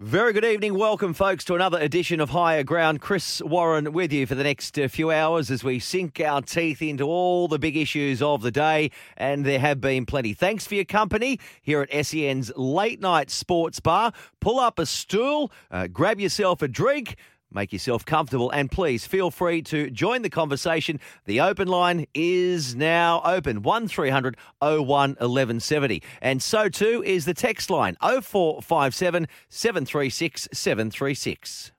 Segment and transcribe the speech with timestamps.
[0.00, 0.74] Very good evening.
[0.74, 3.00] Welcome, folks, to another edition of Higher Ground.
[3.00, 6.80] Chris Warren with you for the next uh, few hours as we sink our teeth
[6.80, 10.34] into all the big issues of the day, and there have been plenty.
[10.34, 14.12] Thanks for your company here at SEN's Late Night Sports Bar.
[14.38, 17.16] Pull up a stool, uh, grab yourself a drink.
[17.50, 21.00] Make yourself comfortable and please feel free to join the conversation.
[21.24, 26.02] The open line is now open 1300 01 1170.
[26.20, 31.72] And so too is the text line 0457 736 736.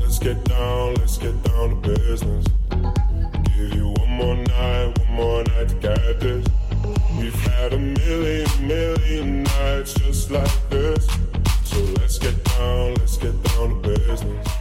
[0.00, 2.46] Let's get down, let's get down to business.
[3.54, 6.46] Give you one more night, one more night to get this.
[7.18, 11.06] We've had a million, million nights just like this.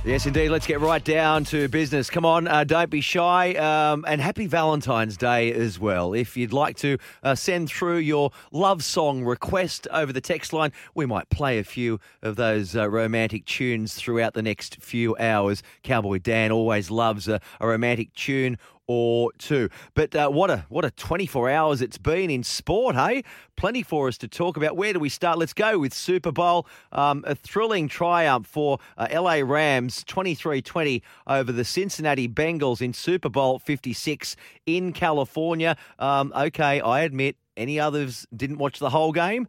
[0.05, 0.49] Yes, indeed.
[0.49, 2.09] Let's get right down to business.
[2.09, 3.53] Come on, uh, don't be shy.
[3.53, 6.13] Um, and happy Valentine's Day as well.
[6.13, 10.71] If you'd like to uh, send through your love song request over the text line,
[10.95, 15.61] we might play a few of those uh, romantic tunes throughout the next few hours.
[15.83, 18.57] Cowboy Dan always loves a, a romantic tune
[18.89, 19.69] or two.
[19.93, 23.23] But uh, what a what a 24 hours it's been in sport, hey?
[23.55, 24.75] Plenty for us to talk about.
[24.75, 25.37] Where do we start?
[25.37, 26.65] Let's go with Super Bowl.
[26.91, 33.29] Um, a thrilling triumph for uh, LA Rams, 23-20 over the Cincinnati Bengals in Super
[33.29, 35.77] Bowl 56 in California.
[35.99, 39.47] Um, okay, I admit any others didn't watch the whole game.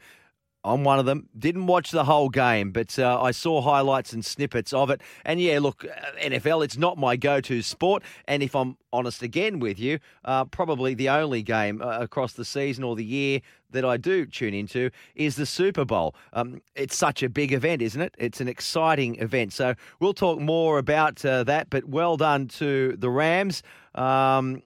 [0.62, 1.28] I'm one of them.
[1.38, 5.00] Didn't watch the whole game, but uh, I saw highlights and snippets of it.
[5.24, 8.02] And yeah, look, uh, NFL, it's not my go to sport.
[8.26, 12.44] And if I'm honest again with you, uh, probably the only game uh, across the
[12.44, 13.40] season or the year
[13.70, 16.14] that I do tune into is the Super Bowl.
[16.34, 18.14] Um, it's such a big event, isn't it?
[18.18, 19.54] It's an exciting event.
[19.54, 23.62] So we'll talk more about uh, that, but well done to the Rams.
[23.94, 24.62] Um,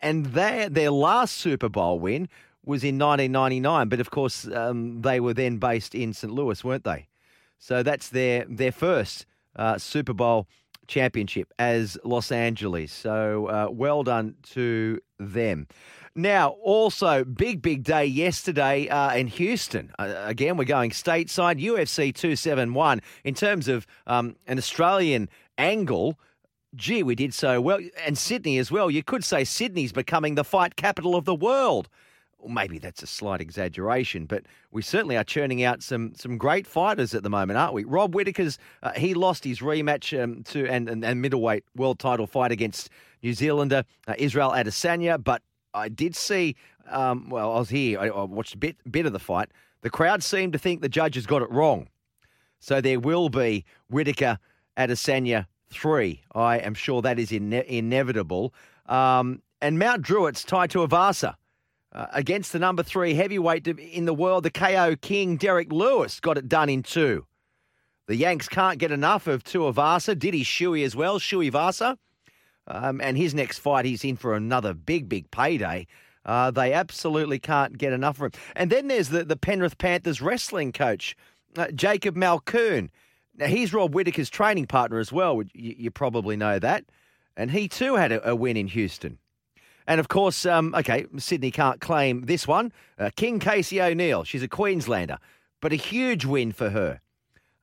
[0.00, 2.28] and their, their last Super Bowl win
[2.66, 6.32] was in 1999, but of course um, they were then based in St.
[6.32, 7.06] Louis, weren't they?
[7.58, 10.46] So that's their their first uh, Super Bowl
[10.86, 12.92] championship as Los Angeles.
[12.92, 15.68] So uh, well done to them.
[16.14, 19.92] Now, also big big day yesterday uh, in Houston.
[19.98, 21.62] Uh, again, we're going stateside.
[21.62, 25.28] UFC 271 in terms of um, an Australian
[25.58, 26.18] angle.
[26.74, 28.90] Gee, we did so well, and Sydney as well.
[28.90, 31.88] You could say Sydney's becoming the fight capital of the world
[32.38, 36.66] well, maybe that's a slight exaggeration, but we certainly are churning out some some great
[36.66, 37.84] fighters at the moment, aren't we?
[37.84, 42.26] Rob Whittaker's uh, he lost his rematch um, to and, and, and middleweight world title
[42.26, 42.90] fight against
[43.22, 45.42] New Zealander uh, Israel Adesanya, but
[45.74, 46.56] I did see.
[46.88, 47.98] Um, well, I was here.
[47.98, 49.50] I, I watched a bit bit of the fight.
[49.82, 51.88] The crowd seemed to think the judges got it wrong,
[52.60, 54.38] so there will be Whittaker
[54.76, 56.22] Adesanya three.
[56.34, 58.54] I am sure that is ine- inevitable.
[58.86, 61.34] Um, and Mount Druitt's Tai Tuivasa
[61.96, 66.36] uh, against the number three heavyweight in the world, the KO King Derrick Lewis got
[66.36, 67.24] it done in two.
[68.06, 70.16] The Yanks can't get enough of Tuivasa.
[70.16, 71.98] Did he Shui as well, Shui Vasa?
[72.68, 75.86] Um, and his next fight, he's in for another big, big payday.
[76.24, 78.40] Uh, they absolutely can't get enough of him.
[78.54, 81.16] And then there's the, the Penrith Panthers wrestling coach,
[81.56, 82.90] uh, Jacob Malkoun.
[83.36, 85.42] Now, he's Rob Whittaker's training partner as well.
[85.54, 86.84] You, you probably know that.
[87.36, 89.18] And he too had a, a win in Houston.
[89.86, 92.72] And of course, um, okay, Sydney can't claim this one.
[92.98, 95.18] Uh, King Casey O'Neill, she's a Queenslander,
[95.60, 97.00] but a huge win for her.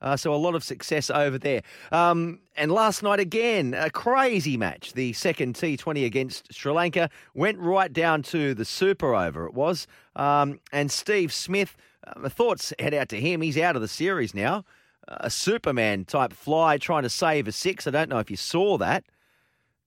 [0.01, 1.62] Uh, so a lot of success over there.
[1.91, 4.94] Um, and last night again, a crazy match.
[4.94, 9.45] The second T20 against Sri Lanka went right down to the super over.
[9.45, 11.75] It was, um, and Steve Smith.
[12.06, 13.39] Uh, thoughts head out to him.
[13.39, 14.65] He's out of the series now.
[15.07, 17.88] a Superman type fly trying to save a six.
[17.88, 19.06] I don't know if you saw that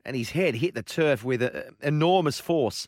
[0.06, 2.86] and his head hit the turf with a, enormous force.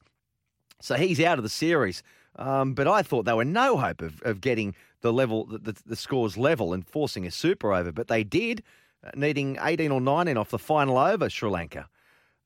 [0.80, 2.02] So he's out of the series.
[2.36, 5.96] Um, but I thought they were no hope of, of getting the level, the, the,
[5.96, 8.62] scores level and forcing a super over, but they did,
[9.04, 11.88] uh, needing 18 or 19 off the final over, Sri Lanka.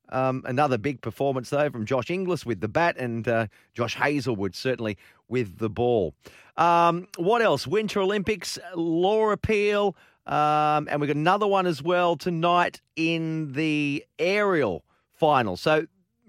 [0.09, 4.55] Um, another big performance, though, from Josh Inglis with the bat and uh, Josh Hazlewood
[4.55, 4.97] certainly
[5.29, 6.15] with the ball.
[6.57, 7.67] Um, what else?
[7.67, 9.95] Winter Olympics, Laura Peel.
[10.27, 15.57] Um, and we've got another one as well tonight in the aerial final.
[15.57, 15.87] So,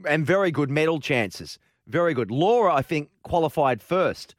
[0.07, 1.59] and very good medal chances.
[1.87, 2.31] Very good.
[2.31, 4.35] Laura, I think, qualified first.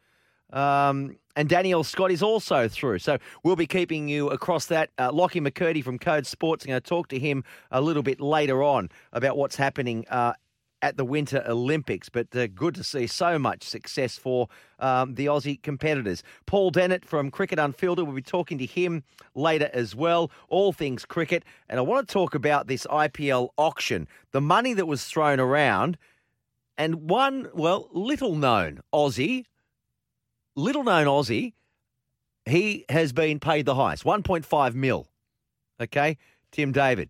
[0.53, 3.01] Um, and Danielle Scott is also through.
[3.01, 4.91] So we'll be keeping you across that.
[4.99, 6.65] Uh, Lockie McCurdy from Code Sports.
[6.65, 10.35] I'm going to talk to him a little bit later on about what's happening uh,
[10.85, 12.11] at the Winter Olympics.
[12.11, 14.49] But uh, good to see so much success for
[14.79, 16.23] um, the Aussie competitors.
[16.45, 18.05] Paul Dennett from Cricket Unfiltered.
[18.05, 19.03] We'll be talking to him
[19.35, 20.31] later as well.
[20.51, 21.43] All things cricket.
[21.71, 25.97] And I want to talk about this IPL auction, the money that was thrown around.
[26.77, 29.47] And one, well, little known Aussie,
[30.55, 31.55] little known Aussie,
[32.45, 35.09] he has been paid the highest, 1.5 mil.
[35.81, 36.19] Okay,
[36.53, 37.09] Tim David.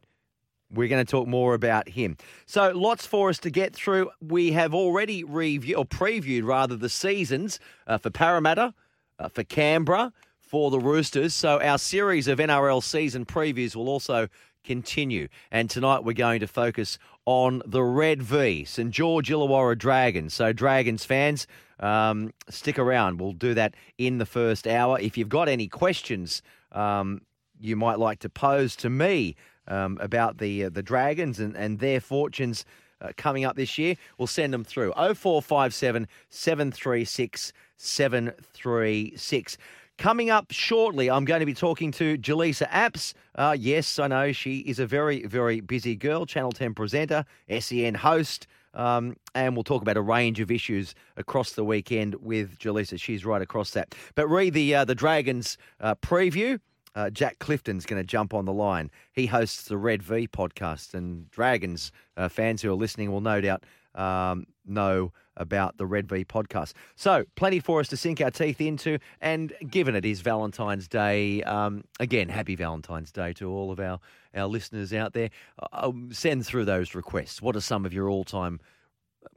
[0.74, 2.16] We're going to talk more about him.
[2.46, 4.10] So, lots for us to get through.
[4.20, 8.74] We have already reviewed or previewed rather the seasons uh, for Parramatta,
[9.18, 11.34] uh, for Canberra, for the Roosters.
[11.34, 14.28] So, our series of NRL season previews will also
[14.64, 15.28] continue.
[15.50, 20.34] And tonight we're going to focus on the Red V, St George Illawarra Dragons.
[20.34, 21.46] So, Dragons fans,
[21.80, 23.20] um, stick around.
[23.20, 24.98] We'll do that in the first hour.
[25.00, 26.42] If you've got any questions
[26.74, 27.22] um,
[27.60, 29.36] you might like to pose to me
[29.68, 32.64] um, about the uh, the Dragons and, and their fortunes
[33.00, 34.92] uh, coming up this year, we'll send them through.
[34.92, 39.58] 0457 736 736.
[39.96, 43.14] Coming up shortly, I'm going to be talking to Jaleesa Apps.
[43.36, 47.24] Uh, yes, I know she is a very, very busy girl, Channel 10 presenter,
[47.60, 52.58] SEN host, um, and we'll talk about a range of issues across the weekend with
[52.58, 53.00] Jaleesa.
[53.00, 53.94] She's right across that.
[54.16, 56.58] But read the uh, the Dragons uh, preview.
[56.94, 58.90] Uh, Jack Clifton's going to jump on the line.
[59.12, 63.40] He hosts the Red V podcast, and Dragons uh, fans who are listening will no
[63.40, 63.64] doubt
[63.94, 66.74] um, know about the Red V podcast.
[66.94, 68.98] So, plenty for us to sink our teeth into.
[69.20, 73.98] And given it is Valentine's Day, um, again, happy Valentine's Day to all of our,
[74.34, 75.30] our listeners out there.
[75.72, 77.42] Uh, send through those requests.
[77.42, 78.60] What are some of your all time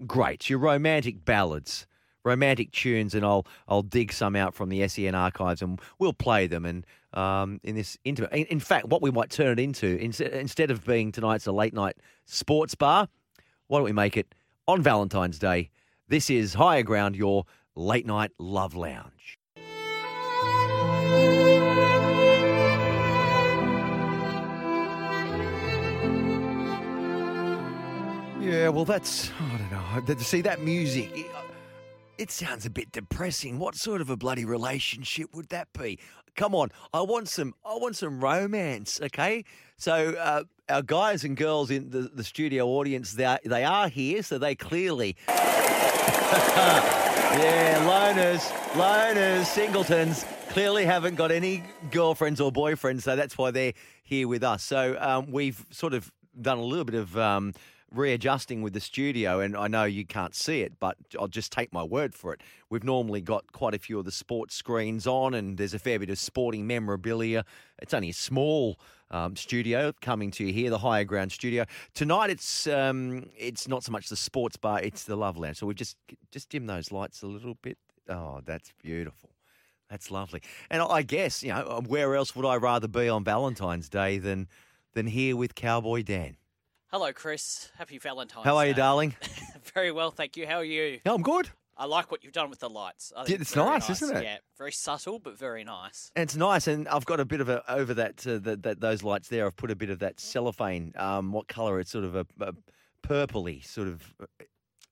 [0.06, 1.88] greats, your romantic ballads?
[2.24, 6.46] romantic tunes, and I'll I'll dig some out from the SEN archives, and we'll play
[6.46, 6.66] them.
[6.66, 6.86] And
[7.18, 10.86] um, in this intimate, in, in, fact, what we might turn it into instead of
[10.86, 13.10] being tonight's a late night sports bar,
[13.68, 14.36] why don't we make it
[14.68, 15.72] on Valentine's Day?
[16.08, 19.40] This is Higher Ground, your late night love lounge.
[28.40, 30.16] Yeah, well, that's I don't know.
[30.20, 31.28] See that music.
[32.18, 33.60] It sounds a bit depressing.
[33.60, 36.00] What sort of a bloody relationship would that be?
[36.38, 37.56] Come on, I want some.
[37.66, 39.02] I want some romance.
[39.02, 39.44] Okay,
[39.76, 43.90] so uh, our guys and girls in the, the studio audience, they are, they are
[43.90, 45.18] here, so they clearly.
[45.28, 46.94] yeah,
[47.86, 53.74] loners, loners, singletons clearly haven't got any girlfriends or boyfriends, so that's why they're
[54.04, 54.62] here with us.
[54.62, 57.18] So um, we've sort of done a little bit of.
[57.18, 57.54] Um,
[57.94, 61.72] readjusting with the studio, and I know you can't see it, but I'll just take
[61.72, 62.42] my word for it.
[62.70, 66.00] We've normally got quite a few of the sports screens on, and there's a fair
[66.00, 67.46] bit of sporting memorabilia.
[67.82, 68.80] It's only a small
[69.10, 71.66] um, studio coming to you here, the higher ground studio.
[71.94, 75.58] Tonight, it's um, it's not so much the sports bar; it's the Love Lounge.
[75.58, 75.98] So we've just
[76.32, 77.78] just dim those lights a little bit.
[78.10, 79.30] Oh, that's beautiful.
[79.90, 80.42] That's lovely.
[80.70, 84.48] And I guess you know where else would I rather be on Valentine's Day than
[84.94, 86.38] than here with Cowboy Dan.
[86.90, 87.70] Hello, Chris.
[87.78, 88.78] Happy Valentine's How are you, Day.
[88.78, 89.14] darling?
[89.74, 90.48] very well, thank you.
[90.48, 91.02] How are you?
[91.06, 91.50] No, I'm good.
[91.76, 93.12] I like what you've done with the lights.
[93.16, 94.24] I think it's very nice, isn't it?
[94.24, 96.12] Yeah, very subtle, but very nice.
[96.16, 98.80] And it's nice, and I've got a bit of a over that, uh, that, that
[98.80, 99.46] those lights there.
[99.46, 100.94] I've put a bit of that cellophane.
[100.96, 101.82] Um, what colour?
[101.82, 102.54] It's sort of a, a
[103.06, 104.14] purpley, sort of.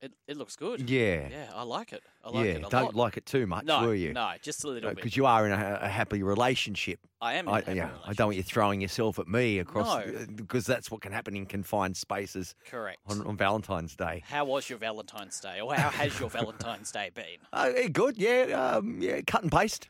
[0.02, 0.88] It, it looks good.
[0.90, 2.04] Yeah, Yeah, I like it.
[2.24, 2.52] I like yeah.
[2.54, 2.96] it a Don't lot.
[2.96, 4.14] like it too much, no, will you?
[4.14, 4.96] no, just a little bit.
[4.98, 7.00] Because you are in a, a happy relationship.
[7.22, 7.48] I am.
[7.50, 10.26] I, yeah, I don't want you throwing yourself at me across No.
[10.36, 13.00] because that's what can happen in confined spaces Correct.
[13.08, 14.22] on, on Valentine's Day.
[14.28, 17.38] How was your Valentine's Day, or how has your Valentine's Day been?
[17.54, 19.22] Uh, good, yeah, um, yeah.
[19.26, 19.90] Cut and paste.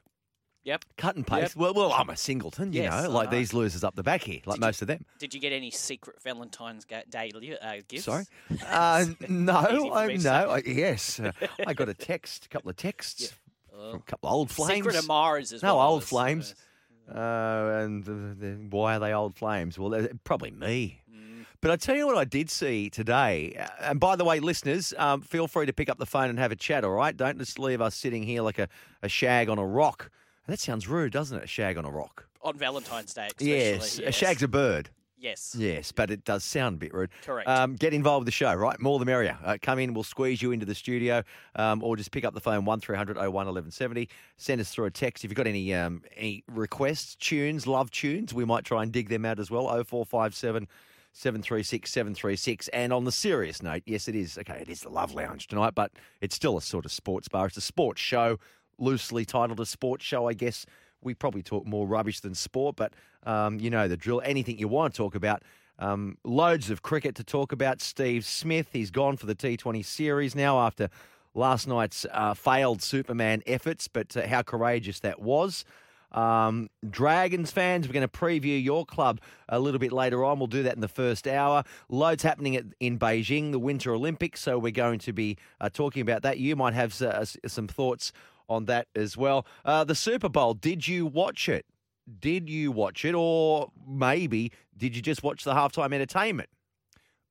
[0.65, 0.83] Yep.
[0.97, 1.55] Cut and paste.
[1.55, 3.37] Well, well, I'm a singleton, you Yes, know, like know.
[3.37, 5.05] these losers up the back here, like Did you- most of them.
[5.19, 7.31] Did you get any secret Valentine's Day
[7.61, 8.03] uh, gifts?
[8.05, 8.25] Sorry,
[8.67, 11.31] uh, no, I, no, I, yes, uh,
[11.67, 13.33] I got a text, a couple of texts
[13.77, 13.91] Oh.
[13.91, 14.77] from a couple of old flames.
[14.85, 15.87] Secret admirers as no, well.
[15.87, 16.51] old flames.
[16.51, 19.77] as- Uh, and uh, the, why are they old flames?
[19.77, 21.01] Well, probably me.
[21.13, 21.45] Mm.
[21.61, 23.55] But I tell you what, I did see today.
[23.59, 26.39] uh, And by the way, listeners, um, feel free to pick up the phone and
[26.39, 26.83] have a chat.
[26.83, 28.67] All right, don't just leave us sitting here like a,
[29.03, 30.09] a shag on a rock.
[30.47, 31.43] That sounds rude, doesn't it?
[31.43, 32.27] A shag on a rock.
[32.41, 33.49] on Valentine's Day, especially.
[33.49, 34.89] Yes, a shag's a bird.
[35.17, 35.55] Yes.
[35.57, 37.09] Yes, but it does sound a bit rude.
[37.25, 37.47] Correct.
[37.49, 38.79] Um, get involved with the show, right?
[38.79, 39.39] More the merrier.
[39.43, 41.23] Uh, come in, we'll squeeze you into the studio,
[41.55, 44.07] um, or just pick up the phone one 01 1170.
[44.37, 48.33] Send us through a text if you've got any um, any requests, tunes, love tunes.
[48.35, 49.65] We might try and dig them out as well.
[49.83, 50.67] 0457
[51.13, 52.67] 736 736.
[52.67, 54.37] And on the serious note, yes, it is.
[54.37, 57.47] Okay, it is the Love Lounge tonight, but it's still a sort of sports bar.
[57.47, 58.37] It's a sports show.
[58.77, 60.27] Loosely titled a sports show.
[60.27, 60.65] I guess
[61.01, 64.21] we probably talk more rubbish than sport, but um, you know the drill.
[64.23, 65.43] Anything you want to talk about.
[65.77, 67.81] Um, loads of cricket to talk about.
[67.81, 70.89] Steve Smith, he's gone for the T20 series now after
[71.33, 75.65] last night's uh, failed Superman efforts, but uh, how courageous that was.
[76.11, 80.39] Um, Dragons fans, we're going to preview your club a little bit later on.
[80.39, 81.63] We'll do that in the first hour.
[81.89, 86.01] Loads happening at, in Beijing, the Winter Olympics, so we're going to be uh, talking
[86.01, 86.37] about that.
[86.37, 88.13] You might have uh, some thoughts
[88.49, 89.45] on that as well.
[89.63, 91.65] Uh, the Super Bowl, did you watch it?
[92.19, 96.49] Did you watch it, or maybe did you just watch the halftime entertainment,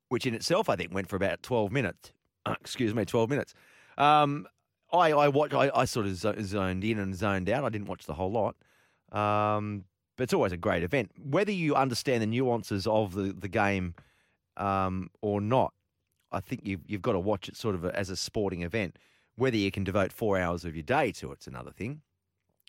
[0.09, 2.13] which in itself I think went for about twelve minutes?
[2.61, 3.55] excuse me, twelve minutes.
[3.97, 4.49] Um,
[4.93, 5.55] I I watched.
[5.55, 7.65] I, I sort of zoned in and zoned out.
[7.65, 8.57] I didn't watch the whole lot.
[9.13, 9.85] Um,
[10.17, 13.95] but it's always a great event, whether you understand the nuances of the the game
[14.57, 15.73] um, or not.
[16.33, 18.99] I think you've you've got to watch it sort of as a sporting event.
[19.37, 22.03] Whether you can devote four hours of your day to it's another thing.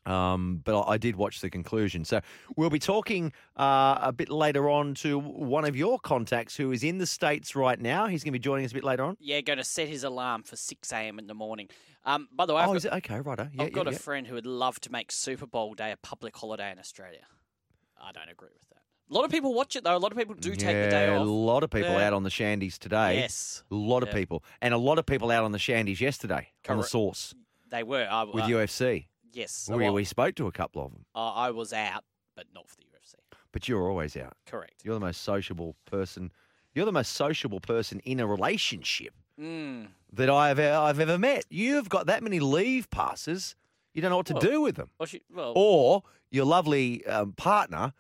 [0.06, 2.06] Um, but I, did watch the conclusion.
[2.06, 2.22] So
[2.56, 6.84] we'll be talking uh, a bit later on to one of your contacts who is
[6.84, 8.06] in the States right now.
[8.06, 9.18] He's going to be joining us a bit later on.
[9.20, 11.18] Yeah, going to set his alarm for 6 a.m.
[11.18, 11.70] in the morning.
[12.06, 12.94] Um, by the way, I've oh, got, is it?
[12.94, 13.50] Okay, righto.
[13.52, 15.98] Yeah, I've got yeah, a friend who would love to make Super Bowl Day a
[15.98, 17.26] public holiday in Australia.
[18.00, 18.85] I don't agree with that.
[19.10, 19.96] A lot of people watch it though.
[19.96, 21.28] A lot of people do take the day Yeah, off.
[21.28, 22.08] A lot of people Yeah.
[22.08, 23.20] out on the shandies today.
[23.20, 24.16] Yes, A lot of Yeah.
[24.16, 24.44] people.
[24.62, 26.90] And a lot of people out on the shandies yesterday on the Correct.
[26.90, 27.34] source
[27.70, 28.08] they were.
[28.10, 29.08] I, with uh, UFC.
[29.32, 31.06] Yes, so we, I, we spoke to a couple of them.
[31.14, 32.04] I- I was out,
[32.36, 33.16] but not for the UFC.
[33.52, 34.34] But you're always out.
[34.46, 34.82] Correct.
[34.84, 36.32] You're the most sociable person.
[36.74, 41.46] You're the most sociable person in a relationship Mm, that I've I've ever met.
[41.50, 43.56] You've got that many leave passes.
[43.94, 44.90] You don't know what to do with them.
[44.98, 47.94] well, she, well, Or your lovely um, partner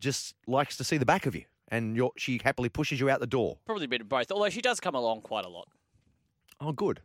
[0.00, 3.26] just likes to see the back of you, and she happily pushes you out the
[3.26, 3.58] door.
[3.66, 4.32] probably a bit of both.
[4.32, 5.68] Although she does come along quite a lot.
[6.60, 7.00] Oh, good,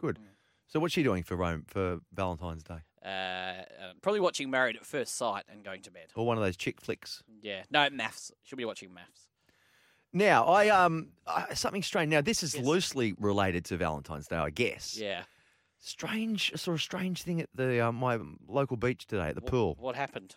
[0.00, 0.16] good.
[0.16, 0.22] Mm.
[0.68, 2.78] So what's she doing for Rome for Valentine's Day?
[3.04, 3.62] Uh, uh,
[4.02, 6.06] probably watching Married at First Sight and going to bed.
[6.16, 7.22] Or one of those chick flicks?
[7.40, 8.32] Yeah, no maths.
[8.42, 9.28] She'll be watching maths.
[10.12, 12.10] Now, I um uh, something strange.
[12.10, 12.64] Now, this is Yes.
[12.64, 14.96] loosely related to Valentine's Day, I guess.
[14.98, 15.22] Yeah.
[15.78, 19.40] Strange, I saw a strange thing at the uh, my local beach today at the
[19.42, 19.76] Wh- pool.
[19.78, 20.34] What happened?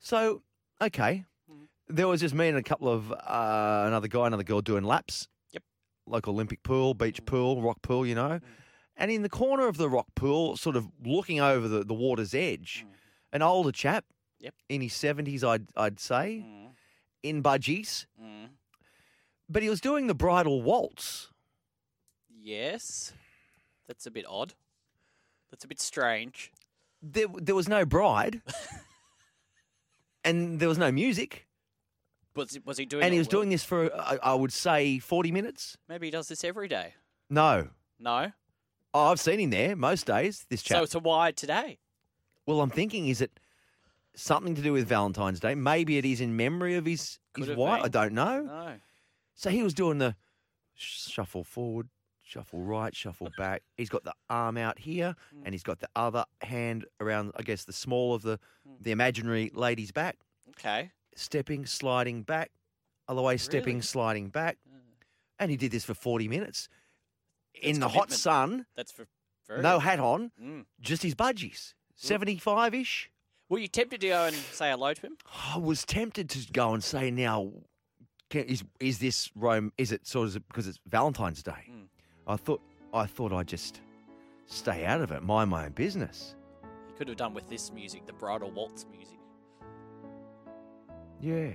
[0.00, 0.42] So,
[0.80, 1.66] okay, Mm.
[1.88, 5.28] there was just me and a couple of uh, another guy, another girl doing laps.
[5.52, 5.62] Yep.
[6.06, 7.24] Local Olympic pool, beach hmm.
[7.24, 8.38] pool, rock pool, you know.
[8.38, 8.44] Hmm.
[8.96, 12.34] And in the corner of the rock pool, sort of looking over the, the water's
[12.34, 12.92] edge, hmm.
[13.32, 14.04] an older chap,
[14.40, 14.54] Yep.
[14.68, 16.44] in his seventies, I'd I'd say,
[17.22, 18.06] in budgies,
[19.48, 21.30] but he was doing the bridal waltz.
[22.40, 23.12] Yes.
[23.88, 24.54] That's a bit odd.
[25.50, 26.52] That's a bit strange.
[27.02, 28.42] There, there was no bride,
[30.28, 31.46] and there was no music,
[32.36, 33.40] Was, he- was he doing and he was well?
[33.40, 35.76] doing this for I, I would say forty minutes.
[35.88, 36.94] Maybe he does this every day.
[37.30, 37.68] No,
[37.98, 38.32] No?
[38.94, 40.46] oh, I've seen him there most days.
[40.48, 40.78] This chap.
[40.78, 41.78] So it's a wide today.
[42.46, 43.38] well, I'm thinking, is it
[44.14, 45.54] something to do with Valentine's Day?
[45.54, 47.82] Maybe it is in memory of his Could his wife.
[47.84, 48.42] I don't know.
[48.42, 48.74] No.
[49.34, 50.16] So he was doing the
[50.74, 51.88] shuffle forward,
[52.28, 53.62] shuffle right, shuffle back.
[53.76, 55.42] He's got the arm out here, Mm.
[55.46, 58.82] and he's got the other hand around, I guess, the small of the Mm.
[58.82, 60.18] the imaginary lady's back.
[60.50, 60.92] Okay.
[61.14, 62.52] stepping, sliding back,
[63.08, 63.82] other way stepping, Really?
[63.82, 64.56] sliding back.
[64.68, 64.80] Mm.
[65.40, 66.68] And he did this for 40 minutes
[67.54, 69.08] in That's the hot sun, That's for
[69.48, 70.66] very no hat on, Mm.
[70.80, 71.74] just his budgies.
[71.96, 73.10] 75 ish.
[73.48, 75.16] Were you tempted to go and say hello to him?
[75.54, 77.52] I was tempted to go and say, now,
[78.30, 81.68] can, is, is this Rome, is it sort of because it's Valentine's Day?
[81.70, 81.87] Mm.
[82.28, 82.60] I thought
[82.92, 83.80] I thought I'd just
[84.46, 86.36] stay out of it, mind my own business.
[86.86, 89.18] He could have done with this music, the bridal waltz music.
[91.20, 91.50] Yeah.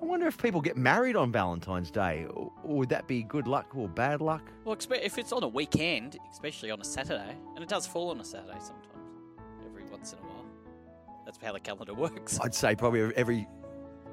[0.00, 3.48] I wonder if people get married on Valentine's Day, or, or would that be good
[3.48, 4.42] luck or bad luck?
[4.64, 8.20] Well, if it's on a weekend, especially on a Saturday, and it does fall on
[8.20, 9.10] a Saturday sometimes,
[9.66, 10.46] every once in a while.
[11.24, 12.38] That's how the calendar works.
[12.40, 13.48] I'd say probably every,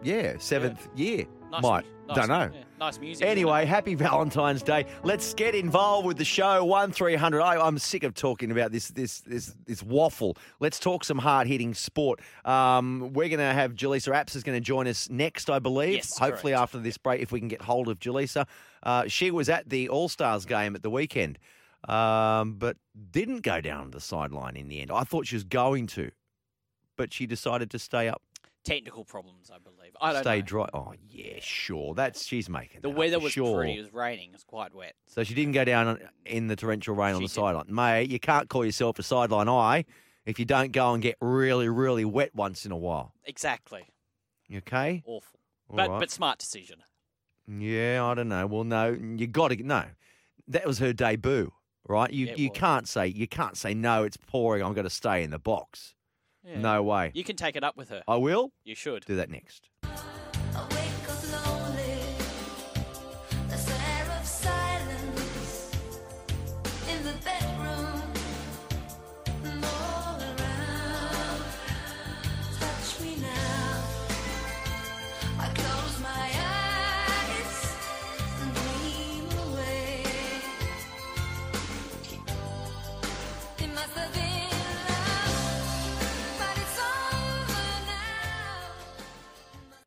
[0.02, 1.26] yeah, seventh year.
[1.56, 1.86] Nice Might.
[2.08, 2.50] mu- Don't know.
[2.54, 3.26] yeah, nice music.
[3.26, 4.86] Anyway, happy Valentine's Day.
[5.04, 6.64] Let's get involved with the show.
[6.64, 7.42] One three hundred.
[7.42, 10.38] I'm sick of talking about this this this this waffle.
[10.60, 12.20] Let's talk some hard hitting sport.
[12.44, 15.96] Um, we're going to have Jaleesa Apps is going to join us next, I believe.
[15.96, 16.62] Yes, Hopefully correct.
[16.64, 18.46] after this break, if we can get hold of Jaleesa.
[18.84, 21.40] Uh, she was at the All Stars game at the weekend,
[21.88, 22.78] um, but
[23.12, 24.92] didn't go down the sideline in the end.
[24.92, 26.12] I thought she was going to,
[26.98, 28.22] but she decided to stay up,
[28.66, 29.96] Technical problems, I believe.
[30.02, 30.42] I don't stay know.
[30.46, 30.70] dry.
[30.74, 31.94] Oh yeah, sure.
[31.94, 33.58] That's she's making The that up weather was sure.
[33.60, 33.78] pretty.
[33.78, 34.30] It was raining.
[34.30, 34.96] It was quite wet.
[35.08, 37.44] So she didn't go down on- in the torrential rain on She the didn't.
[37.46, 37.66] sideline.
[37.74, 39.86] Mate, you can't call yourself a sideline eye
[40.26, 43.14] if you don't go and get really, really wet once in a while.
[43.24, 43.84] Exactly.
[44.48, 45.04] You okay?
[45.06, 45.40] Awful.
[45.70, 46.00] All but right.
[46.00, 46.80] but smart decision.
[47.48, 48.48] Yeah, I don't know.
[48.48, 49.86] Well, no, you got to no.
[50.48, 51.52] That was her debut.
[51.88, 52.12] right?
[52.12, 52.58] You it you was.
[52.58, 54.04] can't say you can't say no.
[54.04, 54.64] It's pouring.
[54.64, 55.95] I'm going to stay in the box.
[56.46, 56.60] Yeah.
[56.60, 57.12] No way.
[57.14, 58.04] You can take it up with her.
[58.08, 59.06] I will You should.
[59.06, 59.70] do that next.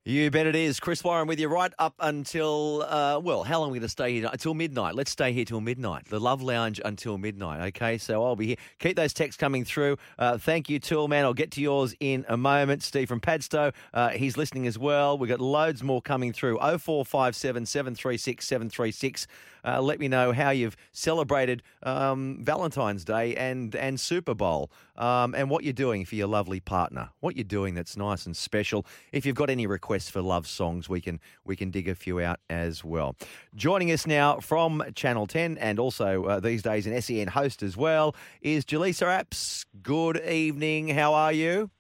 [0.09, 0.81] You bet it is.
[0.81, 3.91] Chris Warren with you right up until, uh, well, how long are we going to
[3.91, 4.31] stay here?
[4.33, 4.95] Until midnight.
[4.95, 6.07] Let's stay here till midnight.
[6.07, 7.99] The Love Lounge until midnight, okay?
[7.99, 8.57] So I'll be here.
[8.79, 9.99] Keep those texts coming through.
[10.19, 11.25] Uh, thank you, Toolman.
[11.25, 12.83] I'll get to yours in a moment.
[12.83, 15.19] Steve from Padstow, uh, he's listening as well.
[15.19, 16.57] We've got loads more coming through.
[16.57, 19.27] 0457 736 736.
[19.69, 25.35] Uh, let me know how you've celebrated um, Valentine's Day and, and Super Bowl um,
[25.35, 27.11] and what you're doing for your lovely partner.
[27.21, 28.87] What you're doing that's nice and special.
[29.13, 32.19] If you've got any requests for love songs, we can we can dig a few
[32.19, 33.15] out as well.
[33.55, 37.77] Joining us now from Channel 10 and also uh, these days an SEN host as
[37.77, 39.67] well is Jaleesa Apps.
[39.83, 40.89] Good evening.
[40.89, 41.71] How are you?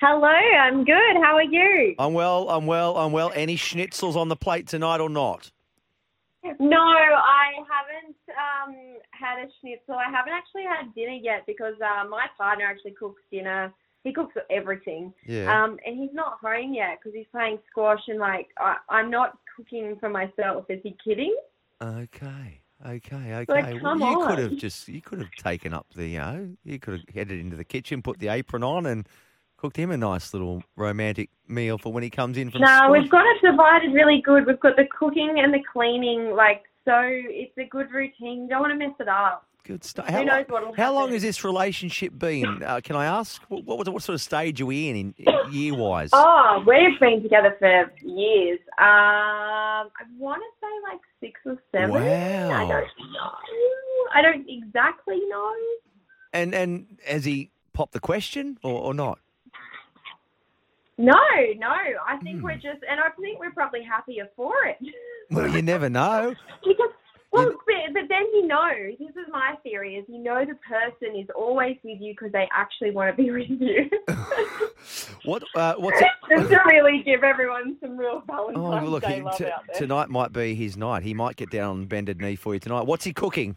[0.00, 1.16] Hello, I'm good.
[1.22, 1.94] How are you?
[1.98, 2.48] I'm well.
[2.48, 2.96] I'm well.
[2.96, 3.30] I'm well.
[3.34, 5.52] Any schnitzels on the plate tonight or not?
[6.58, 8.74] No, I haven't um,
[9.10, 9.94] had a schnitzel.
[9.94, 13.72] I haven't actually had dinner yet because uh, my partner actually cooks dinner.
[14.04, 15.12] He cooks everything.
[15.26, 15.52] Yeah.
[15.52, 19.38] Um, and he's not home yet because he's playing squash and like I, I'm not
[19.54, 20.64] cooking for myself.
[20.70, 21.36] Is he kidding?
[21.82, 22.62] Okay.
[22.86, 23.44] Okay, okay.
[23.46, 26.78] Like, well, you could have just you could have taken up the you know you
[26.78, 29.06] could have headed into the kitchen, put the apron on, and
[29.60, 33.10] cooked him a nice little romantic meal for when he comes in from No, we've
[33.10, 34.46] got it divided really good.
[34.46, 36.98] We've got the cooking and the cleaning, like so.
[37.04, 38.42] It's a good routine.
[38.44, 39.46] You don't want to mess it up.
[39.64, 40.06] Good stuff.
[40.06, 42.62] Who How, knows long, what'll how long has this relationship been?
[42.70, 43.42] Uh, can I ask?
[43.48, 46.10] What, what, what sort of stage are we in, in, in year wise?
[46.14, 48.58] Oh, we've been together for years.
[48.78, 48.84] Um,
[49.90, 51.96] I want to say like six or seven.
[51.96, 52.68] I Wow.
[52.68, 53.32] don't know.
[54.14, 55.52] I don't exactly know.
[56.32, 59.18] And and has he popped the question or, or not?
[61.00, 61.14] No,
[61.58, 61.68] no.
[62.06, 62.44] I think Hmm.
[62.44, 64.76] we're just, and I think we're probably happier for it.
[65.32, 66.34] Well, you never know.
[66.66, 66.90] because,
[67.32, 70.56] well, You- but, but then you know, this is my theory: is you know the
[70.56, 73.88] person is always with you because they actually want to be with you.
[75.24, 76.06] What uh, what's it?
[76.30, 80.54] just to really give everyone some real Valentine's Oh, look, he, t- tonight might be
[80.54, 81.02] his night.
[81.02, 82.86] He might get down on bended knee for you tonight.
[82.86, 83.56] What's he cooking?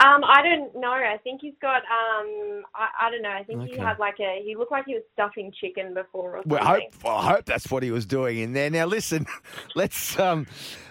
[0.00, 0.90] Um, I don't know.
[0.90, 3.30] I think he's got um, I, I don't know.
[3.30, 3.80] I think he Okay.
[3.80, 4.42] had like a.
[4.44, 6.50] He looked like he was stuffing chicken before or something.
[6.52, 8.70] Well, I hope, I hope that's what he was doing in there.
[8.70, 9.24] Now, listen,
[9.76, 10.46] let's um,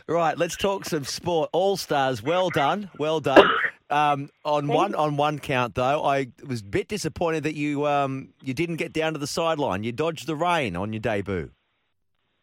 [0.08, 0.38] right.
[0.38, 1.50] Let's talk some sport.
[1.52, 3.54] All stars, well done, well done.
[3.90, 8.30] Um, on one on one count though, I was a bit disappointed that you um,
[8.42, 9.84] you didn't get down to the sideline.
[9.84, 11.52] You dodged the rain on your debut.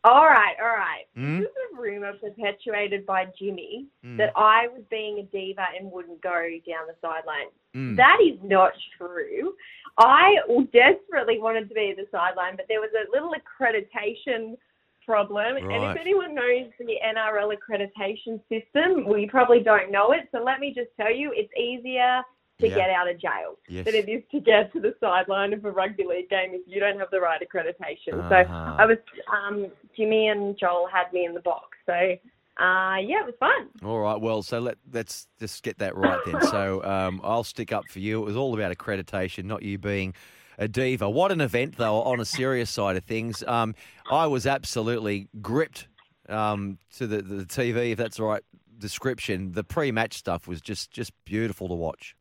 [0.03, 1.05] All right, all right.
[1.15, 1.41] Hmm?
[1.41, 4.17] This is a rumor perpetuated by Jimmy Hmm.
[4.17, 7.49] that I was being a diva and wouldn't go down the sideline.
[7.75, 7.97] Mm.
[7.97, 9.55] That is not true.
[9.99, 10.37] I
[10.73, 14.57] desperately wanted to be at the sideline, but there was a little accreditation
[15.05, 15.57] problem.
[15.57, 20.29] And if anyone knows the NRL accreditation system, well, you probably don't know it.
[20.33, 22.23] So let me just tell you, it's easier
[22.61, 22.75] to Yeah.
[22.77, 23.85] get out of jail Yes.
[23.87, 26.81] than it is to get to the sideline of a rugby league game if you
[26.81, 28.13] don't have the right accreditation.
[28.29, 28.77] So Uh-huh.
[28.79, 28.99] I was,
[29.33, 31.77] um, Jimmy and Joel had me in the box.
[31.87, 33.69] So, uh, yeah, it was fun.
[33.85, 34.21] All right.
[34.21, 36.41] Well, so let let's just get that right then.
[36.43, 38.23] So um, I'll stick up for you.
[38.23, 40.15] It was all about accreditation, not you being
[40.59, 41.09] a diva.
[41.09, 42.03] What an event, though.
[42.03, 43.75] On a serious side of things, um,
[44.11, 45.89] I was absolutely gripped
[46.29, 48.43] um, to the, the TV, if that's the right
[48.79, 49.53] description.
[49.53, 52.15] The pre-match stuff was just just beautiful to watch.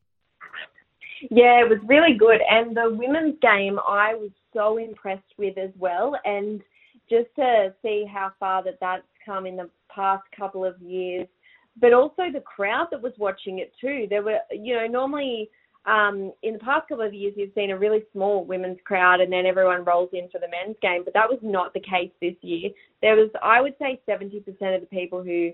[1.30, 2.40] Yeah, it was really good.
[2.50, 6.16] And the women's game, I was so impressed with as well.
[6.26, 6.62] And
[7.10, 11.28] just to see how far that that's come in the past couple of years,
[11.80, 14.08] but also the crowd that was watching it too.
[14.10, 15.50] There were, you know, normally
[15.86, 19.32] um, in the past couple of years, you've seen a really small women's crowd and
[19.32, 21.04] then everyone rolls in for the men's game.
[21.04, 22.70] But that was not the case this year.
[23.02, 25.52] There was, I would say, 70% of the people who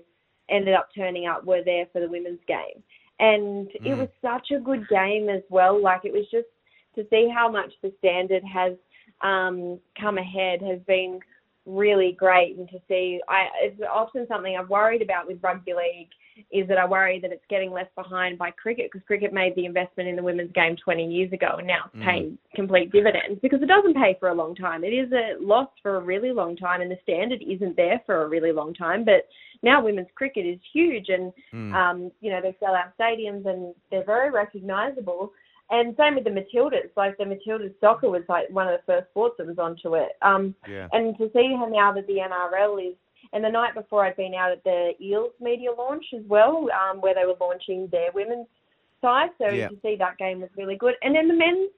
[0.50, 2.82] ended up turning up were there for the women's game.
[3.18, 3.98] And it Mm.
[3.98, 5.78] was such a good game as well.
[5.80, 6.48] Like it was just
[6.94, 8.76] to see how much the standard has
[9.22, 11.20] um, come ahead has been
[11.64, 13.20] really great and to see.
[13.28, 16.10] I it's often something I've worried about with rugby league
[16.50, 19.64] is that I worry that it's getting left behind by cricket because cricket made the
[19.64, 23.62] investment in the women's game 20 years ago and now it's paying complete dividends because
[23.62, 24.84] it doesn't pay for a long time.
[24.84, 28.22] It is a loss for a really long time and the standard isn't there for
[28.22, 29.04] a really long time.
[29.04, 29.28] But
[29.62, 31.32] now women's cricket is huge and
[31.74, 35.32] um, you know they sell out stadiums and they're very recognisable.
[35.68, 36.90] And same with the Matildas.
[36.96, 40.12] Like the Matildas soccer was like one of the first sports that was onto it.
[40.22, 40.88] Um, Yeah.
[40.92, 42.94] and to see how now that the NRL is,
[43.32, 47.00] and the night before I'd been out at the Eels media launch as well, um,
[47.00, 48.46] where they were launching their women's
[49.00, 49.30] side.
[49.38, 49.68] So Yeah.
[49.68, 50.94] to see that game was really good.
[51.02, 51.70] And then the men's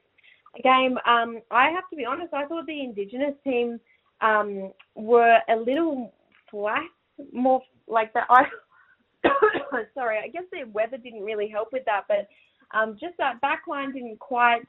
[0.63, 3.81] game, um, I have to be honest, I thought the Indigenous team
[4.21, 6.13] um, were a little
[6.51, 6.89] flat,
[7.33, 8.27] more like that.
[8.31, 8.47] I
[9.95, 12.29] sorry, I guess the weather didn't really help with that, but
[12.73, 14.63] um, just that back line didn't quite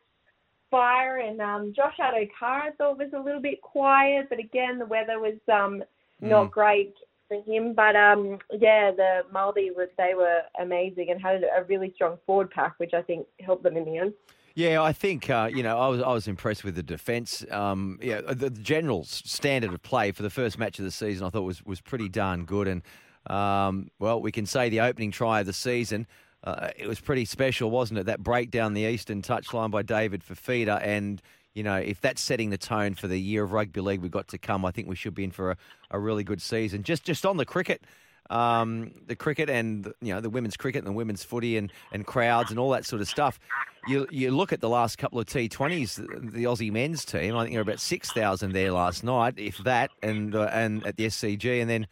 [0.72, 1.18] fire.
[1.18, 5.20] And um, Josh Addo-Carr I thought was a little bit quiet, but again, the weather
[5.20, 5.84] was um,
[6.22, 6.96] not great
[7.28, 7.74] for him.
[7.74, 12.52] But um, yeah, the Maldi was they were amazing and had a really strong forward
[12.52, 14.14] pack, which I think helped them in the end.
[14.56, 17.46] Yeah, I think uh, you know I was I was impressed with the defence.
[17.50, 21.26] Um, yeah, the, the general standard of play for the first match of the season
[21.26, 22.68] I thought was was pretty darn good.
[22.68, 22.82] And
[23.28, 26.08] um, well, we can say the opening try of the season.
[26.44, 28.06] Uh, it was pretty special, wasn't it?
[28.06, 31.22] That break down the eastern touchline by David Fifita, and
[31.60, 34.30] you know if that's setting the tone for the year of rugby league we've got
[34.30, 35.58] to come, I think we should be in for a,
[35.92, 36.84] a really good season.
[36.84, 37.84] Just just on the cricket,
[38.30, 42.06] um, the cricket and you know the women's cricket and the women's footy and, and
[42.06, 43.42] crowds and all that sort of stuff.
[43.90, 47.36] You you look at the last couple of T20s, the, Aussie men's team.
[47.36, 50.88] I think there were about six thousand there last night, if that, and uh, and
[50.88, 51.88] at the SCG, and then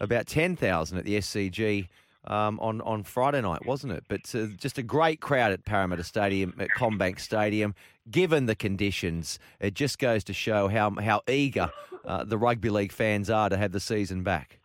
[0.00, 1.86] about ten thousand at the SCG.
[2.28, 4.04] Um, on on Friday night, wasn't it?
[4.08, 7.74] But uh, just a great crowd at Parramatta Stadium, at CommBank Stadium.
[8.10, 11.70] Given the conditions, it just goes to show how how eager
[12.04, 14.58] uh, the rugby league fans are to have the season back.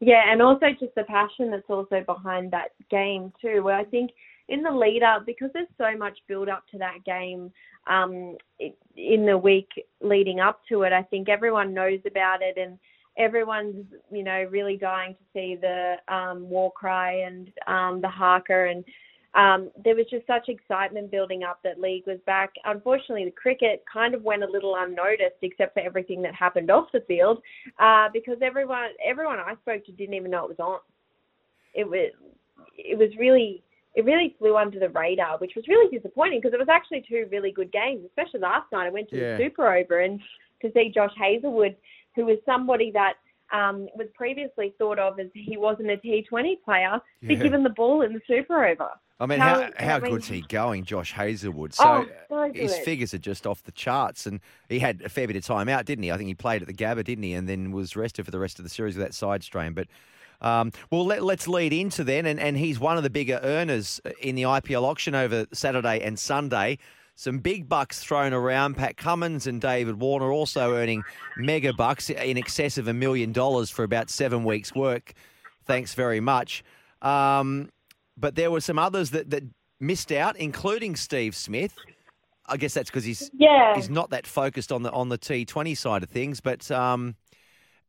[0.00, 3.62] Yeah, and also just the passion that's also behind that game too.
[3.62, 4.10] Where I think
[4.48, 7.52] in the lead up, because there's so much build up to that game
[7.86, 8.36] um,
[8.96, 9.68] in the week
[10.00, 12.78] leading up to it, I think everyone knows about it and
[13.16, 18.68] everyone's you know really dying to see the um, war cry and um, the haka
[18.70, 18.84] and
[19.34, 22.50] um, there was just such excitement building up that league was back.
[22.64, 26.88] Unfortunately, the cricket kind of went a little unnoticed, except for everything that happened off
[26.92, 27.40] the field,
[27.78, 30.80] uh, because everyone everyone I spoke to didn't even know it was on.
[31.74, 32.10] It was
[32.76, 33.62] it was really
[33.94, 37.28] it really flew under the radar, which was really disappointing because it was actually two
[37.30, 38.86] really good games, especially last night.
[38.86, 39.36] I went to Yeah.
[39.36, 40.20] the Super Over and
[40.62, 41.76] to see Josh Hazlewood,
[42.16, 43.14] who was somebody that
[43.52, 48.02] um, was previously thought of as he wasn't a T20 player, be given the ball
[48.02, 48.90] in the Super Over.
[49.18, 51.74] I mean, How- how, how good's he going, Josh Hazlewood?
[51.74, 55.26] So, Oh, so his figures are just off the charts, and he had a fair
[55.26, 56.10] bit of time out, didn't he?
[56.12, 57.34] I think he played at the Gabba, didn't he?
[57.34, 59.74] And then was rested for the rest of the series with that side strain.
[59.74, 59.88] But
[60.40, 64.00] um, well, let, let's lead into then, and, and he's one of the bigger earners
[64.22, 66.78] in the IPL auction over Saturday and Sunday.
[67.20, 68.78] Some big bucks thrown around.
[68.78, 71.02] Pat Cummins and David Warner also earning
[71.36, 75.12] mega bucks in excess of a million dollars for about seven weeks' work.
[75.66, 76.64] Thanks very much.
[77.02, 77.68] Um,
[78.16, 79.42] but there were some others that, that
[79.78, 81.74] missed out, including Steve Smith.
[82.46, 83.74] I guess that's because he's Yeah.
[83.76, 86.40] he's not that focused on the on the T Twenty side of things.
[86.40, 87.16] But um,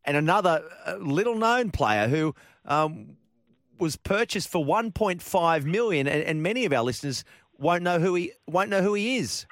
[0.04, 3.16] and another uh, little known player who um,
[3.80, 7.24] was purchased for one point five million, and, and many of our listeners
[7.62, 9.46] won't know who he won't know who he is.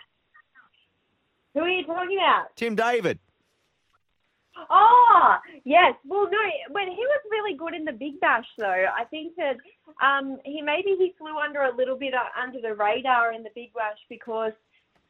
[1.53, 2.55] Who are you talking about?
[2.55, 3.19] Tim David.
[4.69, 5.93] Oh, yes.
[6.05, 6.37] Well, no,
[6.73, 9.55] but he was really good in the Big Bash, though, I think that
[10.03, 13.49] um, he maybe he flew under a little bit uh, under the radar in the
[13.55, 14.51] Big Bash because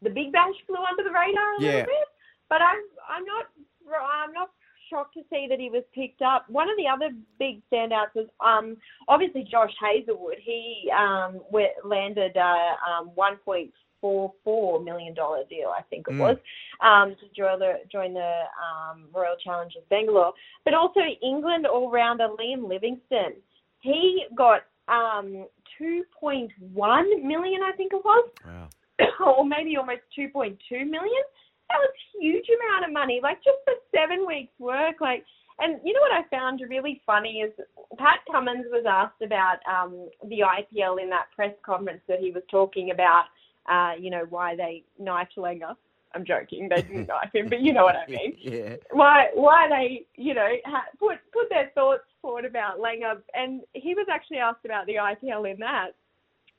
[0.02, 1.68] the Big Bash flew under the radar a Yeah.
[1.72, 2.08] little bit.
[2.48, 2.78] But I'm
[3.10, 3.46] I'm not
[3.90, 4.50] I'm not
[4.90, 6.50] shocked to see that he was picked up.
[6.50, 10.38] One of the other big standouts was um, obviously Josh Hazlewood.
[10.44, 16.20] He um, went, landed a um, 1.44 million dollar deal, I think it Mm.
[16.20, 16.38] was,
[16.82, 20.34] um, to join the join the um, Royal Challengers Bangalore.
[20.66, 23.36] But also England all rounder Liam Livingstone.
[23.82, 25.46] He got um,
[25.80, 26.50] 2.1
[27.24, 28.70] million, I think it was Wow.
[29.38, 30.58] or maybe almost 2.2
[30.90, 31.24] million.
[31.70, 35.00] That was a huge amount of money, like just for seven weeks' work.
[35.02, 35.24] Like,
[35.60, 37.52] and you know what I found really funny is
[37.98, 42.44] Pat Cummins was asked about um, the IPL in that press conference that he was
[42.50, 43.26] talking about.
[43.70, 45.76] Uh, you know why they knifed Langer.
[46.16, 48.78] I'm joking, they didn't knife him, but you know what I mean Yeah.
[48.92, 53.94] why why they you know ha- put put their thoughts forward about Langer, and he
[53.94, 55.90] was actually asked about the IPL in that,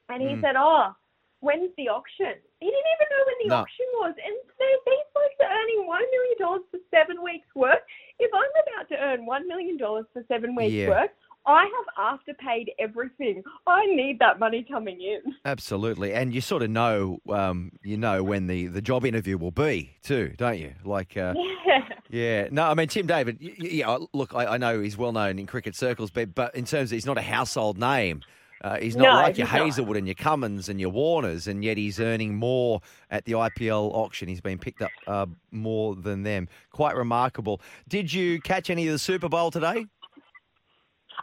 [0.08, 0.40] and he Mm.
[0.40, 0.94] said, "Oh,
[1.40, 3.56] when's the auction?" He didn't even know when the No.
[3.62, 7.80] auction was, and they, these folks are earning one million dollars for seven weeks' work.
[8.18, 10.88] If I'm about to earn $1 million for seven weeks' Yeah.
[10.88, 11.10] work,
[11.46, 13.42] I have afterpaid everything.
[13.66, 15.34] I need that money coming in.
[15.46, 19.50] Absolutely, and you sort of know, um, you know when the, the job interview will
[19.50, 20.74] be too, don't you?
[20.84, 21.34] Like, uh,
[21.66, 21.88] Yeah.
[22.10, 23.38] yeah, no, I mean Tim David.
[23.40, 26.90] Yeah, look, I, I know he's well known in cricket circles, but but in terms
[26.92, 28.20] of he's not a household name.
[28.62, 29.58] Uh, he's not No, like your not.
[29.58, 33.92] Hazlewood and your Cummins and your Warners, and yet he's earning more at the IPL
[33.94, 34.28] auction.
[34.28, 36.46] He's been picked up uh, more than them.
[36.70, 37.60] Quite remarkable.
[37.88, 39.86] Did you catch any of the Super Bowl today?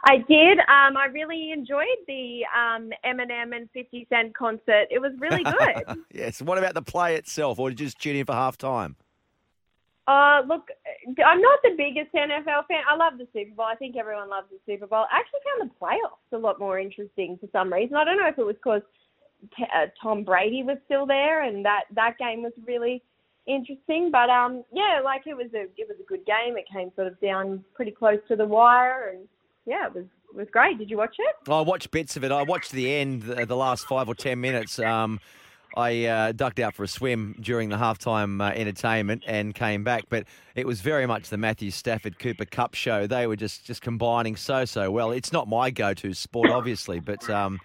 [0.04, 0.58] I did.
[0.60, 4.86] Um, I really enjoyed the um, Eminem and 50 Cent concert.
[4.90, 5.98] It was really good.
[6.12, 6.40] yes.
[6.42, 8.96] What about the play itself, or did you just tune in for half time?
[10.08, 10.68] Uh, look,
[11.22, 12.80] I'm not the biggest NFL fan.
[12.88, 13.66] I love the Super Bowl.
[13.66, 15.04] I think everyone loves the Super Bowl.
[15.12, 17.94] I actually found the playoffs a lot more interesting for some reason.
[17.94, 18.80] I don't know if it was because
[19.54, 23.02] t- uh, Tom Brady was still there and that that game was really
[23.46, 24.10] interesting.
[24.10, 26.56] But um, yeah, like it was a it was a good game.
[26.56, 29.28] It came sort of down pretty close to the wire, and
[29.66, 30.78] yeah, it was was great.
[30.78, 31.50] Did you watch it?
[31.50, 32.32] I watched bits of it.
[32.32, 34.78] I watched the end, the, the last five or ten minutes.
[34.78, 35.20] Um,
[35.76, 40.04] I uh, ducked out for a swim during the halftime uh, entertainment and came back,
[40.08, 43.06] but it was very much the Matthew Stafford Cooper Kupp show.
[43.06, 45.10] They were just just combining so so well.
[45.10, 47.60] It's not my go-to sport, obviously, but um,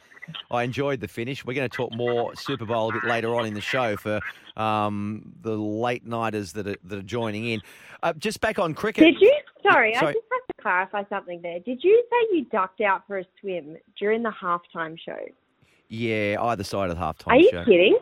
[0.52, 1.46] I enjoyed the finish.
[1.46, 4.20] We're going to talk more Super Bowl a bit later on in the show for
[4.58, 7.62] um, the late nighters that are, that are joining in.
[8.02, 9.04] Uh, just back on cricket.
[9.06, 9.34] Did you?
[9.64, 10.10] Sorry, Sorry.
[10.10, 11.60] I just have to clarify something there.
[11.60, 15.20] Did you say you ducked out for a swim during the halftime show?
[15.90, 17.64] Yeah, either side of the halftime Are you show.
[17.66, 17.98] kidding?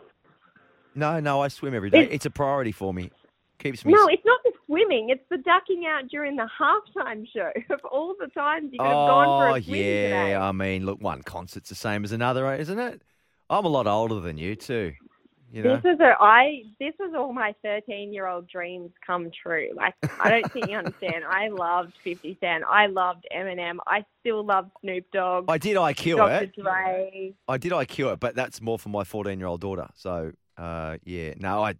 [0.94, 2.00] No, no, I swim every day.
[2.02, 3.10] It's- It's a priority for me.
[3.58, 3.92] Keeps me.
[3.92, 5.10] No, it's not the swimming.
[5.10, 7.50] It's the ducking out during the halftime show.
[7.70, 10.34] Of all the times you could have gone for Oh a swim yeah, today.
[10.34, 13.02] I mean, look, one concert's the same as another, eh, isn't it?
[13.48, 14.94] I'm a lot older than you too.
[15.52, 16.62] You know, This is a I.
[16.80, 19.68] This was all my thirteen-year-old dreams come true.
[19.74, 21.24] Like I don't think you understand.
[21.28, 22.64] I loved Fifty Cent.
[22.66, 23.76] I loved Eminem.
[23.86, 25.44] I still love Snoop Dogg.
[25.48, 26.44] I did IQ Dr.
[26.44, 26.56] it.
[26.56, 27.34] Dre.
[27.46, 29.88] I did IQ it, but that's more for my 14 year old daughter.
[29.94, 31.74] So uh, yeah, no, I.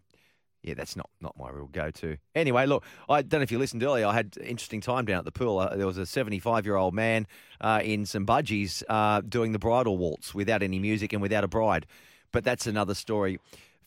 [0.64, 2.18] Yeah, that's not, not my real go to.
[2.37, 4.06] Anyway, look, I don't know if you listened earlier.
[4.06, 5.58] I had an interesting time down at the pool.
[5.58, 7.26] Uh, there was a 75 year old man
[7.61, 11.48] uh, in some budgies uh, doing the bridal waltz without any music and without a
[11.48, 11.85] bride.
[12.33, 13.38] But that's another story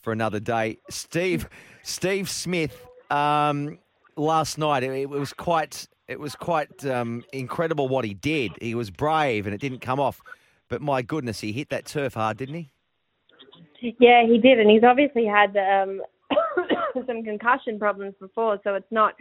[0.01, 0.77] for another day.
[0.89, 1.49] Steve,
[1.83, 3.79] Steve Smith, um,
[4.15, 8.51] last night it, it was quite it was quite um, incredible what he did.
[8.61, 10.21] He was brave and it didn't come off.
[10.69, 12.71] But my goodness, he hit that turf hard, didn't he?
[13.99, 16.01] Yeah, he did, and he's obviously had um,
[17.07, 19.13] some concussion problems before, so it's not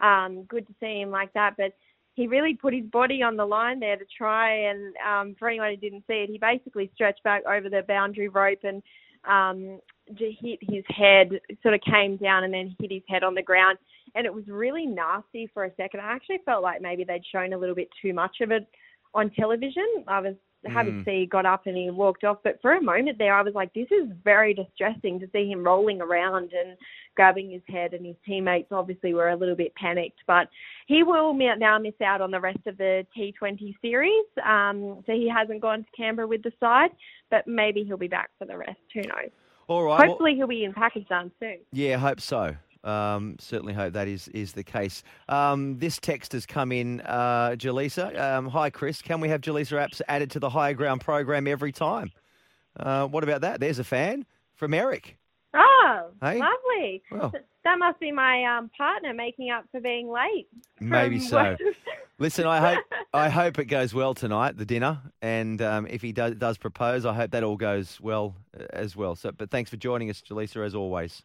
[0.00, 1.54] um, good to see him like that.
[1.56, 1.74] But
[2.14, 5.70] he really put his body on the line there to try and, um, for anyone
[5.70, 8.82] who didn't see it, he basically stretched back over the boundary rope and
[9.28, 9.80] um,
[10.18, 11.30] hit his head,
[11.62, 13.78] sort of came down and then hit his head on the ground.
[14.14, 16.00] And it was really nasty for a second.
[16.00, 18.66] I actually felt like maybe they'd shown a little bit too much of it
[19.14, 19.86] on television.
[20.06, 20.34] I was
[20.66, 21.28] happy Mm.
[21.28, 22.38] got up and he walked off.
[22.44, 25.64] But for a moment there, I was like, this is very distressing to see him
[25.64, 26.76] rolling around and
[27.16, 27.94] grabbing his head.
[27.94, 30.20] And his teammates obviously were a little bit panicked.
[30.26, 30.48] But
[30.86, 34.24] he will now miss out on the rest of the T20 series.
[34.44, 36.90] Um, so he hasn't gone to Canberra with the side,
[37.30, 38.78] but maybe he'll be back for the rest.
[38.94, 39.30] Who knows?
[39.68, 39.98] All right.
[40.00, 41.58] well- Hopefully he'll be in Pakistan soon.
[41.72, 42.54] yeah, hope so.
[42.84, 45.02] Um, certainly hope that is, is the case.
[45.28, 48.18] Um, this text has come in, uh, Jaleesa.
[48.20, 49.00] Um, hi, Chris.
[49.02, 52.10] Can we have Jaleesa apps added to the Higher Ground program every time?
[52.78, 53.60] Uh, what about that?
[53.60, 55.16] There's a fan from Eric.
[55.54, 56.38] Oh, Hey?
[56.40, 57.02] lovely.
[57.10, 57.32] Well.
[57.64, 60.48] That must be my um, partner making up for being late.
[60.80, 61.36] Maybe from so.
[61.36, 61.60] work.
[62.18, 66.12] Listen, I hope I hope it goes well tonight, the dinner, and um, if he
[66.12, 69.14] does, does propose, I hope that all goes well uh, as well.
[69.14, 71.22] So, but thanks for joining us, Jaleesa, as always.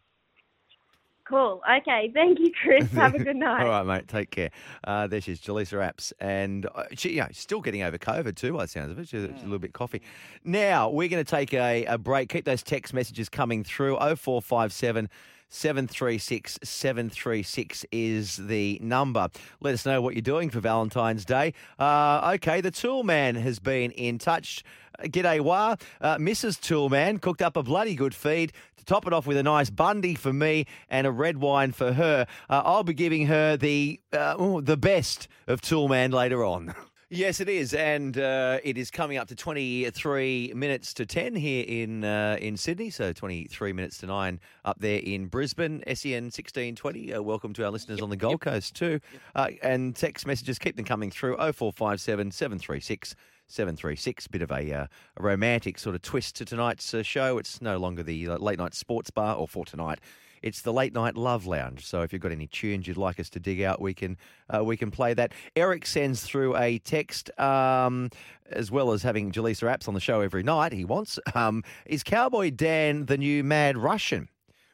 [1.28, 1.62] Cool.
[1.70, 2.12] Okay.
[2.13, 2.90] Thank you, Chris.
[2.92, 3.62] Have a good night.
[3.62, 4.08] All right, mate.
[4.08, 4.50] Take care.
[4.84, 8.36] Uh, there she is, Jaleesa Apps, and uh, she, you know, still getting over COVID
[8.36, 9.08] too, by the sounds of it.
[9.08, 10.02] She's, she's a little bit coffee.
[10.44, 12.30] Now we're going to take a, a break.
[12.30, 13.98] Keep those text messages coming through.
[13.98, 15.10] Oh four five seven.
[15.50, 19.30] 736 736 is the number.
[19.62, 21.54] Let us know what you're doing for Valentine's Day.
[21.80, 24.63] Uh, okay, the Tool Man has been in touch.
[25.03, 25.75] G'day, Wah.
[26.01, 26.60] Uh, Mrs.
[26.60, 30.15] Toolman cooked up a bloody good feed to top it off with a nice bundy
[30.15, 32.25] for me and a red wine for her.
[32.49, 36.73] Uh, I'll be giving her the uh, oh, the best of Toolman later on.
[37.10, 41.63] Yes, it is, and uh, it is coming up to twenty-three minutes to ten here
[41.65, 42.89] in uh, in Sydney.
[42.89, 45.81] So twenty-three minutes to nine up there in Brisbane.
[45.95, 47.13] Sen sixteen twenty.
[47.13, 48.99] Uh, welcome to our listeners on the Gold Coast too.
[49.36, 51.38] Uh, and text messages keep them coming through.
[51.38, 53.15] Oh four five seven seven three six
[53.47, 54.27] 736.
[54.27, 57.38] Bit of a, uh, a romantic sort of twist to tonight's uh, show.
[57.38, 59.99] It's no longer the uh, late night sports bar, or for tonight,
[60.41, 61.86] it's the late night love lounge.
[61.86, 64.17] So if you've got any tunes you'd like us to dig out, we can
[64.53, 65.33] uh, we can play that.
[65.55, 68.10] Eric sends through a text, um,
[68.49, 70.73] as well as having Jaleesa Apps on the show every night.
[70.73, 74.29] He wants um, is Cowboy Dan the new Mad Russian?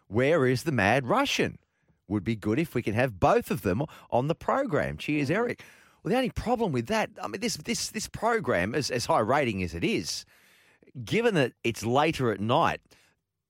[0.07, 1.57] Where is the Mad Russian?
[2.07, 3.81] Would be good if we can have both of them
[4.11, 4.97] on the program.
[4.97, 5.63] Cheers, Eric.
[6.03, 9.19] Well, the only problem with that, I mean, this this this program, as, as high
[9.19, 10.25] rating as it is,
[11.03, 12.81] given that it's later at night,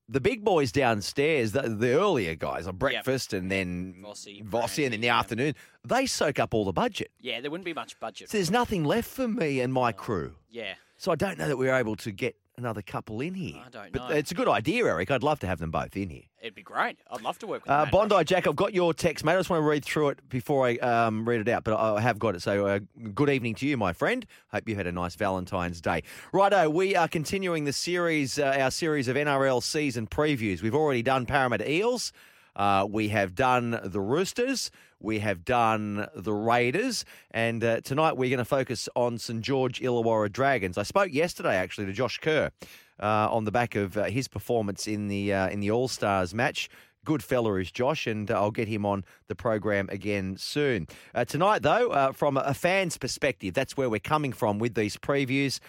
[0.08, 4.94] the big boys downstairs, the, the earlier guys on breakfast and then Vossi, Vossi, and
[4.94, 5.18] in the yeah.
[5.18, 7.10] afternoon, they soak up all the budget.
[7.20, 8.30] Yeah, there wouldn't be much budget.
[8.30, 10.34] So there's nothing left for me and my crew.
[10.48, 10.74] Yeah.
[10.96, 13.56] So I don't know that we're able to get another couple in here.
[13.64, 14.14] I don't But know.
[14.14, 15.10] it's a good idea, Eric.
[15.10, 16.22] I'd love to have them both in here.
[16.40, 16.98] It'd be great.
[17.10, 18.26] I'd love to work with Uh, Matt Bondi Rush.
[18.26, 19.32] Jack, I've got your text, mate.
[19.34, 22.00] I just want to read through it before I um, read it out, but I
[22.00, 22.42] have got it.
[22.42, 22.78] So, uh,
[23.14, 24.24] good evening to you, my friend.
[24.52, 26.02] Hope you had a nice Valentine's Day.
[26.32, 30.62] Righto, we are continuing the series, uh, our series of NRL season previews.
[30.62, 32.12] We've already done Parramatta Eels.
[32.56, 34.70] Uh, we have done the Roosters.
[35.04, 37.04] We have done the Raiders.
[37.30, 40.78] And uh, tonight we're going to focus on St George Illawarra Dragons.
[40.78, 42.50] I spoke yesterday, actually, to Josh Kerr
[42.98, 46.34] uh, on the back of uh, his performance in the uh, in the All Stars
[46.34, 46.70] match.
[47.04, 50.86] Good fella is Josh, and uh, I'll get him on the program again soon.
[51.14, 55.60] Uh, tonight, though, from a fan's perspective, that's where we're coming from with these previews.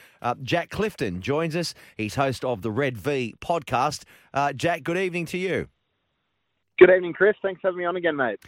[0.44, 1.74] Jack Clifton joins us.
[1.98, 4.06] He's host of the Red V podcast.
[4.56, 5.68] Jack, good evening to you.
[6.80, 7.36] Good evening, Chris.
[7.42, 8.40] Thanks for having me on again, mate.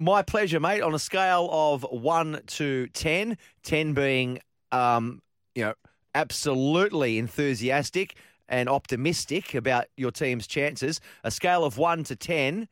[0.00, 0.80] My pleasure, mate.
[0.80, 4.38] On a scale of one to 10, 10 being,
[4.70, 5.22] um,
[5.56, 5.74] you know,
[6.14, 8.16] absolutely enthusiastic
[8.48, 12.68] and optimistic about your team's chances, a scale of one to 10,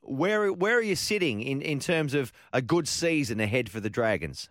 [0.00, 3.90] where, where are you sitting in, in terms of a good season ahead for the
[3.90, 4.48] Dragons?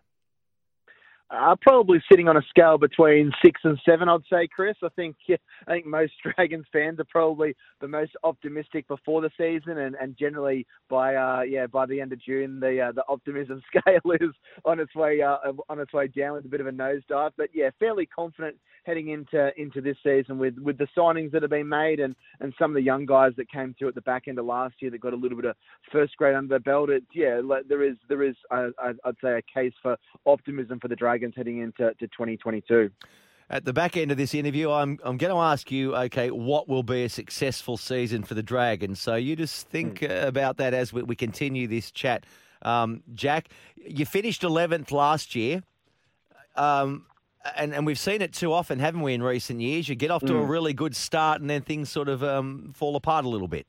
[1.31, 4.75] Uh, probably sitting on a scale between six and seven, I'd say, Chris.
[4.83, 5.15] I think
[5.67, 10.17] I think most Dragons fans are probably the most optimistic before the season, and, and
[10.17, 14.31] generally by uh, yeah by the end of June, the uh, the optimism scale is
[14.65, 15.37] on its way uh,
[15.69, 17.31] on its way down with a bit of a nosedive.
[17.37, 21.51] But yeah, fairly confident heading into into this season with with the signings that have
[21.51, 24.27] been made and and some of the young guys that came through at the back
[24.27, 25.55] end of last year that got a little bit of
[25.91, 26.89] first grade under their belt.
[26.89, 30.87] It, yeah, there is there is uh, I- I'd say a case for optimism for
[30.87, 32.89] the Dragons heading into to 2022.
[33.51, 36.67] At the back end of this interview, I'm I'm going to ask you, okay, what
[36.67, 38.99] will be a successful season for the Dragons?
[38.99, 42.25] So you just think uh, about that as we, we continue this chat.
[42.61, 45.63] Um, Jack, you finished 11th last year,
[46.55, 47.05] um,
[47.55, 49.89] and and we've seen it too often, haven't we, in recent years?
[49.89, 52.95] You get off to a really good start, and then things sort of um, fall
[52.95, 53.65] apart a little bit.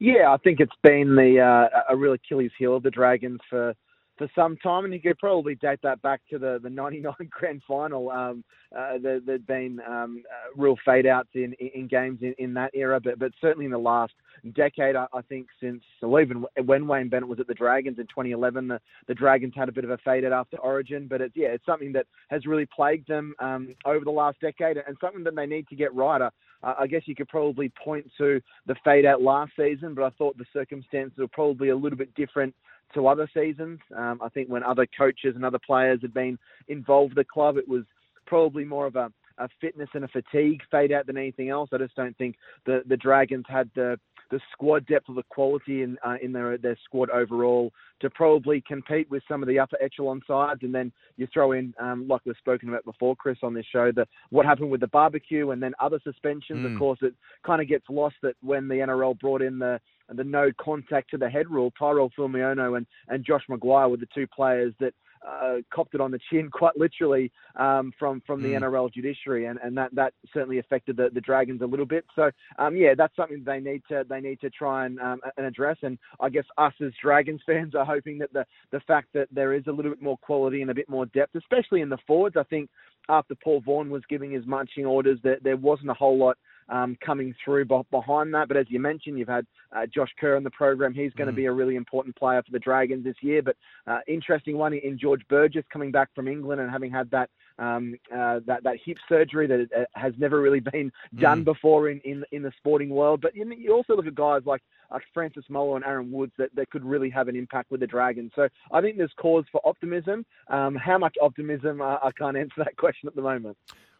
[0.00, 3.74] Yeah, I think it's been the uh, a real Achilles heel of the Dragons for
[4.18, 7.62] for some time, and you could probably date that back to the the '99 Grand
[7.66, 8.10] Final.
[8.10, 8.44] Um,
[8.76, 12.70] uh, there, there'd been um, uh, real fade outs in, in games in, in that
[12.74, 14.12] era, but but certainly in the last
[14.54, 18.06] decade, I, I think since well, even when Wayne Bennett was at the Dragons in
[18.06, 21.36] 2011, the, the Dragons had a bit of a fade out after Origin, but it's
[21.36, 25.24] yeah, it's something that has really plagued them um, over the last decade, and something
[25.24, 26.20] that they need to get right.
[26.20, 26.30] Uh,
[26.62, 30.36] I guess you could probably point to the fade out last season, but I thought
[30.36, 32.54] the circumstances were probably a little bit different
[32.94, 33.78] to other seasons.
[33.96, 37.56] Um, I think when other coaches and other players had been involved with the club,
[37.56, 37.84] it was
[38.26, 41.70] probably more of a, a fitness and a fatigue fade out than anything else.
[41.72, 43.98] I just don't think the the Dragons had the
[44.30, 48.62] the squad depth or the quality in uh, in their their squad overall to probably
[48.66, 50.60] compete with some of the upper echelon sides.
[50.62, 53.90] And then you throw in, um, like we've spoken about before, Chris, on this show,
[53.90, 56.66] the what happened with the barbecue and then other suspensions.
[56.66, 56.72] Mm.
[56.72, 59.80] Of course, it kind of gets lost that when the NRL brought in the
[60.14, 64.08] the no contact to the head rule, Tyrell Fuimaono and and Josh McGuire were the
[64.14, 64.94] two players that
[65.26, 68.62] uh, copped it on the chin, quite literally, um, from from the Mm.
[68.62, 72.04] NRL judiciary, and, and that, that certainly affected the, the Dragons a little bit.
[72.14, 75.46] So um, yeah, that's something they need to they need to try and, um, and
[75.46, 75.76] address.
[75.82, 79.52] And I guess us as Dragons fans are hoping that the the fact that there
[79.54, 82.36] is a little bit more quality and a bit more depth, especially in the forwards.
[82.36, 82.70] I think
[83.08, 86.36] after Paul Vaughan was giving his marching orders, that there wasn't a whole lot
[86.68, 88.48] um, coming through be- behind that.
[88.48, 90.92] But as you mentioned, you've had uh, Josh Kerr in the program.
[90.92, 91.36] He's going to Mm.
[91.36, 93.42] be a really important player for the Dragons this year.
[93.42, 97.30] But uh, interesting one in George Burgess coming back from England and having had that
[97.58, 101.44] um, uh, that that hip surgery that has never really been done Mm.
[101.44, 103.20] before in, in in the sporting world.
[103.20, 106.54] But you, you also look at guys like like Francis Molo and Aaron Woods that,
[106.54, 108.32] that could really have an impact with the Dragons.
[108.34, 110.24] So I think there's cause for optimism.
[110.48, 111.82] Um, how much optimism?
[111.82, 113.56] I, I can't answer that question at the moment.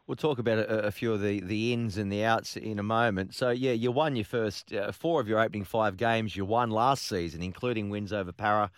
[0.07, 2.83] We'll talk about a, a few of the, the ins and the outs in a
[2.83, 3.35] moment.
[3.35, 6.35] So, yeah, you won your first uh, four of your opening five games.
[6.35, 8.71] You won last season, including wins over Para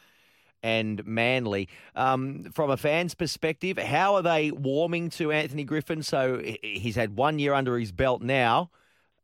[0.63, 1.69] and Manly.
[1.95, 6.03] Um, from a fan's perspective, how are they warming to Anthony Griffin?
[6.03, 8.71] So he's had one year under his belt now.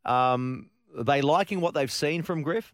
[0.05, 2.73] Um, are they liking what they've seen from Griff?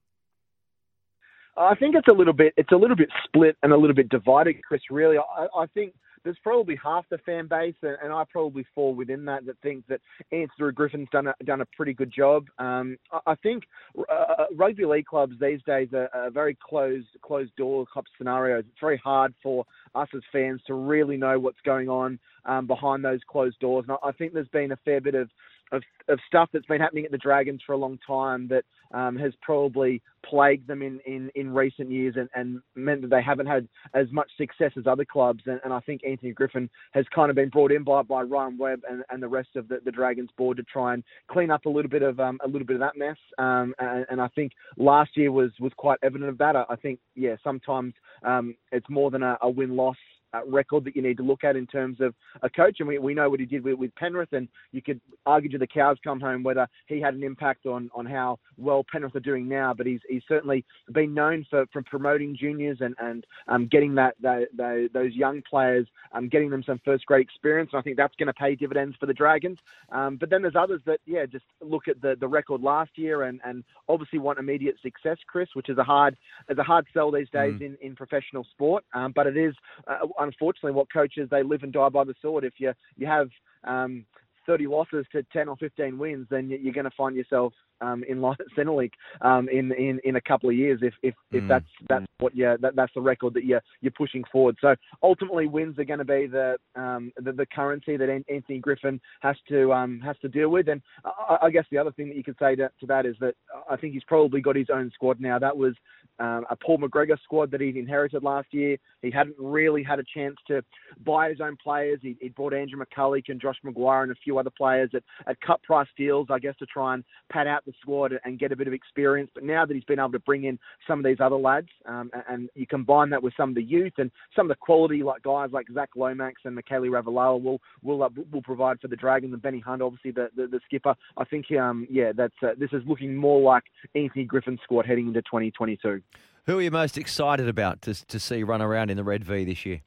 [1.56, 4.10] I think it's a little bit it's a little bit split and a little bit
[4.10, 4.82] divided, Chris.
[4.90, 5.94] Really, I, I think
[6.24, 9.88] there's probably half the fan base, and, and I probably fall within that that thinks
[9.90, 10.02] that
[10.32, 12.46] Anthony Griffin's done a, done a pretty good job.
[12.60, 13.64] Um, I, I think
[13.98, 18.66] uh, rugby league clubs these days are, are very closed closed door type scenarios.
[18.68, 19.66] It's very hard for
[19.96, 23.86] us as fans to really know what's going on um, behind those closed doors.
[23.88, 25.30] And I, I think there's been a fair bit of
[25.74, 28.64] of, of stuff that's been happening at the Dragons for a long time that
[28.94, 33.22] um, has probably plagued them in, in, in recent years and, and meant that they
[33.22, 35.42] haven't had as much success as other clubs.
[35.48, 38.58] And, and I think Anthony Griffin has kind of been brought in by, by Ryan
[38.58, 41.66] Webb and, and the rest of the, the Dragons board to try and clean up
[41.66, 43.18] a little bit of um, a little bit of that mess.
[43.38, 46.56] Um, and, and I think last year was was quite evident of that.
[46.56, 47.94] I, think yeah, sometimes
[48.24, 49.98] um, it's more than a, a win loss
[50.34, 52.78] uh, record that you need to look at in terms of a coach.
[52.80, 55.58] And we, we know what he did with, with Penrith, and you could argue to
[55.58, 59.22] the cows come home whether he had an impact on, on how well Penrith are
[59.22, 59.74] doing now.
[59.74, 64.16] But he's he's certainly been known for, for promoting juniors and and um, getting that,
[64.22, 67.70] that, that those young players, um, getting them some first grade experience.
[67.74, 69.58] And I think that's going to pay dividends for the Dragons.
[69.92, 73.24] Um, but then there's others that yeah just look at the, the record last year
[73.24, 76.18] and, and obviously want immediate success, Chris, which is a hard
[76.50, 78.84] is a hard sell these days in, in professional sport.
[78.94, 79.54] Um, but it is
[79.88, 82.44] uh, unfortunately what coaches they live and die by the sword.
[82.44, 83.30] If you you have
[83.64, 84.06] um,
[84.46, 87.54] 30 losses to 10 or 15 wins, then you- you're going to find yourself
[87.84, 91.16] um, in line at Centrelink um, in, in in a couple of years if if,
[91.32, 91.48] if Mm.
[91.48, 94.56] that's that's what you that, that's the record that you're you're pushing forward.
[94.62, 99.00] So ultimately, wins are going to be the, um, the the currency that Anthony Griffin
[99.22, 100.70] has to um, has to deal with.
[100.70, 103.16] And I, I guess the other thing that you could say to, to that is
[103.20, 103.36] that
[103.70, 105.38] I think he's probably got his own squad now.
[105.40, 105.74] That was
[106.20, 108.78] um, a Paul McGregor squad that he'd inherited last year.
[109.02, 110.64] He hadn't really had a chance to
[111.06, 112.00] buy his own players.
[112.02, 115.42] He, he bought Andrew McCullough and Josh McGuire and a few other players at, at
[115.42, 118.56] cut price deals, I guess, to try and pad out the squad and get a
[118.56, 119.30] bit of experience.
[119.34, 122.12] But now that he's been able to bring in some of these other lads, um,
[122.30, 125.24] and, you combine that with some of the youth and some of the quality, like
[125.24, 129.34] guys like Zach Lomax and Mikaele Ravalawa will will uh, will provide for the Dragons
[129.34, 130.96] and Benny Hunt, obviously the, the, the skipper.
[131.18, 133.64] I think, um, yeah, that's uh, this is looking more like
[133.96, 136.02] Anthony Griffin's squad heading into 2022.
[136.46, 139.46] Who are you most excited about to, to see run around in the Red V
[139.46, 139.82] this year?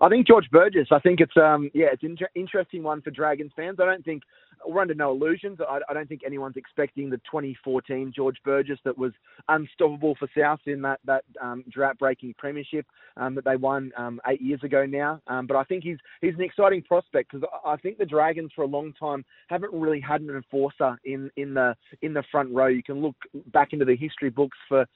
[0.00, 0.88] I think George Burgess.
[0.90, 3.78] I think it's um yeah it's an inter- interesting one for Dragons fans.
[3.80, 4.22] I don't think
[4.66, 5.58] we're under no illusions.
[5.60, 9.12] I, I don't think anyone's expecting the 2014 George Burgess that was
[9.48, 12.86] unstoppable for South in that that um, drought-breaking premiership
[13.16, 15.20] um, that they won um, eight years ago now.
[15.26, 18.50] Um, but I think he's he's an exciting prospect because I I think the Dragons
[18.54, 22.50] for a long time haven't really had an enforcer in in the in the front
[22.54, 22.66] row.
[22.66, 23.16] You can look
[23.52, 24.86] back into the history books for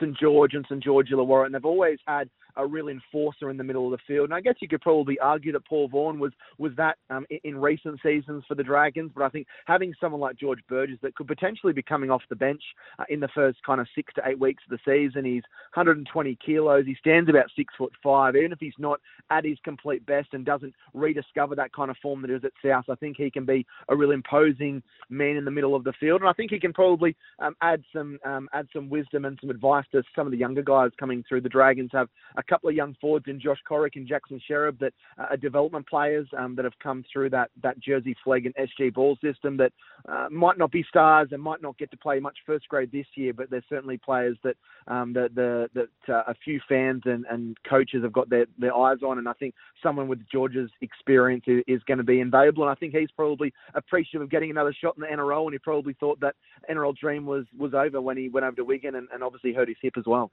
[0.00, 3.64] St George and St George Illawarra, and they've always had a real enforcer in the
[3.64, 4.24] middle of the field.
[4.24, 7.38] And I guess you could probably argue that Paul Vaughan was was that um, in,
[7.44, 9.10] in recent seasons for the Dragons.
[9.14, 12.36] But I think having someone like George Burgess that could potentially be coming off the
[12.36, 12.62] bench
[12.98, 15.42] uh, in the first kind of six to eight weeks of the season, he's
[15.74, 18.36] 120 kilos, he stands about six foot five.
[18.36, 19.00] Even if he's not
[19.30, 22.52] at his complete best and doesn't rediscover that kind of form that he was at
[22.64, 25.92] South, I think he can be a real imposing man in the middle of the
[25.98, 26.20] field.
[26.20, 29.50] And I think he can probably um, add some um, add some wisdom and some
[29.50, 31.42] advice to some of the younger guys coming through.
[31.42, 34.92] The Dragons have a couple of young forwards in Josh Corrick and Jackson Shereb that
[35.18, 39.16] are development players um, that have come through that that Jersey Flegg and SG ball
[39.22, 39.72] system that
[40.08, 43.06] uh, might not be stars and might not get to play much first grade this
[43.14, 44.56] year, but they're certainly players that
[44.88, 48.74] um, that the that uh, a few fans and, and coaches have got their, their
[48.74, 49.18] eyes on.
[49.18, 52.62] And I think someone with George's experience is, is going to be invaluable.
[52.62, 55.58] And I think he's probably appreciative of getting another shot in the NRL, and he
[55.58, 56.34] probably thought that
[56.70, 59.68] NRL dream was was over when he went over to Wigan and, and obviously hurt
[59.68, 60.30] his hip as well.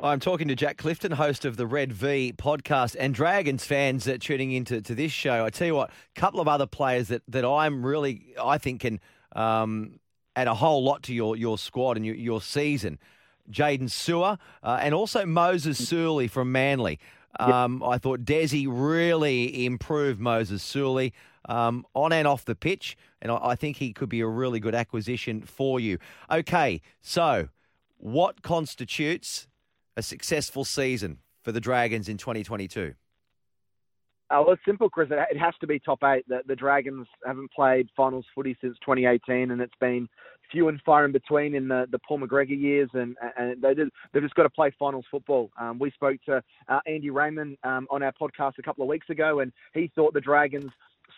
[0.00, 4.22] I'm talking to Jack Clifton, host of the Red V podcast, and Dragons fans that
[4.22, 5.44] tuning into to this show.
[5.44, 8.80] I tell you what, a couple of other players that, that I'm really, I think,
[8.80, 9.00] can
[9.36, 10.00] um,
[10.34, 12.98] add a whole lot to your, your squad and your, your season.
[13.50, 16.98] Jaydn Su'A uh, and also Moses Suli from Manly.
[17.38, 21.12] Um, I thought Desi really improved Moses Suli
[21.48, 24.58] um, on and off the pitch, and I, I think he could be a really
[24.58, 25.98] good acquisition for you.
[26.30, 27.48] Okay, so
[27.98, 29.48] what constitutes
[29.96, 32.94] a successful season for the Dragons in 2022?
[34.30, 35.08] Uh, well, it's simple, Chris.
[35.10, 36.24] It it has to be top eight.
[36.26, 40.08] The, the Dragons haven't played finals footy since 2018, and it's been
[40.50, 43.88] few and far in between in the, the Paul McGregor years, and, and they did,
[44.12, 45.50] they've just got to play finals football.
[45.58, 49.08] Um, we spoke to uh, Andy Raymond um, on our podcast a couple of weeks
[49.10, 50.70] ago, and he thought the Dragons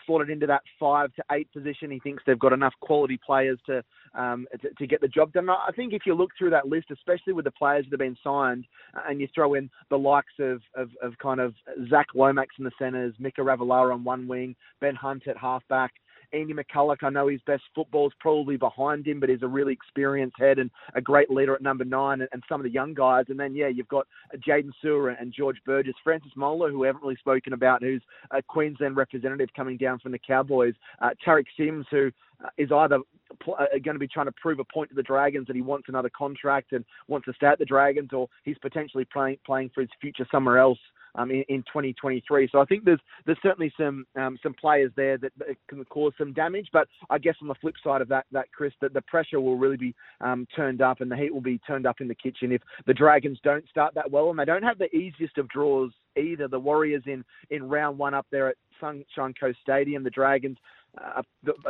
[0.07, 1.91] slotted into that five to eight position.
[1.91, 3.83] He thinks they've got enough quality players to
[4.15, 5.49] um, to, to get the job done.
[5.51, 8.17] I think if you look through that list, especially with the players that have been
[8.23, 8.65] signed,
[8.97, 11.55] uh, and you throw in the likes of of, of kind of
[11.89, 15.93] Zach Lomax in the centres, Mika Ravalawa on one wing, Ben Hunt at halfback.
[16.35, 20.37] Andy McCullough, I know his best football's probably behind him, but he's a really experienced
[20.39, 23.27] head and a great leader at number nine, and, and some of the young guys.
[23.29, 24.07] And then, yeah, you've got
[24.47, 28.43] Jaydn Su'A and George Burgess, Francis Molo, who we haven't really spoken about, who's a
[28.43, 30.75] Queensland representative coming down from the Cowboys.
[31.01, 32.11] Uh, Tariq Sims, who
[32.45, 32.99] uh, either
[33.41, 35.63] pl- uh, going to be trying to prove a point to the Dragons that he
[35.63, 39.71] wants another contract and wants to stay at the Dragons, or he's potentially playing playing
[39.75, 40.79] for his future somewhere else
[41.15, 42.49] um, in, in 2023.
[42.51, 45.33] So I think there's there's certainly some um, some players there that,
[45.69, 46.69] can cause some damage.
[46.73, 49.57] But I guess on the flip side of that, that Chris, that the pressure will
[49.57, 52.53] really be um, turned up and the heat will be turned up in the kitchen
[52.53, 55.91] if the Dragons don't start that well and they don't have the easiest of draws
[56.17, 56.49] either.
[56.49, 60.59] The Warriors in in round one up there at Sunshine Coast Stadium, the Dragons.
[61.03, 61.23] Uh,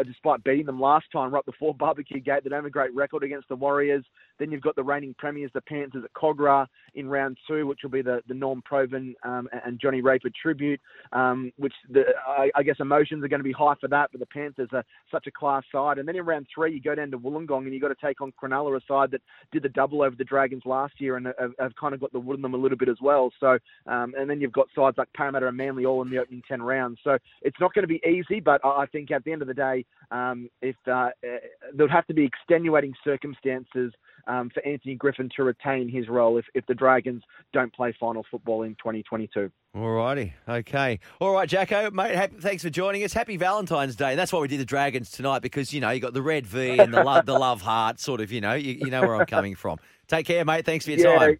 [0.04, 3.22] despite beating them last time right before barbecue gate, they don't have a great record
[3.22, 4.04] against the Warriors.
[4.38, 7.90] Then you've got the reigning premiers, the Panthers at Kogarah in round two, which will
[7.90, 10.80] be the, the Norm Provan um, and Johnny Raper tribute,
[11.12, 14.20] um, which the, I, I guess emotions are going to be high for that, but
[14.20, 15.98] the Panthers are such a class side.
[15.98, 18.20] And then in round three, you go down to Wollongong and you've got to take
[18.20, 19.22] on Cronulla, a side that
[19.52, 22.20] did the double over the Dragons last year and have, have kind of got the
[22.20, 23.30] wood in them a little bit as well.
[23.40, 26.42] So, um, and then you've got sides like Parramatta and Manly all in the opening
[26.46, 26.98] 10 rounds.
[27.02, 29.48] So it's not going to be easy, but I I think at the end of
[29.48, 31.40] the day, um, if uh, uh, there
[31.86, 33.92] would have to be extenuating circumstances
[34.26, 38.24] um, for Anthony Griffin to retain his role if, if the Dragons don't play final
[38.30, 39.50] football in 2022.
[39.74, 40.32] All righty.
[40.48, 41.00] Okay.
[41.20, 43.12] All right, Jacko, mate, happy, thanks for joining us.
[43.12, 44.10] Happy Valentine's Day.
[44.10, 46.46] And that's why we did the Dragons tonight because, you know, you got the red
[46.46, 49.16] V and the love, the love heart, sort of, you know, you, you know where
[49.16, 49.78] I'm coming from.
[50.06, 50.64] Take care, mate.
[50.64, 51.18] Thanks for your Yeah.
[51.18, 51.38] time.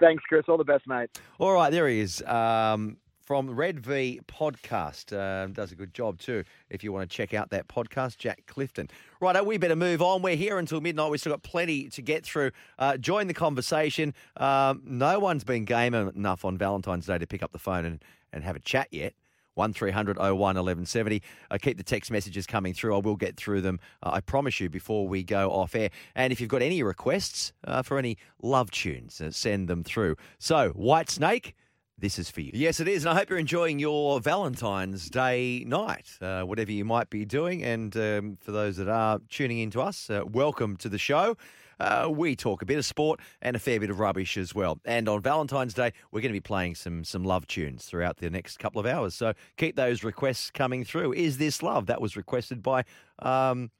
[0.00, 0.44] Thanks, Chris.
[0.48, 1.10] All the best, mate.
[1.38, 2.22] All right, there he is.
[2.22, 2.96] Um,
[3.30, 5.16] from Red V Podcast.
[5.16, 6.42] Um, does a good job too.
[6.68, 8.88] If you want to check out that podcast, Jack Clifton.
[9.20, 10.20] Right, we better move on.
[10.20, 11.12] We're here until midnight.
[11.12, 12.50] We've still got plenty to get through.
[12.76, 14.14] Uh, join the conversation.
[14.36, 18.04] Um, no one's been game enough on Valentine's Day to pick up the phone and,
[18.32, 19.14] and have a chat yet.
[19.54, 21.22] 1300 01 1170.
[21.52, 22.96] I keep the text messages coming through.
[22.96, 25.90] I will get through them, uh, I promise you, before we go off air.
[26.16, 30.16] And if you've got any requests uh, for any love tunes, uh, send them through.
[30.40, 31.54] So, White Snake.
[32.00, 32.50] This is for you.
[32.54, 33.04] Yes, it is.
[33.04, 37.62] And I hope you're enjoying your Valentine's Day night, uh, whatever you might be doing.
[37.62, 41.36] And um, for those that are tuning in to us, uh, welcome to the show.
[41.78, 44.80] Uh, we talk a bit of sport and a fair bit of rubbish as well.
[44.86, 48.30] And on Valentine's Day, we're going to be playing some some love tunes throughout the
[48.30, 49.14] next couple of hours.
[49.14, 51.12] So keep those requests coming through.
[51.12, 51.84] Is this love?
[51.84, 52.84] That was requested by,
[53.18, 53.70] um,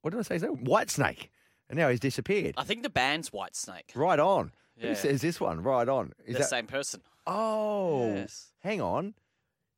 [0.00, 0.46] what did I say?
[0.46, 1.30] White Snake.
[1.68, 2.54] And now he's disappeared.
[2.56, 3.92] I think the band's White Snake.
[3.94, 4.52] Right on.
[4.80, 4.88] Yeah.
[4.90, 5.62] Who says this one?
[5.62, 6.12] Right on.
[6.26, 7.00] Is the that same person.
[7.26, 8.52] Oh, Yes.
[8.60, 9.14] hang on.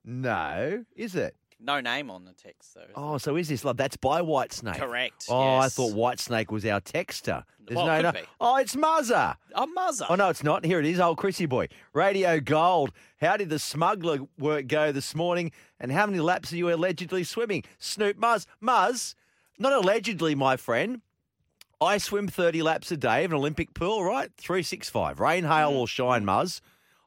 [0.05, 1.37] No, is it?
[1.63, 2.87] No name on the text, though.
[2.95, 3.77] Oh, so is this love?
[3.77, 4.77] That's by White Snake.
[4.77, 5.75] Correct, Oh, I yes.
[5.75, 7.45] thought White Snake was our texter.
[7.67, 8.13] There's Well, no, it no.
[8.13, 8.27] could be.
[8.41, 9.37] Oh, it's Muzza.
[9.55, 10.07] Oh, Muzza.
[10.09, 10.65] Oh no, it's not.
[10.65, 11.69] Here it is, old Chrissy boy.
[11.93, 12.93] Radio Gold.
[13.21, 15.53] How did the smuggler work go this morning?
[15.79, 17.65] And how many laps are you allegedly swimming?
[17.79, 18.47] Snoop Muzz.
[18.63, 19.15] Muzz,
[19.59, 21.03] not allegedly, my friend.
[21.81, 24.31] I swim 30 laps a day of an Olympic pool, right?
[24.37, 25.19] 365.
[25.19, 26.61] Rain, hail, or shine, Muzz.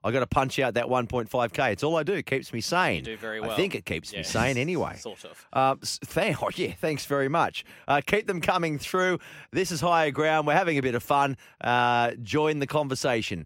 [0.04, 1.72] I got to punch out that 1.5K.
[1.72, 2.14] It's all I do.
[2.14, 2.98] It keeps me sane.
[2.98, 3.52] You do very well.
[3.52, 4.98] I think it keeps me sane anyway.
[4.98, 5.48] Sort of.
[5.86, 7.64] Thank, oh, yeah, thanks very much.
[7.88, 9.20] Uh, keep them coming through.
[9.52, 10.46] This is Higher Ground.
[10.46, 11.38] We're having a bit of fun.
[11.62, 13.46] Uh, join the conversation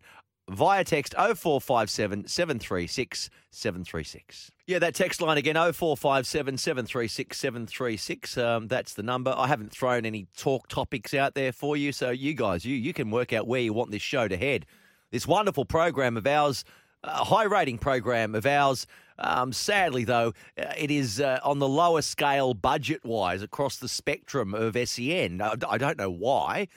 [0.50, 4.52] via text 0457 736 736.
[4.68, 8.38] Yeah, that text line again 0457 736 736.
[8.38, 9.34] Um, that's the number.
[9.36, 12.94] I haven't thrown any talk topics out there for you, so you guys, you, you
[12.94, 14.66] can work out where you want this show to head.
[15.10, 16.66] This wonderful program of ours,
[17.06, 18.86] a high rating program of ours.
[19.20, 23.88] Um, sadly, though, uh, it is uh, on the lower scale budget wise across the
[23.88, 25.40] spectrum of SEN.
[25.40, 26.68] I, don't know why.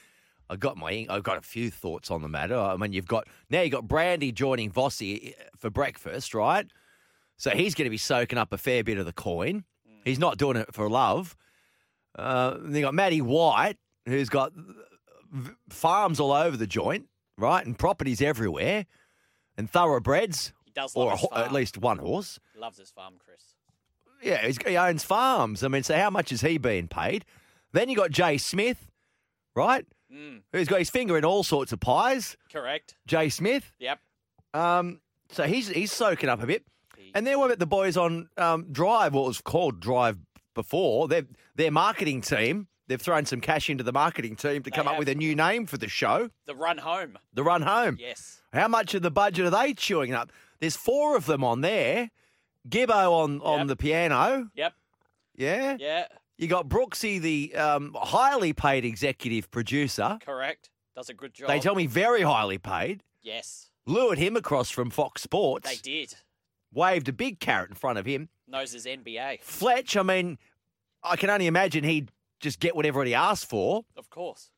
[0.48, 2.56] I got my, I've got a few thoughts on the matter.
[2.56, 6.66] I mean, you've got now you've got Brandy joining Vossi for breakfast, right?
[7.40, 9.64] So he's going to be soaking up a fair bit of the coin.
[10.04, 11.34] He's not doing it for love.
[12.18, 14.52] Uh, then you got Matty White, who's got
[15.68, 17.06] farms all over the joint,
[17.38, 18.86] right, and properties everywhere,
[19.56, 21.42] and thoroughbreds, He does love or a his farm.
[21.44, 22.38] at least one horse.
[22.56, 23.54] Loves his farm, Chris.
[24.22, 25.62] Yeah, he's, he owns farms.
[25.64, 27.24] I mean, so how much is he being paid?
[27.72, 28.90] Then you got Jay Smith,
[29.54, 29.86] right?
[30.12, 32.36] Mm, Who's got his finger in all sorts of pies.
[32.52, 32.96] correct.
[33.06, 33.72] Jay Smith.
[33.78, 33.98] Yep.
[34.52, 36.64] Um, so he's he's soaking up a bit.
[37.14, 39.14] And then what about the boys on um, Drive?
[39.14, 40.18] What was called Drive
[40.54, 41.08] before?
[41.08, 41.22] Their
[41.56, 42.68] their marketing team.
[42.88, 44.98] They've thrown some cash into the marketing team to They come up have.
[44.98, 47.18] with a new name for the show, The run home.
[47.34, 47.96] The Run Home.
[48.00, 48.42] Yes.
[48.52, 50.32] How much of the budget are they chewing up?
[50.58, 52.10] There's four of them on there,
[52.68, 53.66] Gibbo on, on Yep.
[53.68, 54.50] the piano.
[54.56, 54.72] Yep.
[55.36, 55.76] Yeah.
[55.78, 56.06] Yeah.
[56.36, 60.18] You got Brooksy, the um, highly paid executive producer.
[60.24, 60.68] Correct.
[60.96, 61.46] Does a good job.
[61.48, 63.04] They tell me very highly paid.
[63.22, 65.68] Yes, Lured him across from Fox Sports.
[65.70, 66.14] they did.
[66.72, 68.28] Waved a big carrot in front of him.
[68.46, 69.42] Knows his NBA.
[69.42, 70.38] Fletch, I mean,
[71.02, 72.10] I can only imagine he'd
[72.40, 73.84] just get whatever he asked for.
[73.96, 74.50] Of course.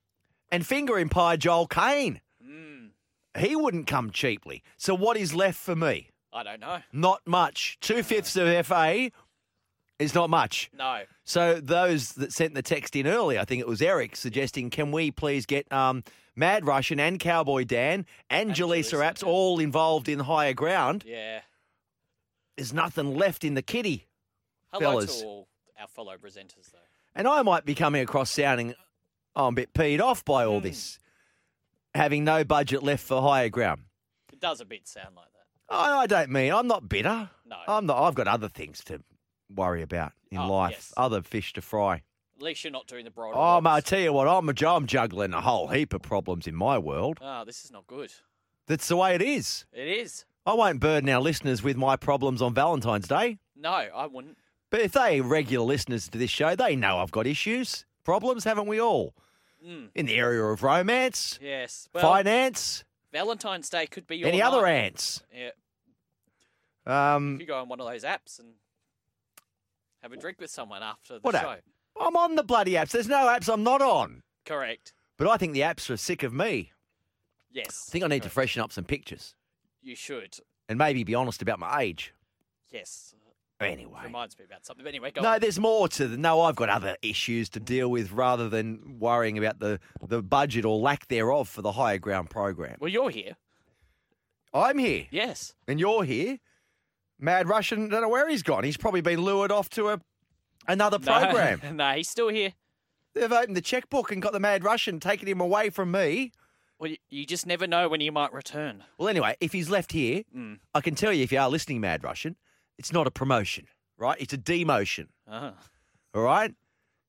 [0.50, 2.20] And finger in pie, Joel Kane.
[2.46, 2.90] Mm,
[3.38, 4.62] He wouldn't come cheaply.
[4.76, 6.10] So what is left for me?
[6.32, 6.78] I don't know.
[6.92, 7.78] Not much.
[7.80, 9.10] Two fifths of FA
[9.98, 10.70] is not much.
[10.76, 11.02] No.
[11.24, 14.92] So those that sent the text in early, I think it was Eric, suggesting, can
[14.92, 16.02] we please get um,
[16.34, 19.28] Mad Russian and Cowboy Dan and, And Jaleesa Jaleesa, Apps yeah.
[19.28, 21.04] all involved in higher ground?
[21.06, 21.40] Yeah.
[22.56, 24.06] There's nothing left in the kitty.
[24.72, 25.20] Hello Fellas.
[25.20, 25.48] to all
[25.80, 26.78] our fellow presenters, though.
[27.14, 28.74] And I might be coming across sounding
[29.36, 30.64] oh, I'm a bit peed off by all Hmm.
[30.66, 30.98] this,
[31.94, 33.82] having no budget left for higher ground.
[34.32, 35.74] It does a bit sound like that.
[35.74, 37.30] I, I don't mean I'm not bitter.
[37.46, 37.56] No.
[37.68, 38.02] I'm not.
[38.02, 39.02] I've got other things to
[39.54, 40.92] worry about in Oh, life, yes.
[40.96, 42.02] other fish to fry.
[42.36, 43.36] At least you're not doing the broader.
[43.36, 43.84] Oh, mate, I ones.
[43.84, 47.18] tell you what, I'm, a, I'm juggling a whole heap of problems in my world.
[47.20, 48.12] Oh, this is not good.
[48.66, 49.64] That's the way it is.
[49.72, 50.24] It is.
[50.44, 54.38] I won't burden our listeners with my problems on Valentine's Day, No, I wouldn't.
[54.70, 58.44] but if they are regular listeners to this show, they know I've got issues, problems,
[58.44, 59.14] haven't we all?
[59.64, 61.88] Mm, In the area of romance, yes.
[61.94, 62.82] Well, finance,
[63.12, 65.22] Valentine's Day could be your any other ants.
[65.32, 65.50] Yeah.
[66.86, 68.54] Um, You go on one of those apps and
[70.02, 71.42] have a drink with someone after the What app?
[71.42, 71.56] show.
[72.00, 72.90] I'm on the bloody apps.
[72.90, 74.22] There's no apps I'm not on.
[74.44, 74.92] Correct.
[75.16, 76.72] But I think the apps are sick of me.
[77.52, 77.86] Yes.
[77.88, 79.36] I think I need to freshen up some pictures
[79.82, 80.36] You should.
[80.68, 82.14] and maybe be honest about my age.
[82.70, 83.14] Yes.
[83.60, 84.00] Anyway.
[84.02, 84.82] Reminds me about something.
[84.84, 85.40] But anyway, go No, on.
[85.40, 86.16] there's more to the.
[86.16, 90.64] No, I've got other issues to deal with rather than worrying about the, the budget
[90.64, 92.76] or lack thereof for the higher ground program.
[92.80, 93.36] Well, you're here.
[94.52, 95.54] I'm here Yes.
[95.68, 96.38] and you're here.
[97.20, 98.64] Mad Russian, don't know where he's gone.
[98.64, 100.00] He's probably been lured off to a
[100.66, 101.60] another program.
[101.62, 102.54] No, no, he's still here.
[103.14, 106.32] They've opened the checkbook and got the Mad Russian, taking him away from me.
[106.82, 108.82] Well, you, you just never know when he might return.
[108.98, 110.58] Well, anyway, if he's left here, Mm.
[110.74, 112.34] I can tell you if you are listening, Mad Russian,
[112.76, 114.20] it's not a promotion, right?
[114.20, 115.06] It's a demotion.
[115.30, 115.52] Uh-huh.
[116.12, 116.52] All right?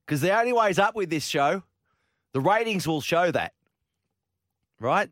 [0.05, 1.63] Because the only way's up with this show.
[2.33, 3.53] The ratings will show that.
[4.79, 5.09] Right?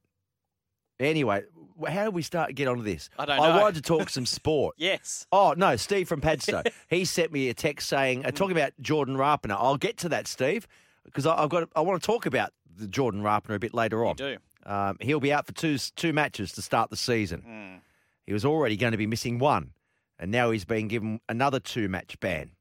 [1.00, 1.42] Anyway,
[1.88, 3.10] how do we start to get onto this?
[3.18, 4.76] I don't I wanted to talk some sport.
[4.78, 5.26] Yes.
[5.32, 6.62] Oh, no, Steve from Padstow.
[6.88, 9.56] he sent me a text saying, uh, talking about Jordan Rapiner.
[9.58, 10.68] I'll get to that, Steve,
[11.04, 11.68] because I've got.
[11.76, 14.16] I want to talk about the Jordan Rapiner a bit later on.
[14.18, 14.38] do.
[14.66, 17.44] Um, he'll be out for two two matches to start the season.
[17.48, 17.82] Mm.
[18.26, 19.72] He was already going to be missing one,
[20.20, 22.52] and now he's been given another two match ban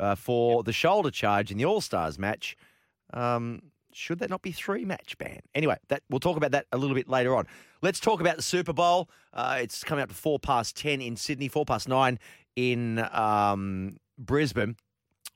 [0.00, 2.56] uh, for the shoulder charge in the All Stars match.
[3.12, 3.62] Um,
[3.92, 5.40] should that not be three match ban?
[5.54, 7.46] Anyway, that we'll talk about that a little bit later on.
[7.82, 9.08] Let's talk about the Super Bowl.
[9.32, 12.18] Uh, it's coming up to four past ten in Sydney, four past nine
[12.56, 14.76] in um, Brisbane.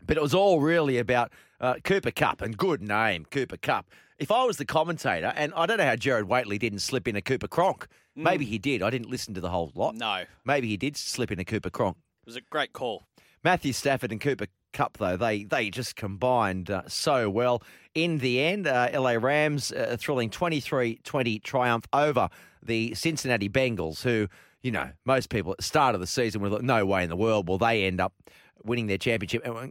[0.04, 3.86] But it was all really about uh, Cooper Kupp and good name, Cooper Kupp.
[4.22, 7.16] If I was the commentator, and I don't know how Gerard Whateley didn't slip in
[7.16, 7.88] a Cooper Cronk.
[8.14, 8.80] Maybe he did.
[8.80, 9.96] I didn't listen to the whole lot.
[9.96, 10.22] No.
[10.44, 11.96] Maybe he did slip in a Cooper Cronk.
[12.22, 13.02] It was a great call.
[13.42, 17.64] Matthew Stafford and Cooper Kupp, though, they they just combined uh, so well.
[17.96, 22.28] In the end, uh, LA Rams, uh, thrilling 23 20 triumph over
[22.62, 24.28] the Cincinnati Bengals, who,
[24.62, 27.08] you know, most people at the start of the season were like, no way in
[27.08, 28.14] the world will they end up
[28.62, 29.66] winning their championship, uh,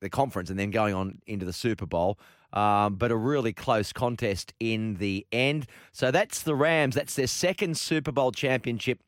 [0.00, 2.16] the conference, and then going on into the Super Bowl.
[2.56, 5.66] Um, but a really close contest in the end.
[5.92, 6.94] So that's the Rams.
[6.94, 9.00] That's their second Super Bowl championship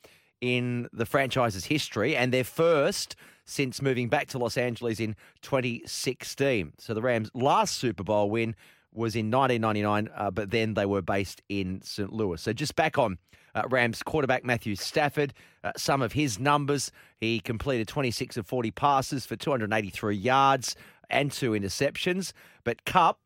[0.42, 6.74] in the franchise's history and their first since moving back to Los Angeles in 2016.
[6.78, 8.54] So the Rams' last Super Bowl win
[8.92, 12.12] was in 1999, uh, but then they were based in St.
[12.12, 12.40] Louis.
[12.40, 13.16] So just back on
[13.54, 15.32] uh, Rams quarterback Matthew Stafford,
[15.64, 16.92] uh, some of his numbers.
[17.18, 20.76] He completed 26 of 40 passes for 283 yards
[21.08, 22.32] and two interceptions.
[22.64, 23.18] But Kupp,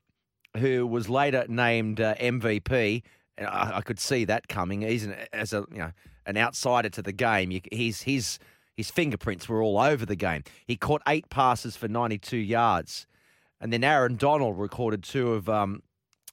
[0.57, 3.03] who was later named uh, MVP,
[3.39, 4.83] and I, I could see that coming.
[4.83, 5.93] He's an, as a you know
[6.27, 7.51] an outsider to the game.
[7.51, 8.39] You, he's his
[8.77, 10.45] his fingerprints were all over the game.
[10.67, 13.07] He caught eight passes for 92 yards,
[13.61, 15.83] and then Aaron Donald recorded two of um,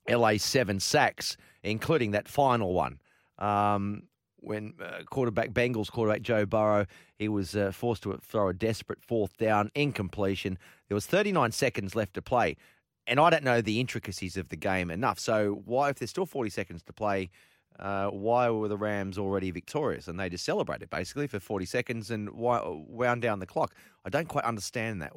[0.08, 3.00] LA's seven sacks, including that final one.
[3.38, 4.04] Um,
[4.42, 6.86] when uh, quarterback Bengals quarterback Joe Burrow,
[7.18, 10.58] he was uh, forced to throw a desperate fourth down incompletion.
[10.88, 12.56] There was 39 seconds left to play,
[13.10, 15.20] and I don't know the intricacies of the game enough.
[15.20, 17.30] So why, if there's still 40 seconds to play,
[17.80, 20.08] uh, why were the Rams already victorious?
[20.08, 23.74] And they just celebrated basically for 40 seconds and why, wound down the clock.
[24.06, 25.14] I don't quite understand that.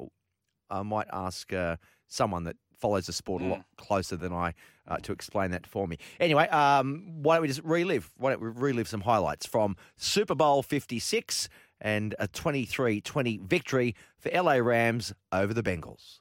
[0.69, 1.77] I might ask uh,
[2.07, 4.53] someone that follows the sport a lot closer than I
[4.87, 5.97] uh, to explain that for me.
[6.19, 8.11] Anyway, um, why don't we just relive?
[8.17, 11.47] Why don't we relive some highlights from Super Bowl 56
[11.79, 16.19] and a 23 20 victory for LA Rams over the Bengals.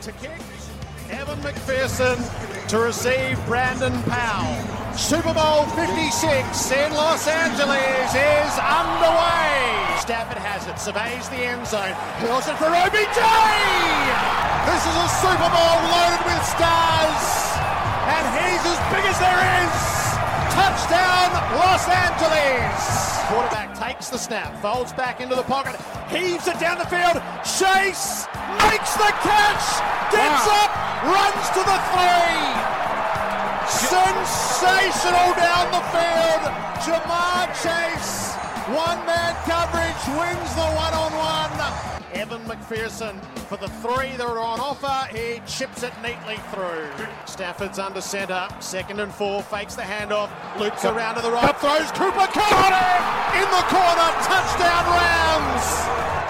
[0.00, 0.30] to kick.
[1.10, 2.16] Evan McPherson
[2.68, 4.96] to receive Brandon Powell.
[4.96, 9.98] Super Bowl 56 in Los Angeles is underway.
[10.00, 11.92] Stafford has it, surveys the end zone,
[12.24, 13.18] hurls it for OBJ.
[14.64, 17.24] This is a Super Bowl loaded with stars,
[18.08, 19.93] and he's as big as there is.
[20.50, 23.14] Touchdown, Los Angeles.
[23.28, 25.80] Quarterback takes the snap, folds back into the pocket,
[26.10, 27.22] heaves it down the field.
[27.40, 28.26] Chase
[28.68, 29.64] makes the catch,
[30.12, 30.70] gets up,
[31.08, 32.44] runs to the three.
[33.66, 36.42] Sensational down the field.
[36.84, 38.36] Ja'Marr Chase,
[38.72, 41.94] one man coverage, wins the one on one.
[42.14, 45.12] Evan McPherson for the three that are on offer.
[45.14, 46.88] He chips it neatly through.
[47.26, 51.90] Stafford's under centre, second and four, fakes the handoff, loops around to the right, throws
[51.92, 52.72] Cooper Kupp
[53.36, 55.66] in the corner, touchdown Rams.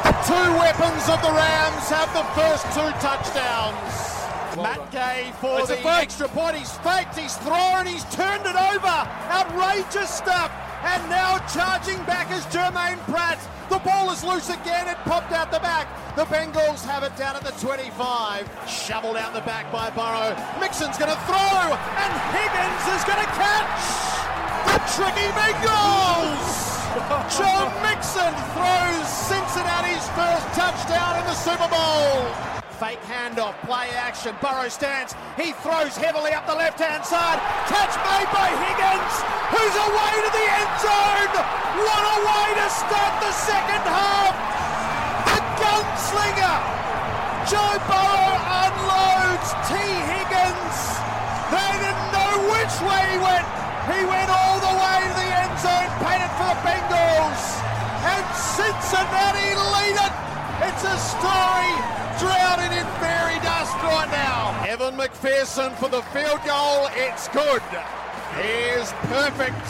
[0.03, 4.15] The two weapons of the Rams have the first two touchdowns.
[4.57, 6.57] Matt Gay for It's the extra point.
[6.57, 8.97] He's faked, he's thrown, he's turned it over.
[9.31, 10.51] Outrageous stuff.
[10.85, 13.41] And now charging back is Jermaine Pratt.
[13.71, 14.87] The ball is loose again.
[14.87, 15.89] It popped out the back.
[16.15, 17.89] The Bengals have it down at the 25.
[18.69, 20.37] Shoveled out the back by Burrow.
[20.61, 21.73] Mixon's going to throw.
[21.73, 23.83] And Higgins is going to catch.
[24.69, 26.65] The tricky Bengals.
[27.33, 32.54] Joe Mixon throws Cincinnati's first touchdown in the Super Bowl.
[32.81, 34.35] Fake handoff, play action.
[34.43, 35.15] Burrow stands.
[35.39, 37.39] He throws heavily up the left hand side.
[37.71, 39.15] Catch made by Higgins,
[39.55, 41.35] who's away to the end zone.
[41.79, 44.35] What a way to start the second half.
[45.23, 46.59] The gunslinger.
[47.47, 48.35] Joe Burrow
[48.67, 50.77] unloads Tee Higgins.
[51.55, 53.47] They didn't know which way he went.
[53.87, 57.43] He went all the way to the end zone, painted for the Bengals.
[58.03, 60.15] And Cincinnati lead it.
[60.63, 61.75] It's a story
[62.23, 64.55] drowning in fairy dust right now.
[64.69, 66.87] Evan McPherson for the field goal.
[66.95, 67.63] It's good.
[68.39, 69.67] He is perfect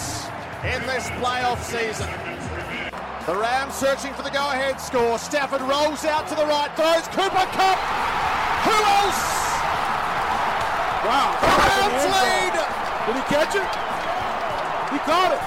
[0.60, 2.08] in this playoff season.
[3.24, 5.18] The Rams searching for the go-ahead score.
[5.18, 7.80] Stafford rolls out to the right, throws Cooper Kupp.
[8.68, 9.24] Who else?
[11.08, 11.32] Wow.
[11.40, 12.54] The Rams lead.
[13.08, 13.70] Did he catch it?
[14.92, 15.40] He caught it.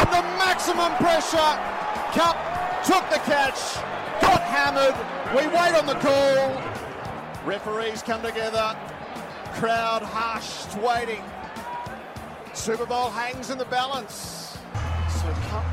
[0.00, 1.52] And the maximum pressure.
[2.16, 2.36] Kupp
[2.84, 3.87] took the catch.
[4.48, 4.96] Hammered.
[5.36, 7.46] We wait on the call.
[7.46, 8.76] Referees come together.
[9.54, 11.22] Crowd hushed, waiting.
[12.54, 14.58] Super Bowl hangs in the balance.
[15.08, 15.64] So Kupp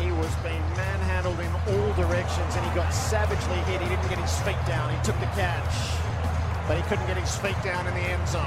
[0.00, 3.80] he was being manhandled in all directions and he got savagely hit.
[3.80, 4.90] He didn't get his feet down.
[4.90, 5.74] He took the catch,
[6.66, 8.42] but he couldn't get his feet down in the end zone.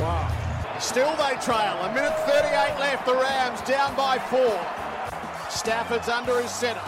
[0.00, 0.28] Wow.
[0.80, 1.78] Still they trail.
[1.82, 3.06] A minute 38 left.
[3.06, 4.58] The Rams down by four.
[5.50, 6.82] Stafford's under his center.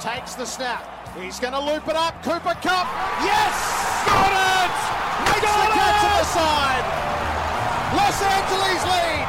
[0.00, 0.80] Takes the snap.
[1.12, 2.24] He's going to loop it up.
[2.24, 2.88] Cooper Kupp.
[3.20, 3.52] Yes!
[4.08, 4.72] Got it!
[5.28, 6.86] Makes the catch at the side.
[7.92, 9.28] Los Angeles lead.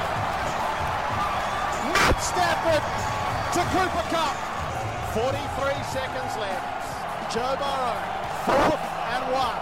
[1.91, 2.83] Matt Stafford
[3.51, 4.35] to Cooper Kupp.
[5.11, 7.35] 43 seconds left.
[7.35, 7.99] Joe Burrow,
[8.47, 9.59] fourth and one.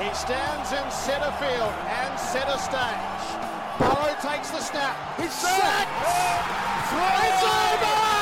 [0.00, 3.24] He stands in center field and center stage.
[3.76, 4.96] Burrow takes the snap.
[5.20, 5.90] He's sacked.
[6.96, 8.15] It's over.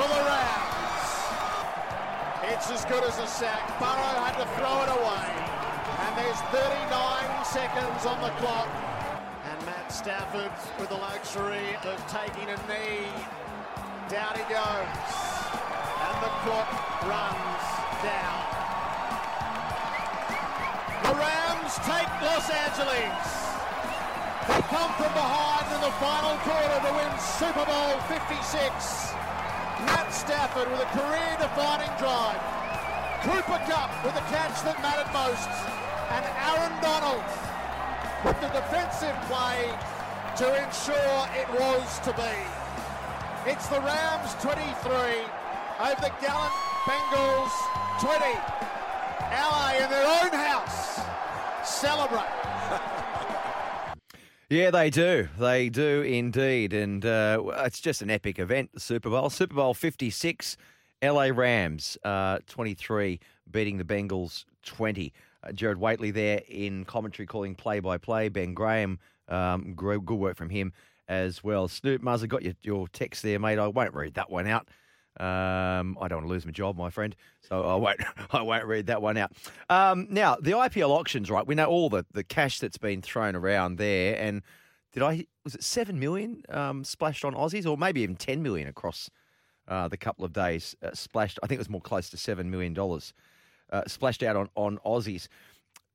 [0.00, 1.12] For the Rams.
[2.48, 3.68] It's as good as a sack.
[3.76, 5.28] Burrow had to throw it away.
[6.08, 8.72] And there's 39 seconds on the clock.
[9.44, 13.12] And Matt Stafford with the luxury of taking a knee.
[14.08, 15.04] Down he goes.
[15.52, 16.70] And the clock
[17.04, 17.64] runs
[18.00, 18.40] down.
[21.04, 23.20] The Rams take Los Angeles.
[24.48, 29.10] They come from behind in the final quarter to win Super Bowl 56.
[29.86, 32.40] Matt Stafford with a career-defining drive.
[33.22, 35.50] Cooper Kupp with the catch that mattered most.
[36.10, 37.24] And Aaron Donald
[38.24, 39.68] with the defensive play
[40.36, 42.36] to ensure it was to be.
[43.50, 44.60] It's the Rams 23
[45.80, 47.52] over the gallant Bengals
[48.00, 48.20] 20.
[49.30, 51.00] LA in their own house
[51.64, 52.39] celebrate.
[54.50, 55.28] Yeah, they do.
[55.38, 56.72] They do indeed.
[56.72, 59.30] And uh, it's just an epic event, the Super Bowl.
[59.30, 60.56] Super Bowl 56,
[61.00, 65.12] LA Rams uh, 23, beating the Bengals 20.
[65.44, 68.28] Uh, Gerard Whateley there in commentary calling play by play.
[68.28, 68.98] Ben Graham,
[69.28, 70.72] um, good work from him
[71.06, 71.68] as well.
[71.68, 73.60] Snoop Muzzer got your, your text there, mate.
[73.60, 74.66] I won't read that one out.
[75.20, 78.00] Um, I don't want to lose my job, my friend, so I won't.
[78.30, 79.32] I won't read that one out.
[79.68, 81.46] Um, now the IPL auctions, right?
[81.46, 84.40] We know all the the cash that's been thrown around there, and
[84.92, 88.66] did I was it seven million um, splashed on Aussies, or maybe even ten million
[88.66, 89.10] across
[89.68, 91.38] uh, the couple of days uh, splashed?
[91.42, 93.12] I think it was more close to seven million dollars
[93.70, 95.28] uh, splashed out on on Aussies.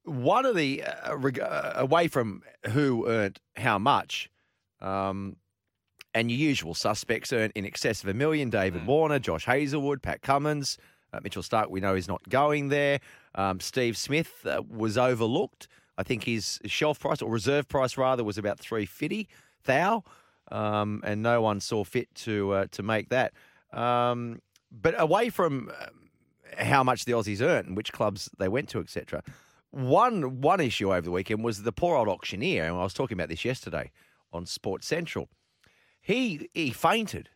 [0.04, 4.30] One of the uh, uh, away from who earned how much.
[4.82, 5.38] Um,
[6.16, 8.50] and your usual suspects earn in excess of a million.
[8.50, 10.78] David Warner, Josh Hazlewood, Pat Cummins,
[11.14, 11.70] uh, Mitchell Starc.
[11.70, 13.02] We know he's not going there.
[13.36, 15.68] Um, Steve Smith uh, was overlooked.
[15.98, 19.28] I think his shelf price or reserve price rather was about three fifty
[19.66, 20.04] thou,
[20.52, 23.34] um, and no one saw fit to uh, to make that.
[23.74, 24.42] Um,
[24.72, 26.10] but away from um,
[26.58, 29.22] how much the Aussies earned and which clubs they went to, etc.
[29.72, 33.18] One one issue over the weekend was the poor old auctioneer, and I was talking
[33.18, 33.92] about this yesterday
[34.32, 35.28] on Sports Central
[36.06, 37.30] he he fainted,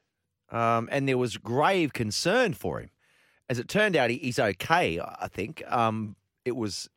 [0.52, 2.92] um, and there was grave concern for him.
[3.50, 5.00] As it turned out, he, he's okay.
[5.00, 6.16] I think um,
[6.46, 6.88] it was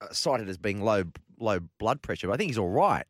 [0.00, 1.02] uh, cited as being low
[1.40, 3.06] low blood pressure, but I think he's all right.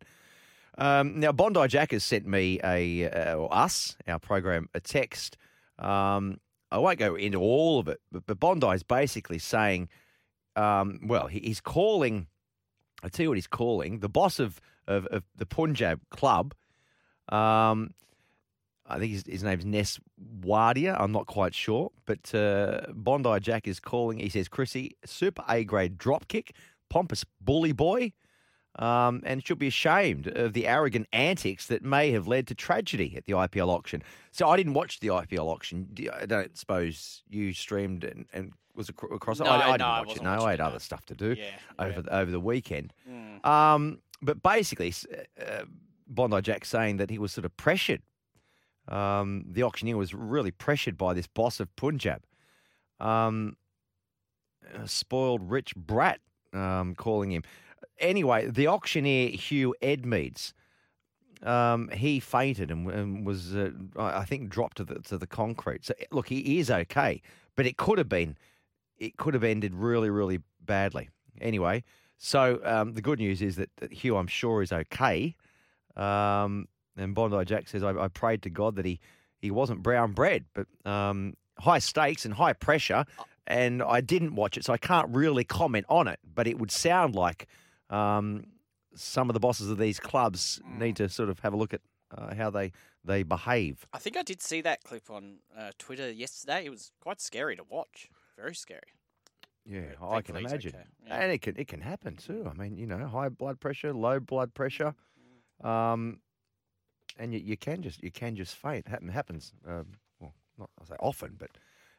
[0.78, 5.36] Um, now, Bondi Jack has sent me a uh, or us our program a text.
[5.78, 9.90] Um, I won't go into all of it, but, but Bondi is basically saying,
[10.56, 12.28] um, well, he, he's calling.
[13.02, 14.58] I tell you what he's calling the boss of
[14.88, 16.54] of, of the Punjab club.
[17.30, 17.94] Um,
[18.86, 19.98] I think his, his name's Ness
[20.40, 20.96] Wadia.
[21.00, 24.18] I'm not quite sure, but uh, Bondi Jack is calling.
[24.18, 26.54] He says, "Chrissy, super A grade drop kick,
[26.90, 28.12] pompous bully boy,
[28.78, 33.14] um, and should be ashamed of the arrogant antics that may have led to tragedy
[33.16, 34.02] at the IPL auction."
[34.32, 35.88] So I didn't watch the IPL auction.
[36.12, 39.44] I don't suppose you streamed and, and was across it.
[39.44, 40.08] No, I, I didn't no, I watch it.
[40.08, 41.44] wasn't No, I it, had other stuff to do Yeah,
[41.78, 42.00] over yeah.
[42.02, 42.92] the, over the weekend.
[43.08, 43.46] Mm.
[43.46, 44.92] Um, but basically,
[45.40, 45.62] uh,
[46.06, 48.02] Bondi Jack saying that he was sort of pressured.
[48.88, 52.22] Um, the auctioneer was really pressured by this boss of Punjab,
[53.00, 53.56] um,
[54.84, 56.20] spoiled rich brat,
[56.52, 57.42] um, calling him.
[57.98, 60.52] Anyway, the auctioneer Hugh Edmeads,
[61.42, 65.86] um, he fainted and, and was, uh, I think, dropped to the to the concrete.
[65.86, 67.22] So look, he is okay,
[67.56, 68.36] but it could have been,
[68.98, 71.08] it could have ended really, really badly.
[71.40, 71.84] Anyway,
[72.18, 75.36] so um, the good news is that, that Hugh, I'm sure, is okay.
[75.96, 76.66] Um,
[76.96, 79.00] and Bondi Jack says, I, I prayed to God that he,
[79.40, 83.04] he wasn't brown bread, but um, high stakes and high pressure.
[83.46, 86.18] And I didn't watch it, so I can't really comment on it.
[86.34, 87.46] But it would sound like
[87.90, 88.46] um,
[88.94, 91.82] some of the bosses of these clubs need to sort of have a look at
[92.16, 92.72] uh, how they,
[93.04, 93.86] they behave.
[93.92, 96.64] I think I did see that clip on uh, Twitter yesterday.
[96.64, 98.08] It was quite scary to watch.
[98.36, 98.80] Very scary.
[99.66, 100.74] Yeah, I can imagine.
[100.74, 101.20] okay, yeah.
[101.20, 102.50] And it can it can happen too.
[102.50, 104.94] I mean, you know, high blood pressure, low blood pressure,
[105.62, 106.20] um,
[107.18, 108.88] and you, you can just you can just faint.
[108.88, 109.52] Happen happens.
[109.66, 109.86] Um,
[110.20, 111.50] well, not I say often, but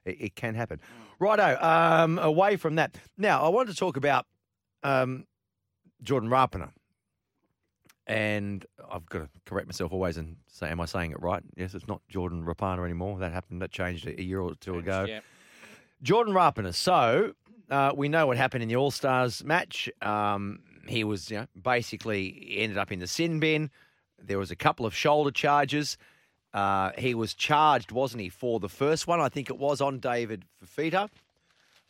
[0.06, 0.80] it, it can happen.
[1.20, 1.58] Righto.
[1.62, 4.26] Um, away from that, now I wanted to talk about
[4.84, 5.26] um,
[6.02, 6.72] Jordan Rapiner.
[8.08, 11.42] And I've got to correct myself always and say, am I saying it right?
[11.58, 13.18] Yes, it's not Jordan Rapana anymore.
[13.18, 13.64] That happened.
[13.64, 15.06] That changed a year or two ago.
[15.08, 15.22] Yeah.
[16.04, 16.72] Jordan Rapiner.
[16.76, 17.34] So
[17.72, 19.90] uh, we know what happened in the All Stars match.
[20.04, 23.70] Um, he was you know, basically ended up in the sin bin.
[24.22, 25.98] There was a couple of shoulder charges.
[26.54, 29.20] Uh, he was charged, wasn't he, for the first one?
[29.20, 31.10] I think it was on David Fifita.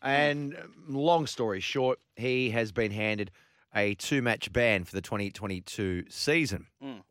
[0.01, 3.31] And um, long story short, he has been handed
[3.75, 6.67] a two match ban for the 2022 season.
[6.83, 7.01] Mm.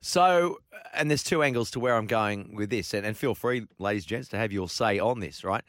[0.00, 0.60] So,
[0.94, 4.04] and there's two angles to where I'm going with this, and, and feel free, ladies
[4.04, 5.64] and gents, to have your say on this, right?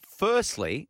[0.00, 0.88] Firstly,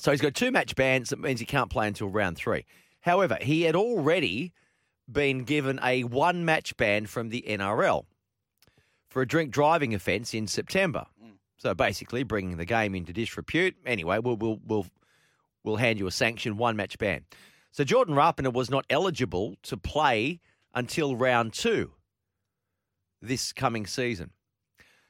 [0.00, 2.64] so he's got two match bans, that means he can't play until round three.
[3.00, 4.54] However, he had already
[5.10, 8.06] been given a one match ban from the NRL
[9.10, 11.04] for a drink driving offence in September.
[11.22, 11.32] Mm.
[11.58, 13.76] So basically, bringing the game into disrepute.
[13.84, 14.86] Anyway, we'll we'll we'll
[15.64, 17.26] we'll hand you a sanction one match ban.
[17.70, 20.40] So Jordan Rapiner was not eligible to play
[20.74, 21.92] until round two
[23.20, 24.30] this coming season.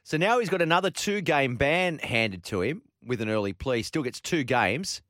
[0.03, 3.83] So now he's got another two game ban handed to him with an early plea.
[3.83, 5.01] Still gets two games,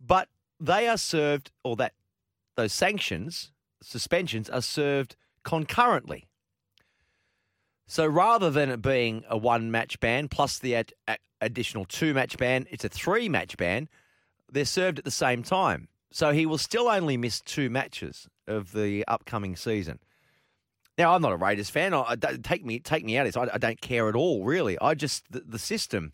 [0.00, 0.28] but
[0.60, 1.92] they are served, or that
[2.56, 3.52] those sanctions,
[3.82, 6.26] suspensions are served concurrently.
[7.86, 10.92] So rather than it being a one match ban plus the ad-
[11.40, 13.88] additional two match ban, it's a three match ban.
[14.50, 15.88] They're served at the same time.
[16.10, 19.98] So he will still only miss two matches of the upcoming season.
[20.96, 21.92] Now, I'm not a Raiders fan.
[21.92, 23.36] I, I take me take me out of this.
[23.36, 24.78] I, I don't care at all, really.
[24.78, 26.12] I just the, the system.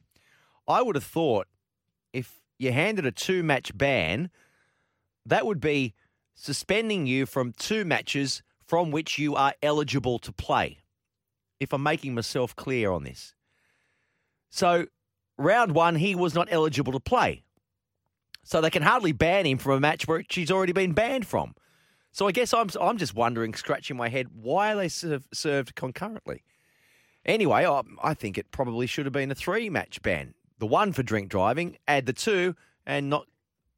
[0.71, 1.49] I would have thought
[2.13, 4.31] if you handed a two match ban,
[5.27, 5.95] that would be
[6.35, 10.79] suspending you from two matches from which you are eligible to play.
[11.61, 13.35] if I'm making myself clear on this.
[14.49, 14.87] So,
[15.37, 17.45] round one, he was not eligible to play.
[18.43, 21.55] So they can hardly ban him from a match where she's already been banned from.
[22.13, 26.43] So I guess I'm I'm just wondering, scratching my head, why they serve, served concurrently?
[27.25, 30.35] Anyway, I, I think it probably should have been a three match ban.
[30.61, 32.55] The one for drink driving, add the two,
[32.87, 33.27] and not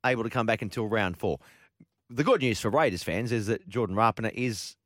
[0.04, 1.38] able to come back until round four.
[2.10, 4.76] The good news for Raiders fans is that Jordan Rapiner is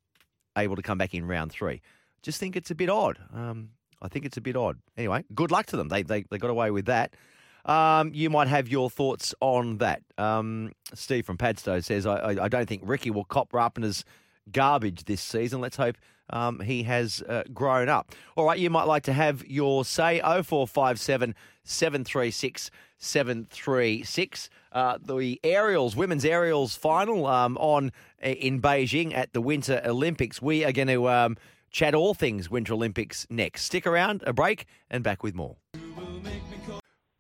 [0.59, 1.81] able to come back in round three.
[2.23, 3.19] Just think it's a bit odd.
[3.35, 3.71] Um,
[4.03, 4.79] I think it's a bit odd.
[4.99, 5.89] Anyway, good luck to them.
[5.89, 7.15] They they, they got away with that.
[7.65, 10.03] Um, you might have your thoughts on that.
[10.19, 14.05] Um, Steve from Padstow says, I, I, I don't think Ricky will cop Rapiner's
[14.53, 15.61] garbage this season.
[15.63, 15.97] Let's hope
[16.31, 18.13] um, he has uh, grown up.
[18.37, 24.51] All right, you might like to have your say 0457 736 736.
[24.73, 30.41] Uh, the aerials, women's aerials final um, on in Beijing at the Winter Olympics.
[30.41, 31.37] We are going to um,
[31.71, 33.63] chat all things Winter Olympics next.
[33.65, 35.57] Stick around, a break, and back with more.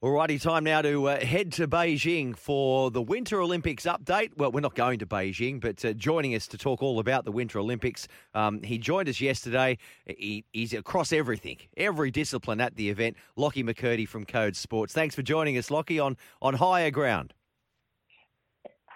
[0.05, 4.36] Alrighty, time now to uh, head to Beijing for the Winter Olympics update.
[4.36, 7.32] Well, we're not going to Beijing, but uh, joining us to talk all about the
[7.32, 9.78] Winter Olympics, um, he joined us yesterday.
[10.05, 13.16] He, he's across everything, every discipline at the event.
[13.36, 14.92] Lockie McCurdy from Code Sports.
[14.92, 17.32] Thanks for joining us, Lockie, on, on higher ground.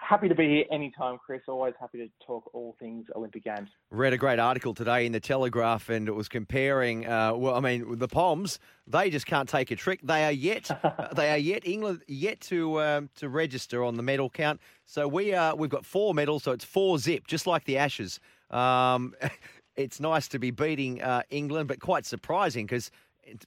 [0.01, 1.43] Happy to be here anytime, Chris.
[1.47, 3.69] Always happy to talk all things Olympic Games.
[3.91, 7.05] Read a great article today in the Telegraph, and it was comparing.
[7.05, 9.99] Uh, well, I mean, the Poms they just can't take a trick.
[10.03, 10.69] They are yet,
[11.15, 14.59] they are yet England yet to um, to register on the medal count.
[14.85, 18.19] So we are we've got four medals, so it's four zip, just like the Ashes.
[18.49, 19.13] Um,
[19.75, 22.89] it's nice to be beating uh, England, but quite surprising because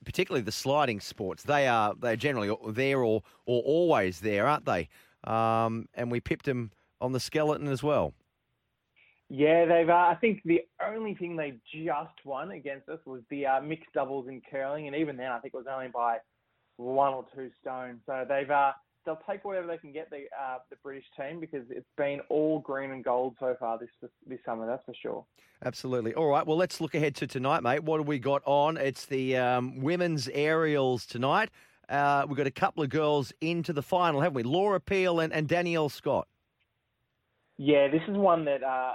[0.04, 4.88] particularly the sliding sports, they are they're generally there or or always there, aren't they?
[5.26, 8.14] Um, and we pipped them on the skeleton as well.
[9.30, 9.88] Yeah, they've.
[9.88, 13.92] Uh, I think the only thing they just won against us was the uh, mixed
[13.94, 16.18] doubles in curling, and even then, I think it was only by
[16.76, 18.00] one or two stones.
[18.06, 18.50] So they've.
[18.50, 18.72] Uh,
[19.04, 22.58] they'll take whatever they can get the uh, the British team because it's been all
[22.60, 24.66] green and gold so far this this summer.
[24.66, 25.24] That's for sure.
[25.64, 26.14] Absolutely.
[26.14, 26.46] All right.
[26.46, 27.84] Well, let's look ahead to tonight, mate.
[27.84, 28.76] What have we got on?
[28.76, 31.50] It's the um, women's aerials tonight.
[31.88, 34.42] Uh, we've got a couple of girls into the final, haven't we?
[34.42, 36.28] Laura Peel and, and Danielle Scott.
[37.56, 38.94] Yeah, this is one that uh,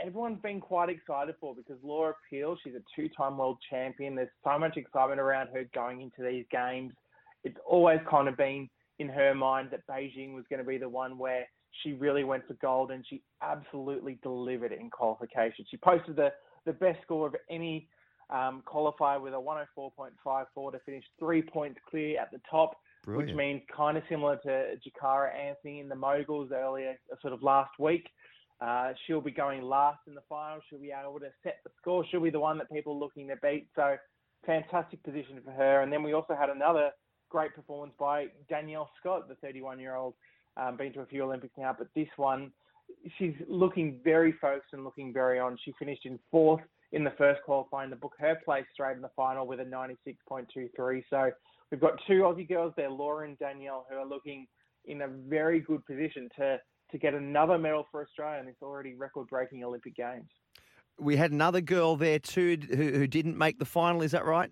[0.00, 4.14] everyone's been quite excited for because Laura Peel, she's a two-time world champion.
[4.14, 6.92] There's so much excitement around her going into these games.
[7.44, 8.68] It's always kind of been
[8.98, 11.46] in her mind that Beijing was going to be the one where
[11.82, 15.64] she really went for gold, and she absolutely delivered in qualification.
[15.70, 16.30] She posted the,
[16.66, 17.88] the best score of any
[18.32, 23.28] um, qualifier with a 104.54 to finish three points clear at the top, Brilliant.
[23.28, 27.72] which means kind of similar to Jakara Anthony in the moguls earlier, sort of last
[27.78, 28.08] week.
[28.60, 30.60] Uh, she'll be going last in the final.
[30.68, 32.04] She'll be able to set the score.
[32.10, 33.66] She'll be the one that people are looking to beat.
[33.74, 33.96] So,
[34.46, 35.82] fantastic position for her.
[35.82, 36.90] And then we also had another
[37.28, 40.14] great performance by Danielle Scott, the 31 year old,
[40.56, 42.52] um, been to a few Olympics now, but this one,
[43.18, 45.58] she's looking very focused and looking very on.
[45.64, 46.60] She finished in fourth
[46.92, 51.02] in the first qualifying to book her place straight in the final with a 96.23.
[51.08, 51.30] So
[51.70, 54.46] we've got two Aussie girls there, Laura and Danielle, who are looking
[54.84, 56.58] in a very good position to
[56.90, 60.28] to get another medal for Australia in this already record-breaking Olympic Games.
[61.00, 64.02] We had another girl there too who, who didn't make the final.
[64.02, 64.50] Is that right?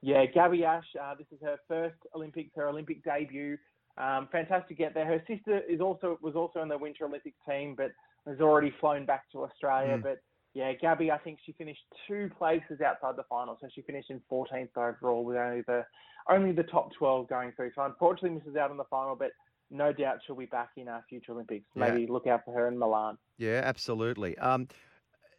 [0.00, 0.84] Yeah, Gabi Ash.
[1.00, 3.56] Uh, this is her first Olympics, her Olympic debut.
[3.96, 5.06] Um, fantastic to get there.
[5.06, 7.90] Her sister is also was also in the Winter Olympics team, but
[8.28, 9.96] has already flown back to Australia.
[9.96, 10.02] Mm.
[10.04, 10.18] But
[10.54, 14.20] yeah, Gabi, I think she finished two places outside the final, so she finished in
[14.30, 15.84] 14th overall with only the
[16.30, 17.72] only the top 12 going through.
[17.74, 19.32] So unfortunately, misses out on the final, but
[19.70, 21.66] no doubt she'll be back in our future Olympics.
[21.74, 21.88] Yeah.
[21.90, 23.18] Maybe look out for her in Milan.
[23.36, 24.38] Yeah, absolutely.
[24.38, 24.68] Um,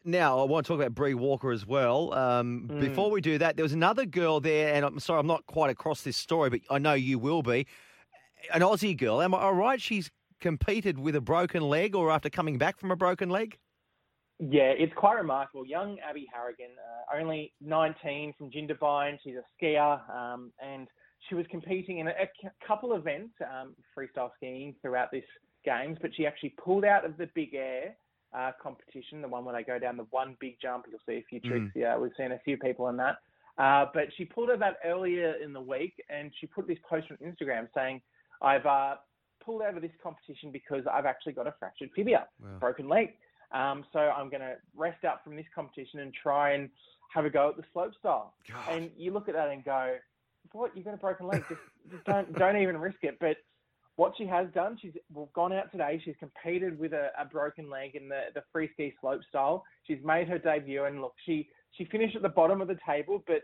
[0.04, 2.12] now, I want to talk about Bree Walker as well.
[2.14, 2.80] Um, Mm.
[2.80, 5.70] Before we do that, there was another girl there, and I'm sorry, I'm not quite
[5.70, 7.66] across this story, but I know you will be.
[8.52, 9.20] An Aussie girl.
[9.20, 9.80] Am I right?
[9.80, 10.10] She's
[10.40, 13.58] competed with a broken leg or after coming back from a broken leg?
[14.38, 15.64] Yeah, it's quite remarkable.
[15.66, 19.18] Young Abi Harrigan, uh, only 19 from Jindabyne.
[19.24, 20.88] She's a skier, um, and
[21.28, 22.12] she was competing in a
[22.66, 25.24] couple events, um, freestyle skiing throughout this
[25.64, 27.96] games, but she actually pulled out of the big air
[28.36, 30.84] uh, competition, the one where they go down the one big jump.
[30.90, 31.72] You'll see a few tricks.
[31.74, 33.16] Yeah, we've seen a few people in that.
[33.56, 37.06] Uh, but she pulled out that earlier in the week, and she put this post
[37.10, 38.02] on Instagram saying,
[38.42, 38.96] "I've uh,
[39.42, 42.58] pulled out of this competition because I've actually got a fractured fibula, Wow.
[42.60, 43.16] broken leg.
[43.52, 46.70] Um, so I'm going to rest out from this competition and try and
[47.14, 48.34] have a go at the slope style."
[48.70, 49.96] And you look at that and go,
[50.52, 50.76] "What?
[50.76, 51.44] You've got a broken leg?
[51.48, 53.36] Just, just don't don't even risk it." But
[53.96, 56.00] what she has done, she's well, gone out today.
[56.04, 59.64] She's competed with a, a broken leg in the, the free ski slope style.
[59.86, 63.22] She's made her debut, and look, she she finished at the bottom of the table,
[63.26, 63.42] but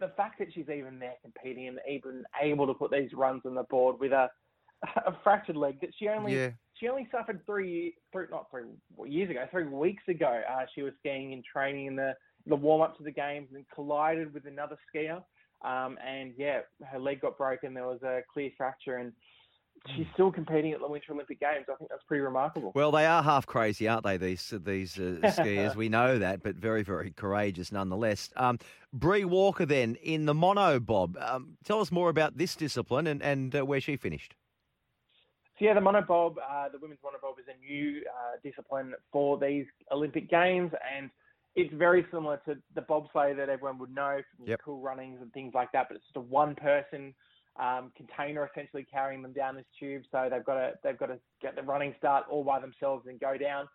[0.00, 3.54] the fact that she's even there competing and even able to put these runs on
[3.54, 4.28] the board with a
[5.06, 6.50] a fractured leg that she only Yeah.
[6.74, 8.64] she only suffered three three not three
[9.06, 10.42] years ago three weeks ago.
[10.50, 12.14] Uh, she was skiing and training in the
[12.46, 15.22] the warm up to the games and collided with another skier.
[15.64, 16.60] Um, and yeah,
[16.92, 17.72] her leg got broken.
[17.72, 19.12] There was a clear fracture, and
[19.96, 21.64] she's still competing at the Winter Olympic Games.
[21.72, 22.72] I think that's pretty remarkable.
[22.74, 24.18] Well, they are half crazy, aren't they?
[24.18, 28.28] These these uh, skiers, we know that, but very very courageous nonetheless.
[28.36, 28.58] Um,
[28.92, 31.16] Bree Walker, then in the mono bob.
[31.18, 34.34] Um, tell us more about this discipline and and uh, where she finished.
[35.58, 39.66] So yeah, the monobob, uh, the women's monobob is a new uh, discipline for these
[39.92, 41.10] Olympic Games, and
[41.54, 44.60] it's very similar to the bobsleigh that everyone would know from Yep.
[44.64, 45.88] cool runnings and things like that.
[45.88, 47.14] But it's just a one-person
[47.56, 50.02] um, container essentially carrying them down this tube.
[50.10, 53.20] So they've got to they've got to get the running start all by themselves and
[53.20, 53.68] go down.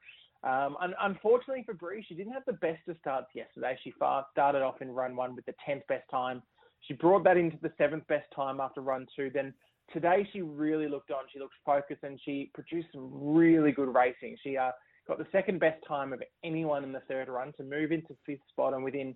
[0.44, 3.78] Um, un- unfortunately for Bree, she didn't have the best of starts yesterday.
[3.84, 6.42] She far started off in run one with the tenth best time.
[6.82, 9.30] She brought that into the seventh best time after run two.
[9.34, 9.54] Then
[9.94, 11.24] today she really looked on.
[11.32, 14.38] She looked focused and she produced some really good racing.
[14.44, 14.72] She uh,
[15.08, 18.42] got the second best time of anyone in the third run to move into fifth
[18.50, 19.16] spot and within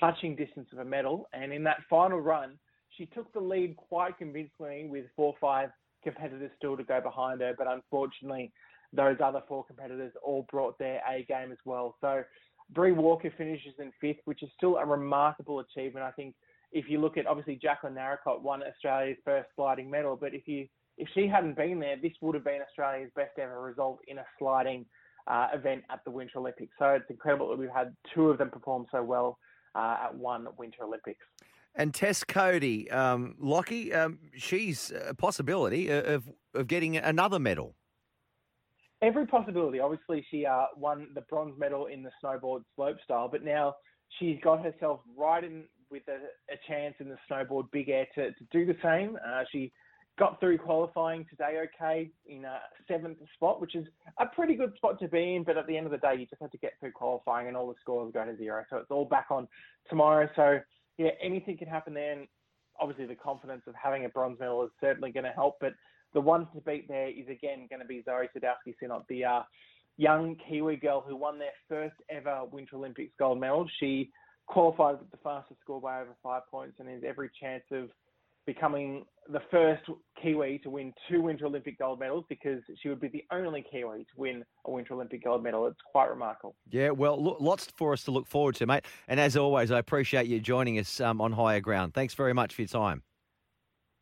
[0.00, 1.28] touching distance of a medal.
[1.32, 2.58] And in that final run,
[2.96, 5.70] she took the lead quite convincingly with four five
[6.02, 7.54] competitors still to go behind her.
[7.56, 8.52] But unfortunately,
[8.92, 11.96] those other four competitors all brought their A game as well.
[12.00, 12.22] So
[12.70, 16.04] Bree Walker finishes in fifth, which is still a remarkable achievement.
[16.04, 16.34] I think
[16.72, 20.66] if you look at obviously Jacqueline Narracott won Australia's first sliding medal, but if you
[20.98, 24.24] if she hadn't been there, this would have been Australia's best ever result in a
[24.38, 24.86] sliding
[25.26, 26.72] uh, event at the Winter Olympics.
[26.78, 29.38] So it's incredible that we've had two of them perform so well
[29.74, 31.24] uh, at one Winter Olympics.
[31.74, 37.74] And Tess Coady, um, Lockie, um, she's a possibility of of getting another medal.
[39.02, 39.78] every possibility.
[39.80, 43.74] Obviously, she uh, won the bronze medal in the snowboard slope style, but now
[44.18, 48.32] she's got herself right in with a, a chance in the snowboard big air to,
[48.32, 49.16] to do the same.
[49.26, 49.72] Uh, she
[50.18, 52.58] got through qualifying today okay in a
[52.88, 53.86] seventh spot, which is
[54.18, 55.44] a pretty good spot to be in.
[55.44, 57.56] But at the end of the day, you just have to get through qualifying, and
[57.56, 58.64] all the scores go to zero.
[58.70, 59.46] So it's all back on
[59.88, 60.28] tomorrow.
[60.34, 60.58] So
[60.98, 62.12] yeah, anything can happen there.
[62.12, 62.28] And
[62.80, 65.56] obviously, the confidence of having a bronze medal is certainly going to help.
[65.60, 65.74] But
[66.14, 69.42] the one to beat there is again going to be Zoi Sadowski Synnott, the uh,
[69.98, 73.66] young Kiwi girl who won their first ever Winter Olympics gold medal.
[73.80, 74.10] She
[74.46, 77.88] qualified with the fastest score by over five points and has every chance of
[78.46, 79.82] becoming the first
[80.22, 84.04] Kiwi to win two Winter Olympic gold medals because she would be the only Kiwi
[84.04, 85.66] to win a Winter Olympic gold medal.
[85.66, 86.54] It's quite remarkable.
[86.70, 88.84] Yeah, well, lo- lots for us to look forward to, mate.
[89.08, 91.92] And as always, I appreciate you joining us um, on higher ground.
[91.92, 93.02] Thanks very much for your time.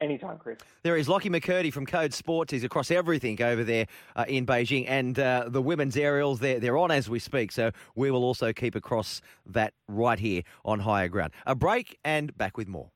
[0.05, 0.59] Anytime, Chris.
[0.83, 2.53] There is Lockie McCurdy from Code Sports.
[2.53, 4.85] He's across everything over there uh, in Beijing.
[4.87, 7.51] And uh, the women's aerials, they're, they're on as we speak.
[7.51, 11.33] So we will also keep across that right here on higher ground.
[11.47, 12.91] A break and back with more.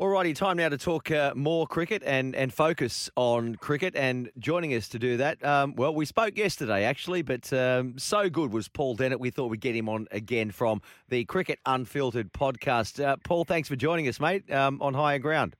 [0.00, 3.96] Alrighty, time now to talk uh, more cricket and, and focus on cricket.
[3.96, 8.30] And joining us to do that, um, well, we spoke yesterday actually, but um, so
[8.30, 9.18] good was Paul Dennett.
[9.18, 13.04] We thought we'd get him on again from the Cricket Unfiltered podcast.
[13.04, 15.56] Uh, Paul, thanks for joining us, mate, um, on higher ground.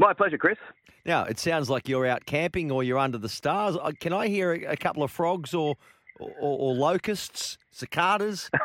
[0.00, 0.56] My pleasure, Chris.
[1.04, 3.76] Now, it sounds like you're out camping or you're under the stars.
[3.76, 5.76] Uh, Can I hear a, a couple of frogs or,
[6.18, 8.50] or, or locusts, cicadas?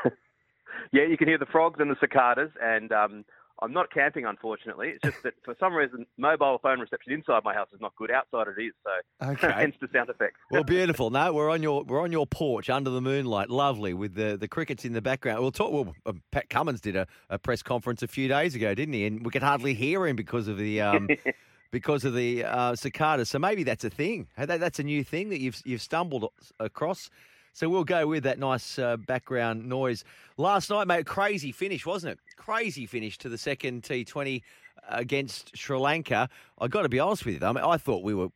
[0.92, 3.26] Yeah, you can hear the frogs and the cicadas, and um,
[3.62, 4.90] I'm not camping, unfortunately.
[4.90, 8.12] It's just that for some reason, mobile phone reception inside my house is not good.
[8.12, 9.52] Outside it is, so Okay.
[9.56, 10.40] hence the sound effects.
[10.52, 11.10] Well, beautiful.
[11.10, 14.48] No, we're on your we're on your porch under the moonlight, lovely, with the, the
[14.48, 15.42] crickets in the background.
[15.42, 15.72] We'll talk.
[15.72, 19.06] Well, uh, Pat Cummins did a, a press conference a few days ago, didn't he?
[19.06, 21.08] And we could hardly hear him because of the um,
[21.72, 23.30] because of the uh, cicadas.
[23.30, 24.28] So maybe that's a thing.
[24.38, 26.30] That, that's a new thing that you've you've stumbled
[26.60, 27.10] across.
[27.56, 30.04] So we'll go with that nice uh, background noise.
[30.36, 32.20] Last night, mate, crazy finish, wasn't it?
[32.36, 34.42] Crazy finish to the second T20
[34.90, 36.28] against Sri Lanka.
[36.60, 37.52] I got to be honest with you, though.
[37.52, 38.28] I, mean, I thought we were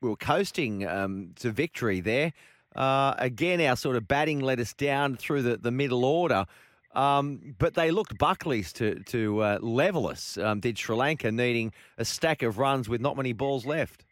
[0.00, 2.32] we were coasting um, to victory there.
[2.74, 6.46] Uh, again, our sort of batting let us down through the, the middle order.
[6.94, 10.38] Um, but they looked Buckleys to to uh, level us.
[10.38, 14.06] Um, did Sri Lanka needing a stack of runs with not many balls left?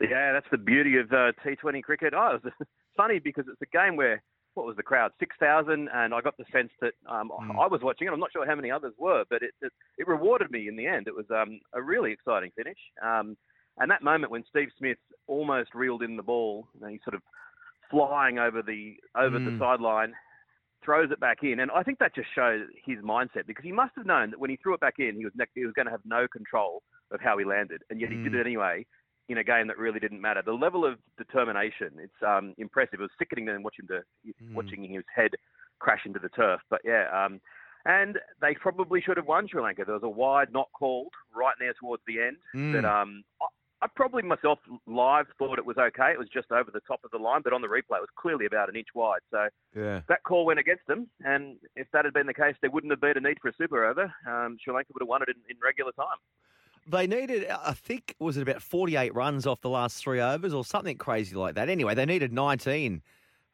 [0.00, 2.14] Yeah, that's the beauty of uh, T20 cricket.
[2.14, 2.52] Oh, it was
[2.96, 4.22] funny because it's a game where
[4.54, 7.80] what was the crowd six thousand, and I got the sense that um, I was
[7.82, 8.10] watching it.
[8.12, 10.86] I'm not sure how many others were, but it it, it rewarded me in the
[10.86, 11.06] end.
[11.08, 12.78] It was um, a really exciting finish.
[13.02, 13.36] Um,
[13.78, 14.96] and that moment when Steve Smith
[15.26, 17.22] almost reeled in the ball, know, he's sort of
[17.90, 19.58] flying over the over the Mm.
[19.58, 20.14] sideline,
[20.82, 23.92] throws it back in, and I think that just shows his mindset because he must
[23.96, 25.86] have known that when he threw it back in, he was ne- he was going
[25.86, 28.36] to have no control of how he landed, and yet he did Mm.
[28.36, 28.86] it anyway
[29.28, 30.42] in a game that really didn't matter.
[30.44, 33.00] The level of determination, it's um, impressive.
[33.00, 34.54] It was sickening then watching the Mm.
[34.54, 35.32] watching his head
[35.78, 36.60] crash into the turf.
[36.70, 37.40] But yeah, um,
[37.84, 39.84] and they probably should have won Sri Lanka.
[39.84, 42.72] There was a wide not called right there towards the end Mm.
[42.72, 43.46] that um, I,
[43.82, 46.10] I probably myself live thought it was okay.
[46.12, 48.16] It was just over the top of the line, but on the replay it was
[48.16, 49.20] clearly about an inch wide.
[49.30, 50.00] So Yeah.
[50.08, 53.00] that call went against them, and if that had been the case, there wouldn't have
[53.00, 54.12] been a need for a super over.
[54.26, 56.18] Um, Sri Lanka would have won it in, in regular time.
[56.88, 60.64] They needed, I think, was it about 48 runs off the last three overs or
[60.64, 61.68] something crazy like that?
[61.68, 63.02] Anyway, they needed 19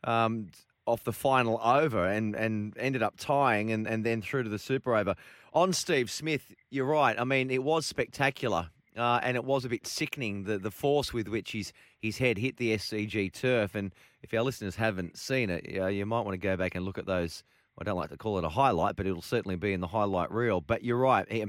[0.04, 0.48] um,
[0.86, 4.58] off the final over and, and ended up tying and, and then through to the
[4.58, 5.14] super over.
[5.54, 7.18] On Steve Smith, you're right.
[7.18, 8.70] I mean, it was spectacular.
[8.96, 11.72] Uh, and it was a bit sickening the, the force with which his
[12.02, 13.74] his head hit the SCG turf.
[13.74, 13.90] And
[14.22, 16.84] if our listeners haven't seen it, you, know, you might want to go back and
[16.84, 17.42] look at those.
[17.80, 20.30] I don't like to call it a highlight, but it'll certainly be in the highlight
[20.30, 20.60] reel.
[20.60, 21.30] But you're right.
[21.32, 21.46] He,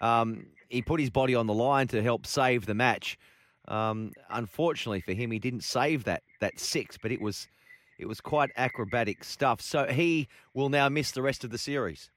[0.00, 3.18] um, he put his body on the line to help save the match.
[3.68, 7.48] Um, unfortunately for him, he didn't save that that six, but it was
[7.98, 9.60] it was quite acrobatic stuff.
[9.60, 12.10] So he will now miss the rest of the series.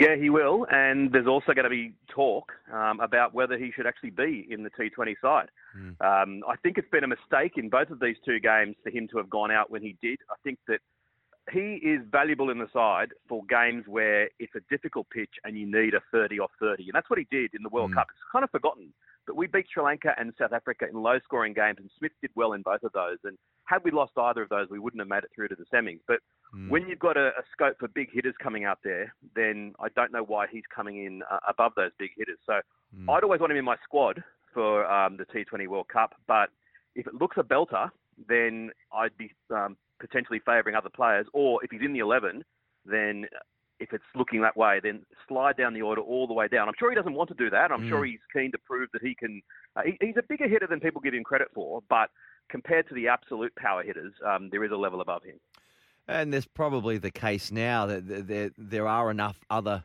[0.00, 3.86] Yeah, he will, and there's also going to be talk um, about whether he should
[3.86, 5.50] actually be in the T20 side.
[6.00, 9.08] Um, I think it's been a mistake in both of these two games for him
[9.08, 10.18] to have gone out when he did.
[10.30, 10.80] I think that
[11.52, 15.66] he is valuable in the side for games where it's a difficult pitch and you
[15.66, 18.06] need a 30 off 30, and that's what he did in the World Cup.
[18.10, 18.92] It's kind of forgotten,
[19.26, 22.52] but we beat Sri Lanka and South Africa in low-scoring games, and Smith did well
[22.52, 23.18] in both of those.
[23.24, 25.64] And had we lost either of those, we wouldn't have made it through to the
[25.72, 26.00] semis.
[26.08, 26.18] But
[26.68, 30.12] when you've got a, a scope for big hitters coming out there, then I don't
[30.12, 32.38] know why he's coming in uh, above those big hitters.
[32.46, 32.54] So
[33.08, 34.22] I'd always want him in my squad
[34.52, 36.14] for um, the T20 World Cup.
[36.26, 36.50] But
[36.96, 37.90] if it looks a belter,
[38.28, 41.26] then I'd be um, potentially favouring other players.
[41.32, 42.44] Or if he's in the 11,
[42.84, 43.26] then
[43.78, 46.68] if it's looking that way, then slide down the order all the way down.
[46.68, 47.70] I'm sure he doesn't want to do that.
[47.72, 47.88] I'm Mm.
[47.88, 49.40] sure he's keen to prove that he can.
[49.76, 52.10] Uh, he, he's a bigger hitter than people give him credit for, but
[52.50, 55.36] compared to the absolute power hitters, um, there is a level above him.
[56.08, 59.82] And there's probably the case now that there there are enough other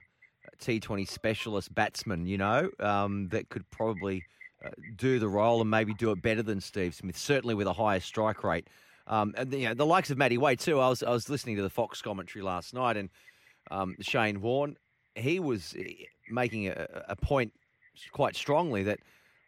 [0.60, 4.24] T20 specialist batsmen, you know, um, that could probably
[4.66, 7.18] uh, do the role and maybe do it better than Steve Smith.
[7.18, 8.68] Certainly with a higher strike rate.
[9.08, 10.80] Um, and you know, the likes of Matty Wade too.
[10.80, 13.10] I was I was listening to the Fox commentary last night, and
[13.72, 14.78] um, Shane Warne,
[15.16, 17.54] he was eh, making a, a point
[18.12, 19.00] quite strongly that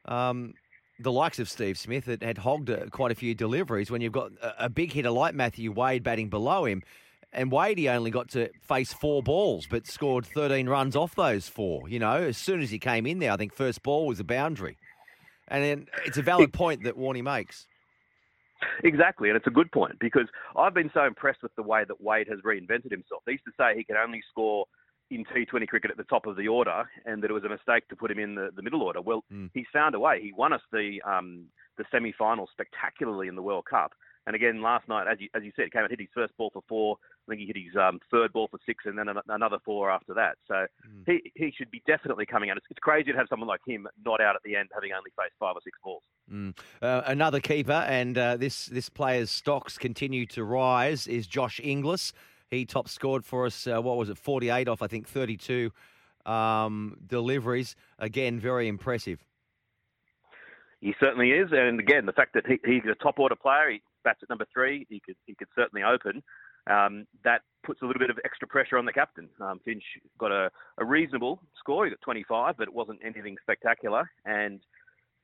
[0.06, 0.54] um,
[1.00, 4.14] the likes of Steve Smith had, had hogged uh, quite a few deliveries when you've
[4.14, 6.84] got a, a big hitter like Matthew Wade batting below him.
[7.34, 11.48] And Wade, he only got to face four balls, but scored 13 runs off those
[11.48, 11.90] four.
[11.90, 14.24] You know, as soon as he came in there, I think first ball was a
[14.24, 14.78] boundary.
[15.50, 17.68] And then it's a valid point that Warney makes.
[18.84, 22.02] Exactly, and it's a good point because I've been so impressed with the way that
[22.02, 23.24] Wade has reinvented himself.
[23.26, 24.66] They used to say he could only score
[25.10, 27.88] in T20 cricket at the top of the order, and that it was a mistake
[27.90, 29.02] to put him in the, the middle order.
[29.02, 29.24] Well,
[29.54, 30.20] he's found a way.
[30.22, 31.46] He won us the um,
[31.78, 33.94] the semi-final spectacularly in the World Cup,
[34.26, 36.36] and again last night, as you as you said, he came and hit his first
[36.38, 36.98] ball for four.
[37.28, 39.92] I think he hit his um, third ball for six, and then an- another four
[39.92, 40.38] after that.
[40.48, 40.66] So
[41.06, 42.58] he he should be definitely coming out.
[42.58, 45.12] It's, it's crazy to have someone like him not out at the end, having only
[45.18, 46.04] faced five or six balls.
[46.32, 46.58] Mm.
[46.82, 52.14] Uh, another keeper, and uh, this this player's stocks continue to rise, is Josh Inglis.
[52.50, 55.72] He top scored for us, uh, what was it, 48 off, I think, 32
[56.26, 57.76] um, deliveries.
[58.00, 59.26] Again, very impressive.
[60.80, 63.82] He certainly is, and again, the fact that he, he's a top order player, he
[64.04, 66.24] bats at number three, he could he could certainly open.
[66.70, 69.30] Um, that puts a little bit of extra pressure on the captain.
[69.42, 69.84] Um, Finch
[70.18, 71.86] got a, a reasonable score.
[71.86, 74.10] He got 25, but it wasn't anything spectacular.
[74.26, 74.62] And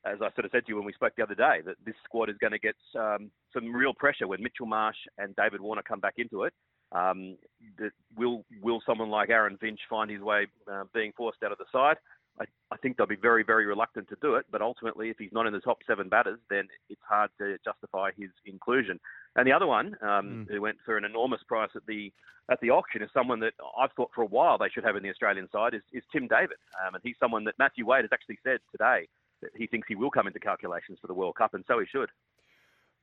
[0.06, 1.95] as I sort of said to you when we spoke the other day, that this
[2.03, 5.84] squad is going to get um, some real pressure when Mitchell Marsh and David Warner
[5.84, 6.53] come back into it.
[6.91, 7.38] Um,
[7.80, 11.57] that will will someone like Aaron Finch find his way uh, being forced out of
[11.57, 11.98] the side?
[12.39, 14.45] I, I think they'll be very, very reluctant to do it.
[14.51, 18.11] But ultimately, if he's not in the top seven batters, then it's hard to justify
[18.18, 18.99] his inclusion.
[19.35, 22.11] And the other one, um, who went for an enormous price at the
[22.51, 25.03] at the auction, is someone that I've thought for a while they should have in
[25.03, 25.73] the Australian side.
[25.73, 29.07] Is, is Tim David, um, and he's someone that Matthew Wade has actually said today
[29.41, 31.85] that he thinks he will come into calculations for the World Cup, and so he
[31.85, 32.10] should.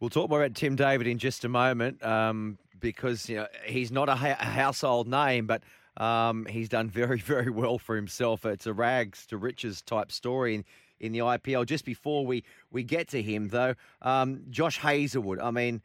[0.01, 3.93] We'll talk more about Tim David in just a moment um, because you know he's
[3.93, 5.63] not a, ha- a household name, but
[5.97, 8.45] um, he's done very, very well for himself.
[8.45, 10.65] It's a rags to riches type story in,
[10.99, 11.67] in the IPL.
[11.67, 15.83] Just before we, we get to him, though, um, Josh Hazlewood, I mean,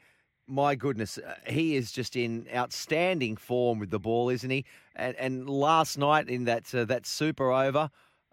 [0.48, 4.66] my goodness, uh, he is just in outstanding form with the ball, isn't he?
[4.96, 7.90] And, and last night in that uh, that super over,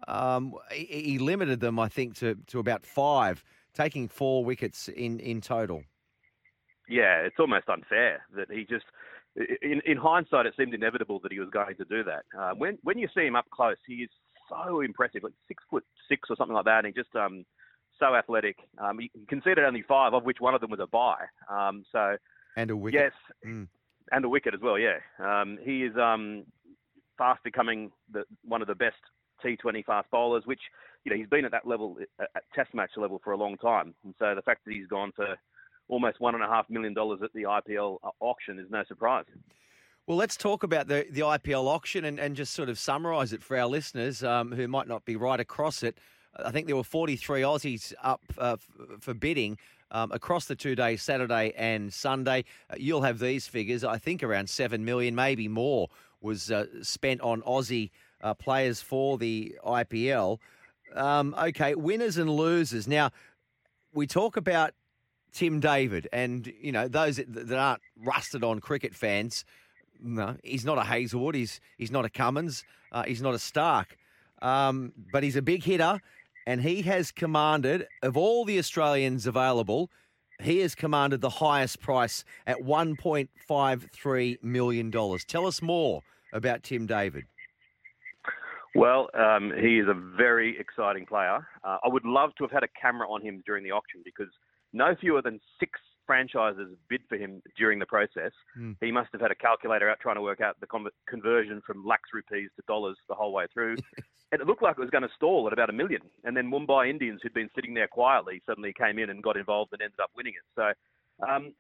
[0.08, 3.42] um, he, he limited them, I think, to, to about five,
[3.74, 5.84] taking four wickets in, in total.
[6.88, 8.84] Yeah, it's almost unfair that he just.
[9.62, 12.24] In, in hindsight, it seemed inevitable that he was going to do that.
[12.38, 14.10] Uh, when when you see him up close, he is
[14.48, 17.44] so impressive, like six foot six or something like that, and he just um
[17.98, 18.56] so athletic.
[18.78, 21.24] Um, he conceded only five, of which one of them was a bye.
[21.48, 22.16] Um, so
[22.56, 23.00] And a wicket.
[23.00, 23.12] yes,
[23.46, 23.68] Mm.
[24.10, 24.78] and the wicket as well.
[24.78, 26.44] Yeah, um, he is um,
[27.16, 28.96] fast becoming the, one of the best
[29.44, 30.60] T20 fast bowlers, which
[31.04, 33.94] you know he's been at that level at Test match level for a long time,
[34.04, 35.36] and so the fact that he's gone for
[35.92, 39.26] almost one and a half million dollars at the IPL auction is no surprise.
[40.06, 43.42] Well, let's talk about the, the IPL auction and, and just sort of summarise it
[43.42, 45.98] for our listeners um, who might not be right across it.
[46.34, 48.56] I think there were 43 Aussies up uh,
[49.00, 49.58] for bidding
[49.90, 52.46] um, across the two days, Saturday and Sunday.
[52.70, 53.84] Uh, you'll have these figures.
[53.84, 55.88] I think around 7 million, maybe more,
[56.22, 57.90] was uh, spent on Aussie
[58.22, 60.38] uh, players for the IPL.
[60.94, 62.88] Um, okay, winners and losers.
[62.88, 63.10] Now,
[63.92, 64.72] we talk about
[65.32, 69.44] Tim David, and you know those that, aren't rusted on cricket fans.
[70.00, 71.34] No, he's not a Hazlewood.
[71.34, 72.64] He's he's not a Cummins.
[72.90, 73.86] Uh, he's not a Starc.
[74.42, 76.00] Um, but he's a big hitter,
[76.46, 79.90] and he has commanded of all the Australians available.
[80.40, 85.24] He has commanded the highest price at one point five three million dollars.
[85.24, 86.02] Tell us more
[86.32, 87.24] about Tim David.
[88.74, 91.46] Well, um, he is a very exciting player.
[91.62, 94.32] Uh, I would love to have had a camera on him during the auction because
[94.72, 98.32] no fewer than six franchises bid for him during the process.
[98.54, 98.72] Hmm.
[98.80, 101.84] He must have had a calculator out trying to work out the con- conversion from
[101.84, 103.76] lakhs rupees to dollars the whole way through.
[104.32, 106.02] and it looked like it was going to stall at about a million.
[106.24, 109.72] And then Mumbai Indians, who'd been sitting there quietly, suddenly came in and got involved
[109.72, 110.44] and ended up winning it.
[110.56, 111.54] So um,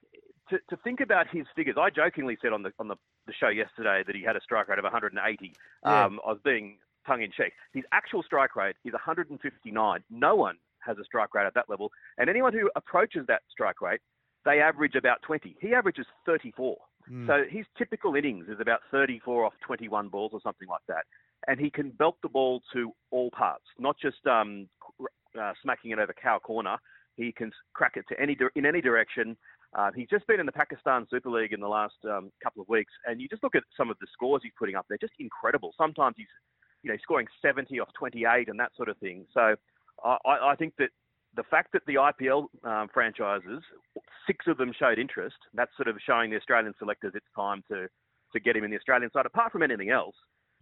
[0.50, 3.48] to, to think about his figures, I jokingly said on the on the, the show
[3.48, 5.52] yesterday that he had a strike rate of 180.
[5.84, 6.04] Yeah.
[6.04, 7.52] Um, I was being tongue in cheek.
[7.72, 10.04] His actual strike rate is 159.
[10.10, 13.80] No one has a strike rate at that level, and anyone who approaches that strike
[13.80, 14.00] rate,
[14.44, 15.56] they average about 20.
[15.60, 16.76] He averages 34.
[17.08, 17.26] Hmm.
[17.26, 21.04] So his typical innings is about 34 off 21 balls or something like that,
[21.46, 24.68] and he can belt the ball to all parts, not just um,
[25.40, 26.76] uh, smacking it over cow corner.
[27.16, 29.36] He can crack it to any in any direction.
[29.74, 32.68] Uh, he's just been in the Pakistan Super League in the last um, couple of
[32.68, 34.84] weeks, and you just look at some of the scores he's putting up.
[34.88, 35.72] They're just incredible.
[35.78, 36.26] Sometimes he's,
[36.82, 39.24] you know, scoring 70 off 28 and that sort of thing.
[39.32, 39.54] So
[40.04, 40.90] I, I think that
[41.36, 43.62] the fact that the IPL um, franchises,
[44.26, 47.88] six of them showed interest, that's sort of showing the Australian selectors it's time to
[48.32, 49.26] to get him in the Australian side.
[49.26, 50.14] Apart from anything else,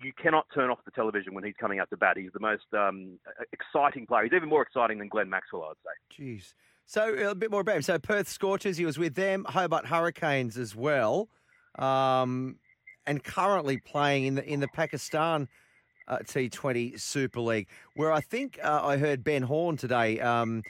[0.03, 2.17] you cannot turn off the television when he's coming out to bat.
[2.17, 3.19] He's the most um,
[3.53, 4.25] exciting player.
[4.25, 5.77] He's even more exciting than Glenn Maxwell, I'd
[6.17, 6.23] say.
[6.23, 6.55] Jeez.
[6.87, 7.83] So a bit more about him.
[7.83, 9.47] So Perth Scorchers, he was with them.
[9.49, 11.29] Hobart Hurricanes as well,
[11.79, 12.57] um,
[13.07, 15.49] and currently playing in the in the Pakistan
[16.11, 20.63] uh, T20 Super League, where I think uh, I heard Ben Horne today um,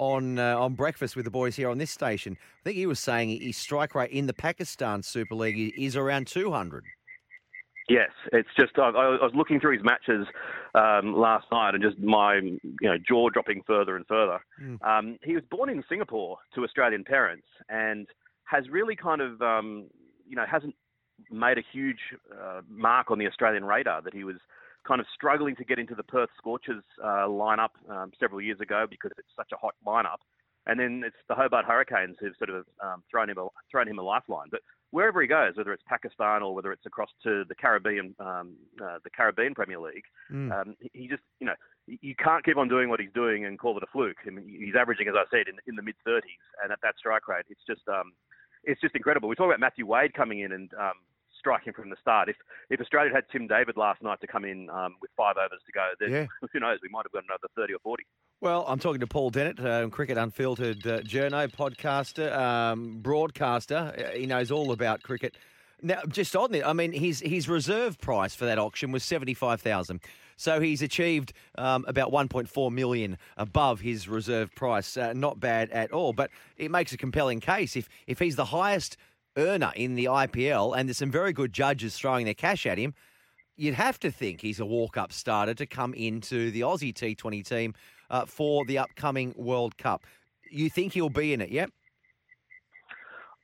[0.00, 2.36] on uh, on breakfast with the boys here on this station.
[2.40, 6.26] I think he was saying his strike rate in the Pakistan Super League is around
[6.26, 6.84] two hundred.
[7.88, 10.26] Yes, it's just I, I was looking through his matches
[10.74, 14.40] um, last night and just my you know jaw dropping further and further.
[14.62, 14.82] Mm.
[14.86, 18.06] Um, he was born in Singapore to Australian parents and
[18.44, 19.86] has really kind of um,
[20.26, 20.74] you know hasn't
[21.30, 21.98] made a huge
[22.32, 24.36] uh, mark on the Australian radar that he was
[24.86, 28.86] kind of struggling to get into the Perth Scorchers uh, lineup um, several years ago
[28.88, 30.18] because it's such a hot lineup.
[30.66, 33.98] And then it's the Hobart Hurricanes who've sort of um, thrown him a, thrown him
[33.98, 34.48] a lifeline.
[34.50, 34.60] But
[34.90, 38.98] wherever he goes, whether it's Pakistan or whether it's across to the Caribbean, um, uh,
[39.02, 40.52] the Caribbean Premier League, Mm.
[40.52, 41.54] um, he- just, you know,
[41.86, 44.18] you can't keep on doing what he's doing and call it a fluke.
[44.26, 46.20] I mean, he's averaging, as I said, in, in the mid 30s,
[46.62, 48.12] and at that strike rate, it's just, um,
[48.64, 49.26] it's just incredible.
[49.30, 50.92] We talk about Matthew Wade coming in and um,
[51.38, 52.28] striking from the start.
[52.28, 52.36] If
[52.70, 55.72] if Australia had Tim David last night to come in um, with five overs to
[55.72, 56.26] go, then Yeah.
[56.52, 56.78] who knows?
[56.82, 58.04] We might have got another 30 or 40.
[58.40, 63.92] Well, I'm talking to Paul Dennett, uh, Cricket Unfiltered uh, journo, podcaster, um, broadcaster.
[63.98, 65.36] Uh, He knows all about cricket.
[65.80, 69.34] Now, just on it, I mean, his his reserve price for that auction was seventy
[69.34, 70.00] five thousand.
[70.36, 74.96] So he's achieved um, about one point four million above his reserve price.
[74.96, 76.12] Uh, not bad at all.
[76.12, 78.96] But it makes a compelling case if if he's the highest
[79.38, 82.92] earner in the IPL, and there's some very good judges throwing their cash at him
[83.58, 87.74] you'd have to think he's a walk-up starter to come into the Aussie T20 team
[88.08, 90.06] uh, for the upcoming World Cup.
[90.50, 91.50] You think he'll be in it?
[91.50, 91.70] Yep.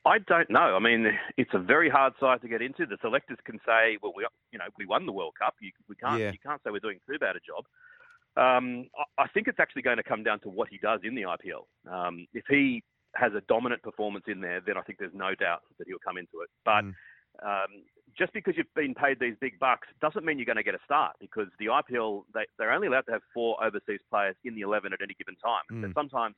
[0.06, 0.76] I don't know.
[0.76, 2.86] I mean, it's a very hard side to get into.
[2.86, 5.54] The selectors can say, "Well, we, you know, we won the World Cup.
[5.60, 6.30] You, we can't, Yeah.
[6.30, 7.64] you can't say we're doing too bad a job."
[8.36, 8.86] Um,
[9.18, 11.22] I, I think it's actually going to come down to what he does in the
[11.22, 11.64] IPL.
[11.90, 12.82] Um, if he
[13.16, 16.16] has a dominant performance in there, then I think there's no doubt that he'll come
[16.18, 16.50] into it.
[16.64, 16.94] But Mm.
[17.42, 17.84] um,
[18.16, 20.84] just because you've been paid these big bucks doesn't mean you're going to get a
[20.84, 24.60] start because the IPL they, they're only allowed to have four overseas players in the
[24.60, 25.62] 11 at any given time.
[25.80, 25.94] So Mm.
[25.94, 26.36] sometimes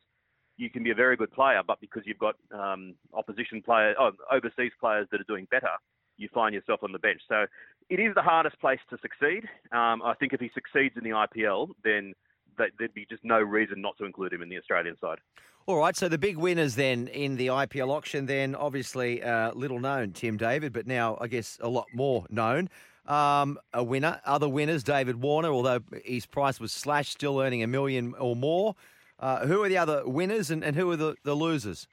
[0.56, 4.12] you can be a very good player, but because you've got um, opposition players, oh,
[4.30, 5.68] overseas players that are doing better,
[6.16, 7.20] you find yourself on the bench.
[7.28, 7.44] So
[7.90, 9.44] it is the hardest place to succeed.
[9.70, 12.14] Um, I think if he succeeds in the IPL, then
[12.56, 15.18] there'd be just no reason not to include him in the Australian side.
[15.66, 19.80] All right, so the big winners then in the IPL auction, then obviously uh, little
[19.80, 22.68] known Tim David, but now I guess a lot more known.
[23.06, 27.66] Um, a winner, other winners, David Warner, although his price was slashed, still earning a
[27.66, 28.74] million or more.
[29.18, 31.88] Uh, who are the other winners and, and who are the, the losers?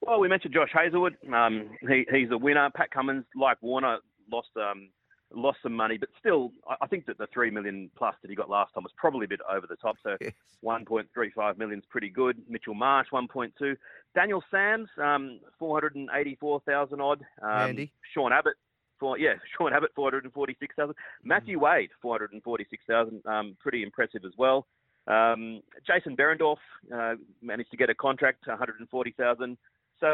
[0.00, 1.16] Well, we mentioned Josh Hazlewood.
[1.32, 2.70] Um, he, he's a winner.
[2.74, 3.98] Pat Cummins, like Warner,
[4.30, 4.90] lost um,
[5.32, 8.48] lost some money, but still, I, think that the three million plus that he got
[8.48, 9.96] last time was probably a bit over the top.
[10.02, 10.32] So, Yes.
[10.64, 12.42] 1.35 million is pretty good.
[12.48, 13.76] Mitchell Marsh, 1.2.
[14.14, 17.20] Daniel Sams, um, 484,000 odd.
[17.42, 17.92] Um, Handy.
[18.14, 18.54] Sean Abbott,
[18.98, 20.94] for yeah, Sean Abbott, 446,000.
[21.24, 23.22] Matthew Wade, 446,000.
[23.26, 24.66] Um, pretty impressive as well.
[25.06, 26.56] Um, Jason Behrendorff
[26.94, 29.56] uh, managed to get a contract, 140,000.
[30.00, 30.06] So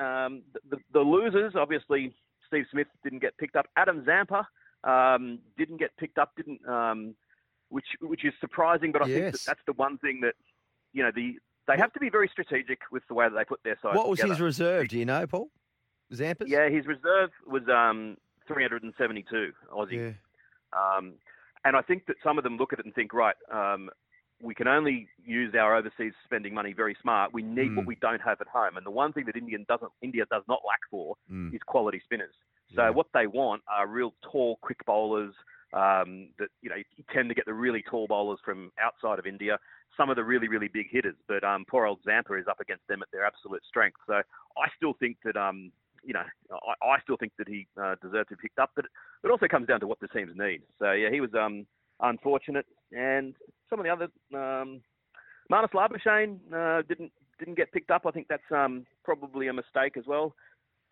[0.00, 2.14] um, the, the, the losers, obviously,
[2.46, 3.66] Steve Smith didn't get picked up.
[3.76, 4.46] Adam Zampa
[4.84, 7.14] um, didn't get picked up, didn't, um,
[7.68, 8.92] which which is surprising.
[8.92, 10.34] But I think that that's the one thing that
[10.92, 11.36] you know the
[11.68, 13.94] they have to be very strategic with the way that they put their side.
[13.94, 14.34] What was together.
[14.34, 14.88] his reserve?
[14.88, 15.48] Do you know, Paul?
[16.12, 16.48] Zampas?
[16.48, 18.16] Yeah, his reserve was um,
[18.48, 19.92] 372 Aussie.
[19.92, 20.12] Yeah.
[20.98, 21.14] Um,
[21.64, 23.88] and I think that some of them look at it and think, right, um,
[24.42, 27.32] we can only use our overseas spending money very smart.
[27.32, 27.88] We need what Mm.
[27.88, 28.76] we don't have at home.
[28.76, 31.54] And the one thing that Indian doesn't, India does not lack for Mm.
[31.54, 32.34] is quality spinners.
[32.74, 32.90] So Yeah.
[32.90, 35.34] what they want are real tall, quick bowlers.
[35.74, 39.26] Um, that you know you tend to get the really tall bowlers from outside of
[39.26, 39.58] India.
[39.96, 42.86] Some of the really, really big hitters, but um, poor old Zampa is up against
[42.88, 43.96] them at their absolute strength.
[44.06, 45.72] So I still think that um,
[46.02, 48.84] you know, I, I still think that he uh, deserved to be picked up, but
[49.24, 50.62] it also comes down to what the teams need.
[50.78, 51.66] So yeah, he was um,
[52.00, 53.34] unfortunate, and
[53.70, 54.08] some of the other
[54.38, 54.82] um,
[55.50, 58.02] Marnus Labuschagne uh, didn't didn't get picked up.
[58.06, 60.34] I think that's um, probably a mistake as well.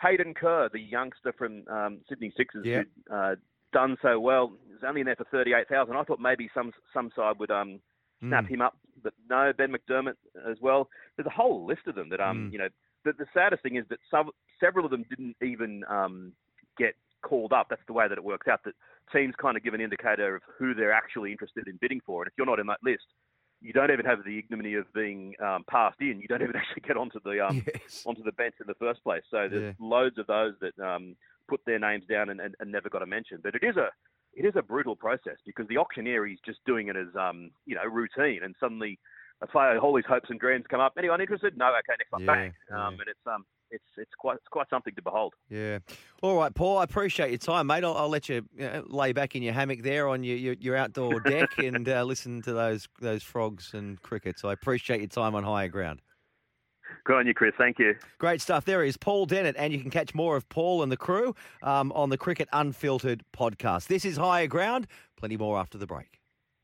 [0.03, 2.83] Hayden Kerr, the youngster from um, Sydney Sixers, Yeah.
[3.09, 3.35] who uh,
[3.73, 5.97] done so well, was only in there for thirty eight thousand.
[5.97, 7.81] I thought maybe some some side would um,
[8.21, 8.51] snap Mm.
[8.51, 10.17] him up, but no, Ben McDermott
[10.49, 10.89] as well.
[11.17, 12.53] There's a whole list of them that um, Mm.
[12.53, 12.69] you know.
[13.03, 14.29] The, the saddest thing is that some,
[14.63, 16.33] several of them didn't even um,
[16.77, 17.69] get called up.
[17.71, 18.61] That's the way that it works out.
[18.65, 18.75] That
[19.11, 22.29] teams kind of give an indicator of who they're actually interested in bidding for, and
[22.31, 23.05] if you're not in that list,
[23.61, 26.21] you don't even have the ignominy of being um, passed in.
[26.21, 28.03] You don't even actually get onto the um, Yes.
[28.07, 29.23] onto the bench in the first place.
[29.31, 31.17] So there's loads of those that um,
[31.49, 33.41] put their names down and, and, and never got a mention.
[33.43, 33.89] But it is a
[34.35, 37.75] it is a brutal process because the auctioneer is just doing it as um, you
[37.75, 38.99] know routine, and suddenly
[39.43, 40.95] a player all his hopes and dreams come up.
[40.99, 41.57] Anyone interested?
[41.57, 41.67] No.
[41.69, 42.53] Okay, next one, Yeah, bang.
[42.73, 45.35] Um, and it's um it's it's quite it's quite something to behold.
[45.49, 45.79] Yeah.
[46.23, 46.79] All right, Paul.
[46.79, 47.85] I appreciate your time, mate.
[47.85, 50.55] I'll, I'll let you, you know, lay back in your hammock there on your your,
[50.55, 54.45] your outdoor deck and uh, listen to those those frogs and crickets.
[54.45, 56.01] I appreciate your time on higher ground.
[57.05, 57.55] Good on you, Chris.
[57.57, 57.95] Thank you.
[58.19, 58.65] Great stuff.
[58.65, 61.93] There is Paul Dennett, and you can catch more of Paul and the crew um,
[61.93, 63.87] on the Cricket Unfiltered podcast.
[63.87, 64.87] This is Higher Ground.
[65.17, 66.20] Plenty more after the break.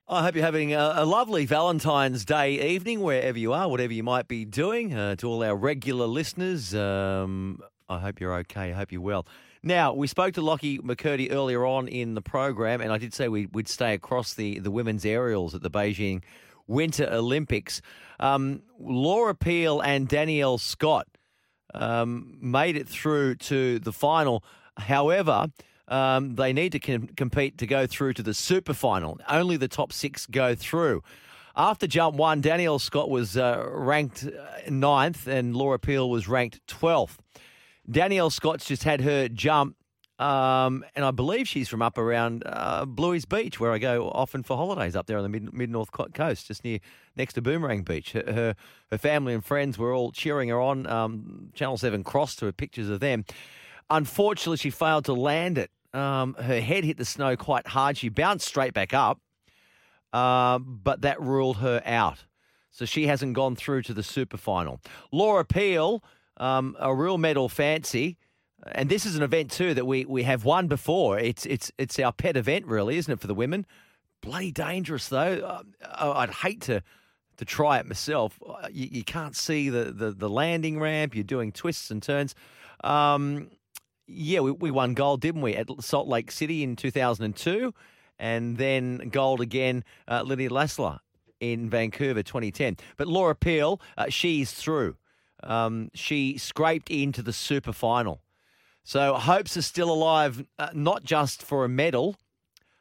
[0.09, 4.05] I hope you're having a, a lovely Valentine's Day evening, wherever you are, whatever you
[4.05, 4.95] might be doing.
[4.95, 7.59] Uh, to all our regular listeners, um,
[7.89, 8.71] I hope you're okay.
[8.71, 9.27] I hope you're well.
[9.65, 13.27] Now, we spoke to Lockie McCurdy earlier on in the program, and I did say
[13.27, 16.23] we, would stay across the, the women's aerials at the Beijing
[16.69, 17.83] Winter Olympics.
[18.21, 21.09] Um, Laura Peel and Danielle Scott
[21.75, 24.45] um, made it through to the final.
[24.77, 25.49] However,
[25.89, 29.19] um, they need to com- compete to go through to the super final.
[29.29, 31.03] Only the top six go through.
[31.57, 36.61] After jump one, Danielle Scott was uh, ranked uh, ninth and Laura Peel was ranked
[36.67, 37.17] 12th.
[37.91, 39.77] Danielle Scott's just had her jump,
[40.19, 44.43] um, and I believe she's from up around uh, Bluey's Beach, where I go often
[44.43, 46.81] for holidays up there on the mid, mid north coast, just near
[47.17, 48.13] next to Boomerang Beach.
[48.13, 48.55] Her, her
[48.91, 50.87] her family and friends were all cheering her on.
[50.87, 53.25] Um, Channel Seven crossed to her pictures of them.
[53.89, 55.71] Unfortunately, she failed to land it.
[55.93, 57.97] Um, her head hit the snow quite hard.
[57.97, 59.21] She bounced straight back up,
[60.13, 62.25] uh, but that ruled her out.
[62.71, 64.81] So she hasn't gone through to the super final.
[65.11, 66.03] Laura Peel,
[66.37, 68.19] um, a real medal fancy.
[68.73, 71.19] And this is an event too that we, we have won before.
[71.19, 73.65] It's it's it's our pet event, really, isn't it, for the women?
[74.23, 75.63] Bloody dangerous though.
[75.85, 76.83] Uh, I'd hate to
[77.37, 78.41] to try it myself.
[78.45, 81.15] Uh, You, you can't see the, the the landing ramp.
[81.15, 82.35] You're doing twists and turns.
[82.83, 83.51] Um,
[84.07, 87.75] yeah, we, we won gold, didn't we, at Salt Lake City in 2002,
[88.19, 91.01] and then gold again, uh, Lydia Lassila
[91.41, 92.77] in Vancouver 2010.
[92.97, 94.97] But Laura Peel, uh, she's through.
[95.43, 98.23] Um, she scraped into the super final.
[98.85, 102.17] So hopes are still alive, uh, not just for a medal,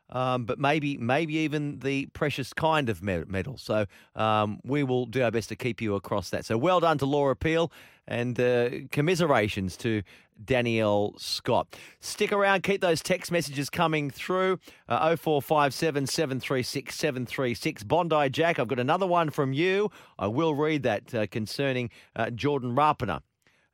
[0.10, 3.58] um, but maybe maybe even the precious kind of me- medal.
[3.58, 6.46] So um, we will do our best to keep you across that.
[6.46, 7.72] So well done to Laura Peel
[8.08, 10.04] and uh, commiserations to
[10.44, 11.76] Danielle Scott.
[12.00, 14.60] Stick around, keep those text messages coming through.
[14.88, 17.84] Uh, 0457 736 736.
[17.84, 19.90] Bondi Jack, I've got another one from you.
[20.20, 23.22] I will read that uh, concerning uh, Jordan Rapana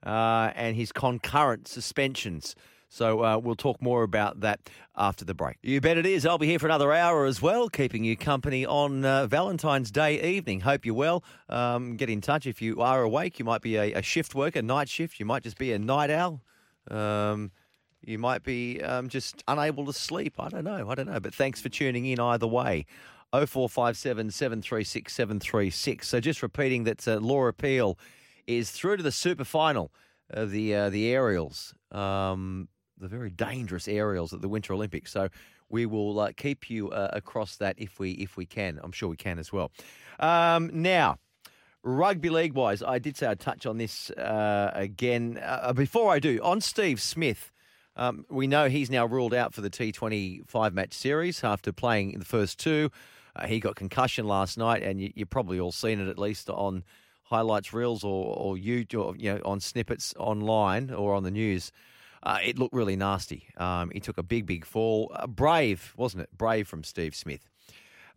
[0.06, 2.56] uh, and his concurrent suspensions.
[2.94, 5.56] So uh, we'll talk more about that after the break.
[5.64, 6.26] You bet it is.
[6.26, 10.22] I'll be here for another hour as well, keeping you company on uh, Valentine's Day
[10.22, 10.60] evening.
[10.60, 11.24] Hope you're well.
[11.48, 13.40] Um, get in touch if you are awake.
[13.40, 15.22] You might be a, a shift worker, night shift.
[15.22, 16.42] You might just be a night owl.
[16.90, 17.52] Um,
[18.02, 20.34] you might be um, just unable to sleep.
[20.38, 20.90] I don't know.
[20.90, 21.22] I don't know.
[21.22, 22.86] But thanks for tuning in either way.
[23.32, 26.10] 0457 736 736.
[26.10, 27.98] So just repeating that uh, Laura Peel
[28.48, 29.94] is through to the super final
[30.34, 32.68] of the uh, the aerials, um,
[33.02, 35.12] the very dangerous aerials at the Winter Olympics.
[35.12, 35.30] So
[35.70, 38.80] we will uh, keep you uh, across that if we if we can.
[38.82, 39.72] I'm sure we can as well.
[40.20, 41.18] Um, now.
[41.84, 45.40] Rugby league wise, I did say I'd touch on this uh, again.
[45.44, 47.52] Uh, before I do, on Steve Smith,
[47.96, 52.12] um, we know he's now ruled out for the T20 five match series after playing
[52.14, 52.92] in the first two.
[53.36, 56.52] Uh, he got concussion last night, and you, you've probably all seen it at least
[56.52, 56.84] on
[57.24, 61.72] highlights reels or, or you, or, you know, on snippets online or on the news.
[62.24, 63.48] Uh, it looked really nasty.
[63.58, 65.12] Um, he took a big, big fall.
[65.16, 66.30] Uh, brave, wasn't it?
[66.38, 67.50] Brave from Steve Smith.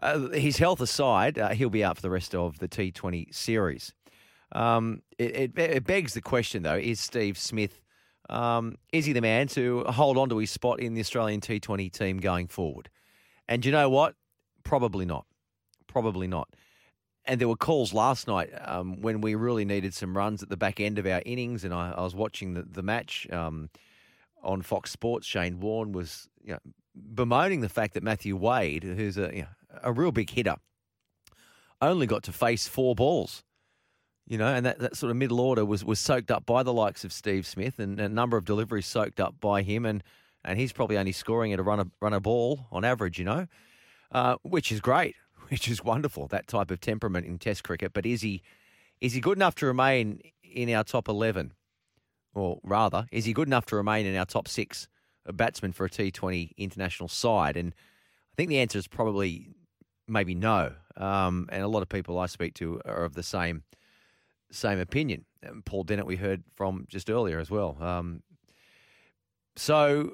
[0.00, 3.94] Uh, his health aside, uh, he'll be out for the rest of the T20 series.
[4.52, 7.80] Um, it, it, it begs the question, though: Is Steve Smith
[8.30, 11.92] um, is he the man to hold on to his spot in the Australian T20
[11.92, 12.88] team going forward?
[13.48, 14.14] And you know what?
[14.62, 15.26] Probably not.
[15.86, 16.48] Probably not.
[17.26, 20.56] And there were calls last night um, when we really needed some runs at the
[20.56, 23.70] back end of our innings, and I, I was watching the, the match um,
[24.44, 25.26] on Fox Sports.
[25.26, 26.58] Shane Warne was you know,
[26.94, 29.48] bemoaning the fact that Matthew Wade, who's a you know,
[29.82, 30.56] a real big hitter,
[31.80, 33.42] only got to face four balls.
[34.26, 36.72] You know, and that, that sort of middle order was, was soaked up by the
[36.72, 40.02] likes of Steve Smith and a number of deliveries soaked up by him, and,
[40.42, 43.26] and he's probably only scoring at a run a, run a ball on average, you
[43.26, 43.46] know,
[44.12, 45.14] uh, which is great,
[45.48, 47.92] which is wonderful, that type of temperament in Test cricket.
[47.92, 48.42] But is he
[49.00, 51.52] is he good enough to remain in our top 11?
[52.34, 54.88] Or rather, is he good enough to remain in our top six
[55.32, 57.56] batsmen for a T20 international side?
[57.56, 59.48] And I think the answer is probably
[60.08, 60.72] maybe no.
[60.96, 63.62] Um, and a lot of people I speak to are of the same
[64.50, 65.24] same opinion.
[65.42, 67.76] And Paul Dennett, we heard from just earlier as well.
[67.80, 68.22] Um,
[69.56, 70.12] so,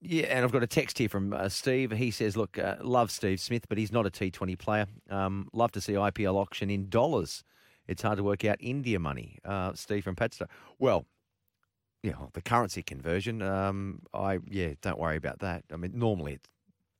[0.00, 1.92] yeah, and I've got a text here from uh, Steve.
[1.92, 4.86] He says, "Look, uh, love Steve Smith, but he's not a T20 player.
[5.10, 7.44] Um, love to see IPL auction in dollars.
[7.86, 10.46] It's hard to work out India money." Uh, Steve from Padstow.
[10.78, 11.06] Well,
[12.02, 13.42] yeah, the currency conversion.
[13.42, 15.64] Um, I yeah, don't worry about that.
[15.72, 16.40] I mean, normally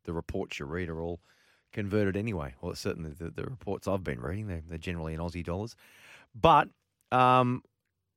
[0.04, 1.20] the reports you read are all
[1.72, 2.54] converted anyway.
[2.60, 5.74] Well, certainly the, the reports I've been reading, they're, they're generally in Aussie dollars.
[6.34, 6.68] But
[7.10, 7.62] um,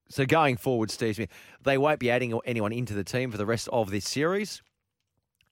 [0.09, 1.29] so going forward, Steve Smith,
[1.63, 4.61] they won't be adding anyone into the team for the rest of this series.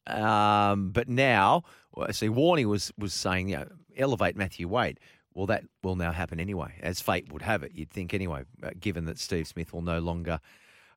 [0.06, 1.64] Um, but now,
[2.12, 5.00] see, Warney was was saying, you know, elevate Matthew Wade.
[5.34, 7.72] Well, that will now happen anyway, as fate would have it.
[7.74, 10.40] You'd think anyway, uh, given that Steve Smith will no longer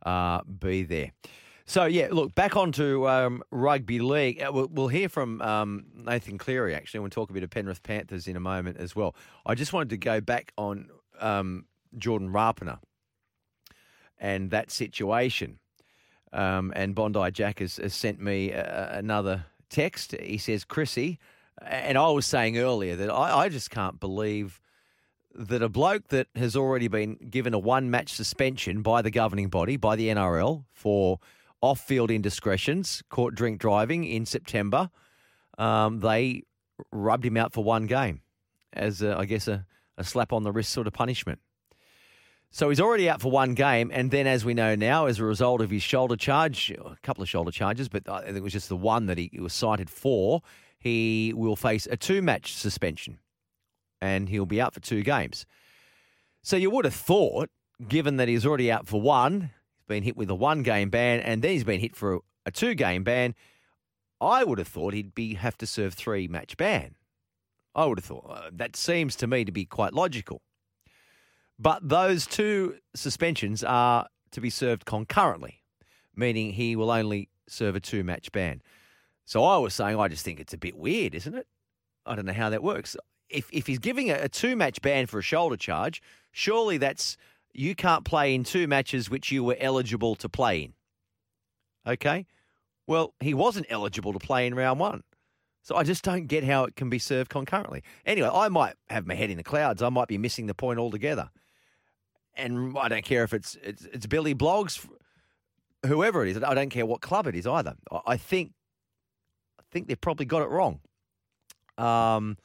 [0.04, 1.12] uh, be there.
[1.64, 4.40] So yeah, look back onto um, rugby league.
[4.40, 7.00] Uh, We'll, we'll hear from um, Nathan Cleary actually.
[7.00, 9.16] We'll talk a bit of Penrith Panthers in a moment as well.
[9.44, 10.88] I just wanted to go back on
[11.20, 11.66] um,
[11.98, 12.78] Jordan Rapana
[14.18, 15.58] and that situation.
[16.32, 20.14] Um, and Bondi Jack has, has sent me uh, another text.
[20.20, 21.18] He says, Chrissy,
[21.62, 24.60] and I was saying earlier that I, I just can't believe
[25.38, 29.48] that a bloke that has already been given a one match suspension by the governing
[29.48, 31.18] body, by the NRL, for
[31.60, 34.90] off field indiscretions, caught drink driving in September,
[35.58, 36.42] um, they
[36.92, 38.20] rubbed him out for one game
[38.72, 41.40] as, a, I guess, a, a slap on the wrist sort of punishment.
[42.50, 45.24] So he's already out for one game, and then, as we know now, as a
[45.24, 48.52] result of his shoulder charge, a couple of shoulder charges, but I think it was
[48.52, 50.42] just the one that he was cited for,
[50.78, 53.18] he will face a two match suspension
[54.14, 55.46] and he'll be out for two games.
[56.42, 57.50] So you would have thought,
[57.86, 61.20] given that he's already out for one, he's been hit with a one game ban,
[61.20, 63.34] and then he's been hit for a two game ban,
[64.20, 66.94] I would have thought he'd be have to serve three match ban.
[67.74, 70.40] I would have thought uh, that seems to me to be quite logical.
[71.58, 75.62] But those two suspensions are to be served concurrently,
[76.14, 78.62] meaning he will only serve a two match ban.
[79.24, 81.46] So I was saying, I just think it's a bit weird, isn't it?
[82.06, 82.96] I don't know how that works.
[83.28, 87.16] If, if he's giving a, a two match ban for a shoulder charge, surely that's
[87.52, 90.74] you can't play in two matches which you were eligible to play in.
[91.86, 92.26] Okay?
[92.86, 95.02] Well, he wasn't eligible to play in round one.
[95.62, 97.82] So I just don't get how it can be served concurrently.
[98.04, 99.82] Anyway, I might have my head in the clouds.
[99.82, 101.30] I might be missing the point altogether.
[102.36, 104.86] And I don't care if it's it's, it's Billy Blogs,
[105.84, 106.42] whoever it is.
[106.42, 107.74] I don't care what club it is either.
[107.90, 108.52] I- I think
[109.58, 110.80] I think they've probably got it wrong.
[111.78, 112.36] Um,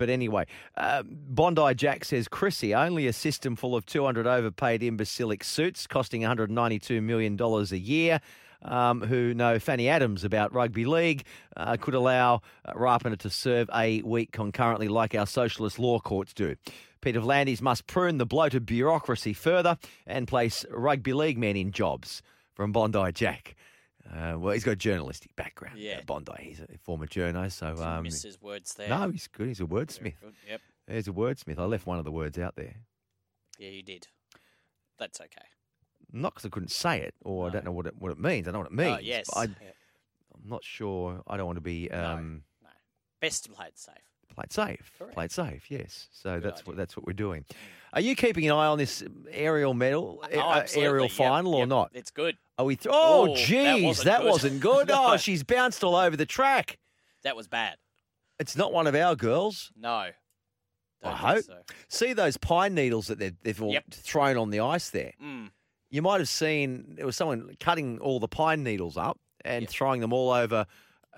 [0.00, 0.46] but anyway,
[0.78, 6.22] uh, Bondi Jack says, Chrissy, only a system full of 200 overpaid imbecilic suits costing
[6.22, 8.20] $192 million a year.
[8.62, 11.24] Um, who know Fanny Adams about rugby league
[11.56, 16.56] uh, could allow uh, to serve a week concurrently, like our socialist law courts do.
[17.00, 22.22] Peter V'landys must prune the bloated bureaucracy further and place rugby league men in jobs.
[22.52, 23.54] From Bondi Jack.
[24.12, 25.78] Uh, well, he's got a journalistic background.
[25.78, 25.98] Yeah.
[25.98, 26.32] uh, Bondi.
[26.40, 28.88] He's a former journo, so um, miss his words there.
[28.88, 29.48] no, he's good.
[29.48, 30.14] He's a wordsmith.
[30.48, 30.60] Yep.
[30.88, 31.58] He's a wordsmith.
[31.58, 32.74] I left one of the words out there.
[33.58, 34.08] Yeah, you did.
[34.98, 35.46] That's okay.
[36.12, 38.48] Not because I couldn't say it, or I don't know what it what it means.
[38.48, 38.96] I know what it means.
[38.98, 39.28] Oh, yes.
[39.36, 39.56] I, Yep.
[40.34, 41.22] I'm not sure.
[41.28, 42.68] I don't want to be um, No.
[43.20, 43.94] Best to play it safe.
[44.34, 44.90] played safe.
[44.98, 45.14] Correct.
[45.14, 45.70] Played safe.
[45.70, 46.08] Yes.
[46.10, 47.44] So Good that's what that's what we're doing.
[47.92, 51.60] Are you keeping an eye on this aerial medal, Oh, uh, aerial Yep, final, or
[51.60, 51.68] yep.
[51.68, 51.90] not?
[51.92, 52.36] It's good.
[52.58, 52.76] Are we?
[52.76, 54.30] Th- oh, Oh, that geez, wasn't that good.
[54.30, 54.88] wasn't good.
[54.90, 55.12] No.
[55.12, 56.78] Oh, she's bounced all over the track.
[57.22, 57.76] That was bad.
[58.38, 59.72] It's not one of our girls.
[59.76, 60.10] No.
[61.02, 61.44] Don't I hope.
[61.44, 61.58] so.
[61.88, 63.90] See those pine needles that they've, they've all Yep.
[63.90, 65.12] thrown on the ice there.
[65.22, 65.50] Mm.
[65.90, 70.00] You might have seen there was someone cutting all the pine needles up and throwing
[70.02, 70.66] them all over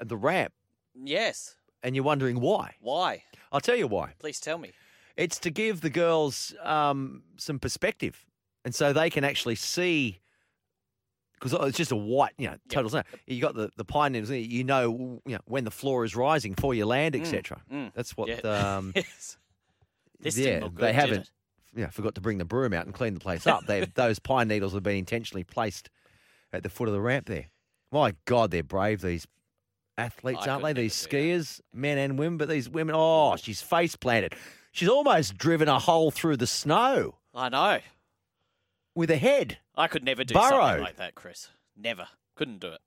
[0.03, 0.53] the ramp,
[0.95, 1.57] Yes.
[1.83, 2.77] and you're wondering why.
[2.81, 3.25] Why?
[3.51, 4.15] I'll tell you why.
[4.19, 4.71] Please tell me.
[5.17, 8.25] It's to give the girls um, some perspective,
[8.65, 10.19] and so they can actually see.
[11.35, 13.03] Because it's just a white, you know, total snow.
[13.27, 14.31] You got the, the pine needles.
[14.31, 17.61] You know, you know when the floor is rising for your land, etc.
[17.71, 17.93] mm.
[17.95, 18.29] That's what.
[18.29, 18.77] Yeah.
[18.77, 19.39] Um, yes.
[20.21, 21.31] This yeah, good, they haven't.
[21.75, 23.67] Yeah, forgot to bring the broom out and clean the place up.
[23.67, 25.91] They those pine needles have been intentionally placed
[26.53, 27.47] at the foot of the ramp there.
[27.91, 29.01] My God, they're brave.
[29.01, 29.27] These
[29.99, 30.73] athletes, I aren't they?
[30.75, 32.39] These skiers, men and women.
[32.39, 34.35] But these women, oh, she's face planted.
[34.73, 37.81] She's almost driven a hole through the snow I know.
[38.95, 39.59] with a head.
[39.77, 40.51] I could never do Burrowed.
[40.51, 41.49] something like that, Chris.
[41.77, 42.09] Never.
[42.37, 42.81] Couldn't do it.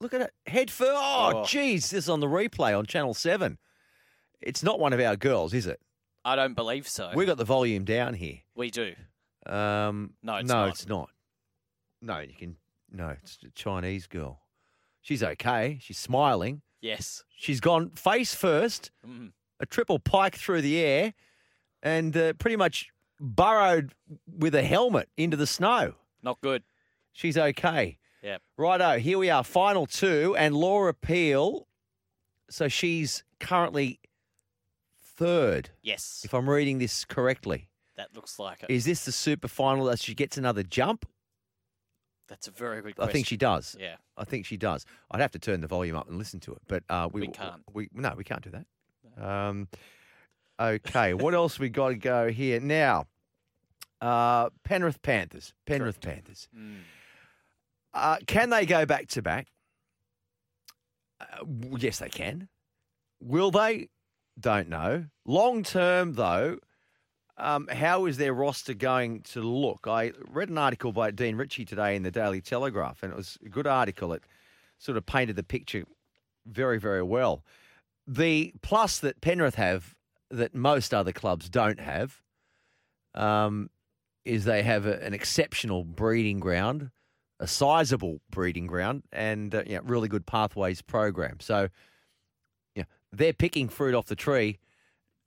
[0.00, 0.92] Look at it, head first.
[0.94, 1.44] Oh, Oh.
[1.46, 3.58] geez, this is on the replay on Channel Seven.
[4.40, 5.80] It's not one of our girls, is it?
[6.24, 7.10] I don't believe so.
[7.14, 8.38] We've got the volume down here.
[8.54, 8.94] We do.
[9.46, 10.68] Um, No, it's no, not.
[10.70, 11.10] it's not.
[12.00, 12.56] No, you can.
[12.90, 14.40] No, it's a Chinese girl.
[15.00, 15.78] She's okay.
[15.80, 16.62] She's smiling.
[16.80, 17.24] Yes.
[17.36, 19.32] She's gone face first, Mm.
[19.62, 21.14] A triple pike through the air,
[21.82, 23.94] and uh, pretty much burrowed
[24.26, 25.94] with a helmet into the snow.
[26.22, 26.62] Not good.
[27.12, 27.96] She's okay.
[28.22, 28.42] Yep.
[28.56, 31.66] Righto, here we are, final two, and Laura Peel.
[32.50, 33.98] So she's currently
[35.00, 36.22] third, Yes.
[36.24, 37.68] if I'm reading this correctly.
[37.96, 38.70] That looks like it.
[38.70, 41.06] Is this the super final that she gets another jump?
[42.28, 43.76] That's a very good I think she does.
[43.78, 43.96] Yeah.
[44.16, 44.86] I think she does.
[45.10, 47.28] I'd have to turn the volume up and listen to it, but uh, we, We
[47.28, 47.62] can't.
[47.72, 48.66] We no, we can't do that.
[49.20, 49.68] Um,
[50.60, 53.06] okay, what else we got to go here now?
[54.00, 55.54] Uh, Penrith Panthers.
[55.66, 56.48] Penrith Panthers.
[56.56, 56.78] Mm.
[57.94, 59.48] Uh, can they go back to back?
[61.20, 61.44] Uh,
[61.78, 62.48] yes, they can.
[63.20, 63.88] Will they?
[64.40, 65.04] Don't know.
[65.26, 66.58] Long term, though,
[67.36, 69.86] um, how is their roster going to look?
[69.86, 73.38] I read an article by Dean Ritchie today in the Daily Telegraph, and it was
[73.44, 74.12] a good article.
[74.12, 74.22] It
[74.78, 75.84] sort of painted the picture
[76.46, 77.44] very, very well.
[78.14, 79.94] The plus that Penrith have
[80.30, 82.20] that most other clubs don't have
[83.14, 83.70] um,
[84.24, 86.90] is they have a, an exceptional breeding ground,
[87.40, 91.38] a sizable breeding ground, and uh, yeah, really good pathways program.
[91.40, 91.68] So,
[92.74, 94.58] yeah, they're picking fruit off the tree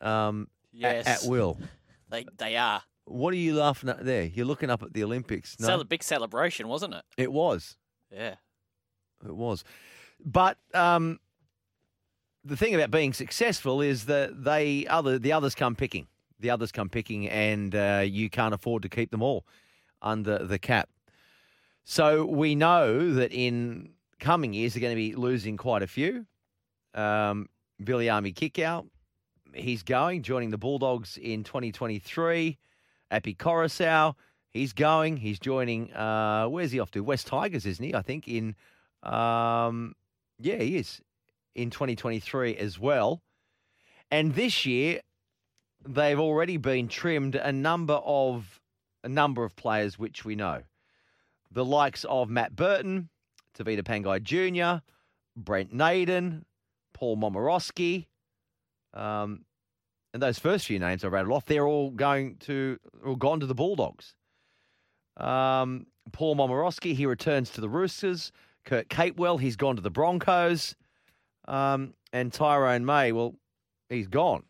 [0.01, 1.23] um, Yes.
[1.23, 1.57] at, will.
[2.09, 2.83] They they are.
[3.05, 4.23] What are you laughing at there?
[4.25, 5.59] You're looking up at the Olympics.
[5.59, 7.03] No, Cele- big celebration, wasn't it?
[7.17, 7.77] it was.
[8.11, 8.35] Yeah.
[9.25, 9.63] It was.
[10.23, 11.19] But um,
[12.45, 16.07] the thing about being successful is that they other the others come picking.
[16.39, 19.45] The others come picking, and uh, you can't afford to keep them all
[20.01, 20.89] under the cap.
[21.83, 23.89] So we know that in
[24.19, 26.25] coming years they're going to be losing quite a few.
[26.93, 27.49] Um,
[27.81, 28.87] Viliame Kikau,
[29.53, 32.57] he's going, joining the Bulldogs in 2023.
[33.11, 34.15] Api Koroisau,
[34.49, 35.17] he's going.
[35.17, 35.93] He's joining.
[35.93, 37.03] Uh, where's he off to?
[37.03, 37.95] West Tigers, isn't he?
[37.95, 38.55] I think in.
[39.03, 39.95] Um,
[40.39, 41.01] yeah, he is
[41.55, 43.21] in 2023 as well.
[44.11, 45.01] And this year,
[45.87, 48.59] they've already been trimmed a number of
[49.03, 50.63] a number of players which we know,
[51.51, 53.09] the likes of Matt Burton,
[53.55, 54.81] Tavita Pangai Jr.,
[55.37, 56.43] Brent Naden,
[56.93, 58.07] Paul Momirovski,
[58.95, 59.45] um,
[60.15, 63.45] and those first few names I rattled off, they're all going to or gone to
[63.45, 64.15] the Bulldogs.
[65.17, 68.31] Um, Paul Momirovski, he returns to the Roosters.
[68.63, 70.73] Kurt Capewell, he's gone to the Broncos.
[71.47, 73.35] Um, And Tyrone May, well,
[73.89, 74.43] he's gone.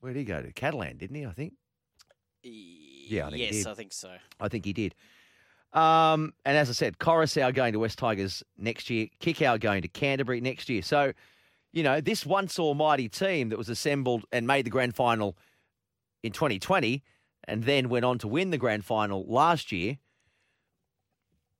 [0.00, 0.52] Where'd he go to?
[0.52, 1.24] Catalan, didn't he?
[1.24, 1.54] I think.
[2.42, 3.66] Yeah, I think he yes.
[3.66, 4.14] I think so.
[4.40, 4.94] I think he did.
[5.72, 9.88] Um, and as I said, Koroisau going to West Tigers next year, Kikau going to
[9.88, 10.82] Canterbury next year.
[10.82, 11.12] So,
[11.72, 15.36] you know, this once almighty team that was assembled and made the grand final
[16.22, 17.02] in 2020
[17.48, 19.98] and then went on to win the grand final last year,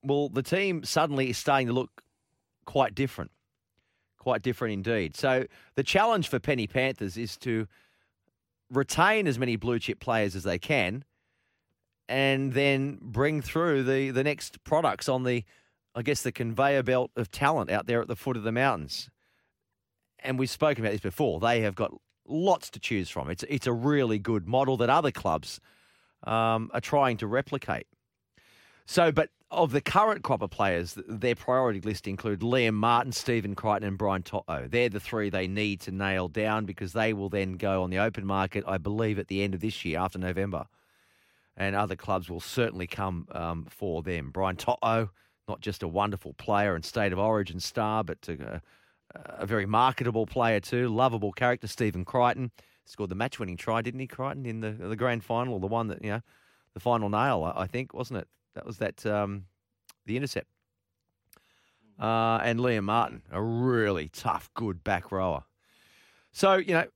[0.02, 2.02] well, the team suddenly is starting to look
[2.66, 3.32] quite different.
[4.24, 5.14] Quite different indeed.
[5.14, 5.44] So
[5.74, 7.68] the challenge for Penny Panthers is to
[8.70, 11.04] retain as many blue chip players as they can
[12.08, 15.44] and then bring through the, the next products on the,
[15.94, 19.10] I guess, the conveyor belt of talent out there at the foot of the mountains.
[20.20, 21.38] And we've spoken about this before.
[21.38, 21.92] They have got
[22.26, 23.28] lots to choose from.
[23.28, 25.60] It's, it's a really good model that other clubs
[26.26, 27.86] um, are trying to replicate.
[28.86, 33.54] So, but of the current crop of players, their priority list include Liam Martin, Stephen
[33.54, 34.68] Crichton, and Brian To'o.
[34.68, 37.98] They're the three they need to nail down because they will then go on the
[37.98, 40.66] open market, I believe, at the end of this year, after November.
[41.56, 44.30] And other clubs will certainly come um, for them.
[44.30, 45.10] Brian To'o,
[45.48, 48.58] not just a wonderful player and state of origin star, but to, uh,
[49.14, 51.68] a very marketable player too, lovable character.
[51.68, 52.50] Stephen Crichton
[52.84, 54.06] scored the match-winning try, didn't he?
[54.06, 56.22] Crichton in the the grand final, the one that you know,
[56.74, 58.28] the final nail, I think, wasn't it?
[58.54, 59.46] That was that um,
[60.06, 60.48] the intercept.
[61.98, 65.44] Uh, and Liam Martin, a really tough, good back rower.
[66.32, 66.86] So you know,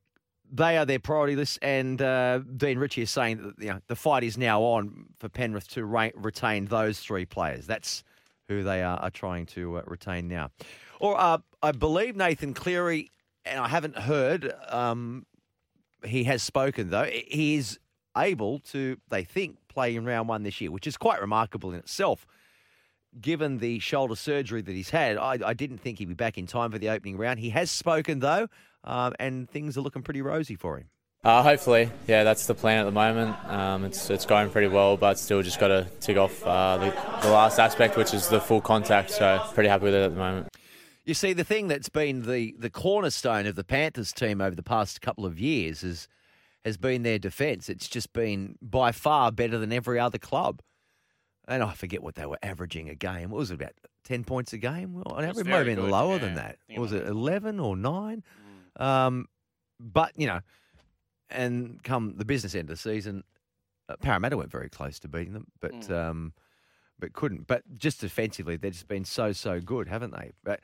[0.51, 3.97] they are their priority list, and uh, Dean Ritchie is saying that you know, the
[3.97, 7.67] fight is now on for Penrith to re- retain those three players.
[7.67, 8.03] That's
[8.49, 10.51] who they are, are trying to uh, retain now.
[11.01, 13.11] Or uh, I believe Nathan Cleary,
[13.45, 14.53] and I haven't heard.
[14.69, 15.27] Um,
[16.05, 17.05] he has spoken though.
[17.05, 17.79] He is
[18.17, 21.79] able to, they think, play in round one this year, which is quite remarkable in
[21.79, 22.27] itself.
[23.21, 26.49] Given the shoulder surgery that he's had, I, I didn't think he'd be back in
[26.49, 27.39] time for the opening round.
[27.39, 28.49] He has spoken though,
[28.83, 30.89] um, and things are looking pretty rosy for him.
[31.23, 33.37] Uh, hopefully, yeah, that's the plan at the moment.
[33.49, 36.91] Um, it's it's going pretty well, but still just got to tick off uh, the,
[37.23, 39.11] the last aspect, which is the full contact.
[39.11, 40.49] So pretty happy with it at the moment.
[41.05, 44.63] You see, the thing that's been the, the cornerstone of the Panthers team over the
[44.63, 46.09] past couple of years is,
[46.65, 47.69] has been their defence.
[47.69, 50.61] It's just been by far better than every other club.
[51.47, 53.31] And I forget what they were averaging a game.
[53.31, 53.73] What was it, about
[54.05, 54.95] 10 points a game?
[54.95, 56.19] Well, on average, it might have been good, lower yeah.
[56.19, 56.59] than that.
[56.77, 58.23] Was it 11 or 9?
[58.77, 59.27] Um,
[59.81, 60.41] but, you know,
[61.31, 63.25] and come the business end of the season,
[63.89, 65.91] uh, Parramatta went very close to beating them, but Mm.
[65.91, 66.33] um,
[66.99, 67.47] but couldn't.
[67.47, 70.33] But just defensively, they've just been so so good, haven't they?
[70.43, 70.61] But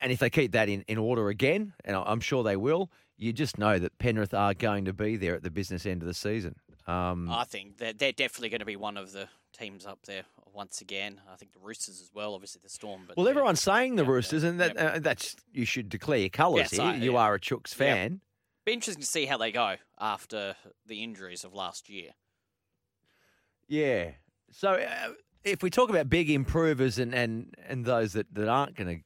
[0.00, 3.32] and if they keep that in, in order again, and I'm sure they will, you
[3.32, 6.14] just know that Penrith are going to be there at the business end of the
[6.14, 6.54] season.
[6.86, 10.22] Um, I think they're, they're definitely going to be one of the teams up there
[10.54, 11.20] once again.
[11.30, 13.02] I think the Roosters as well, obviously the Storm.
[13.06, 16.58] But well, everyone's saying the Roosters, and that uh, that's you should declare your colours
[16.58, 16.82] Yes, here.
[16.82, 17.18] I- you yeah.
[17.18, 17.76] are a Chooks Yep.
[17.78, 18.20] fan.
[18.64, 20.54] Be interesting to see how they go after
[20.86, 22.10] the injuries of last year.
[23.66, 24.12] Yeah.
[24.50, 25.12] So uh,
[25.44, 29.04] if we talk about big improvers and, and, and those that, that aren't going to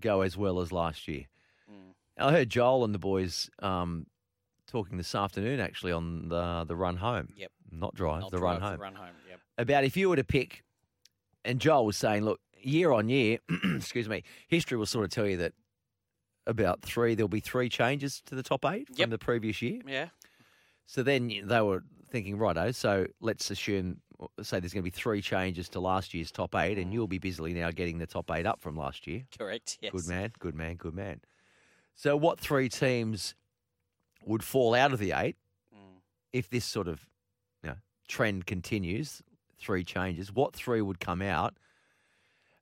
[0.00, 1.24] go as well as last year,
[1.70, 1.92] Mm.
[2.18, 4.06] I heard Joel and the boys um,
[4.66, 7.32] talking this afternoon actually on the the run home.
[7.36, 7.50] Yep.
[7.70, 8.80] Not drive, Not the drive, run the home.
[8.80, 9.40] run home, yep.
[9.58, 10.64] About if you were to pick,
[11.44, 13.38] and Joel was saying, look, year on year,
[13.76, 15.52] excuse me, history will sort of tell you that
[16.46, 19.04] about three, there'll be three changes to the top eight Yep.
[19.06, 19.80] from the previous year.
[19.86, 20.08] Yeah.
[20.86, 24.00] So then they were thinking, righto, so let's assume,
[24.42, 27.18] say there's going to be three changes to last year's top eight, and you'll be
[27.18, 29.24] busily now getting the top eight up from last year.
[29.36, 29.78] Correct.
[29.80, 29.92] Yes.
[29.92, 31.20] Good man, good man, good man.
[31.94, 33.34] So what three teams
[34.24, 35.36] would fall out of the eight
[35.74, 36.00] Mm.
[36.32, 37.06] if this sort of
[37.62, 37.76] you know,
[38.08, 39.22] trend continues?
[39.58, 40.32] Three changes.
[40.32, 41.54] What three would come out,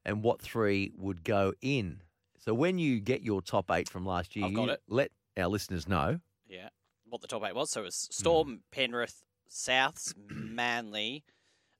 [0.05, 2.03] and what three would go in?
[2.39, 4.83] So when you get your top eight from last year, you it.
[4.89, 6.21] let our listeners know.
[6.49, 6.69] Yeah.
[7.09, 7.71] What the top eight was.
[7.71, 8.09] So it was.
[8.11, 11.25] Storm, Penrith, Souths, Manly,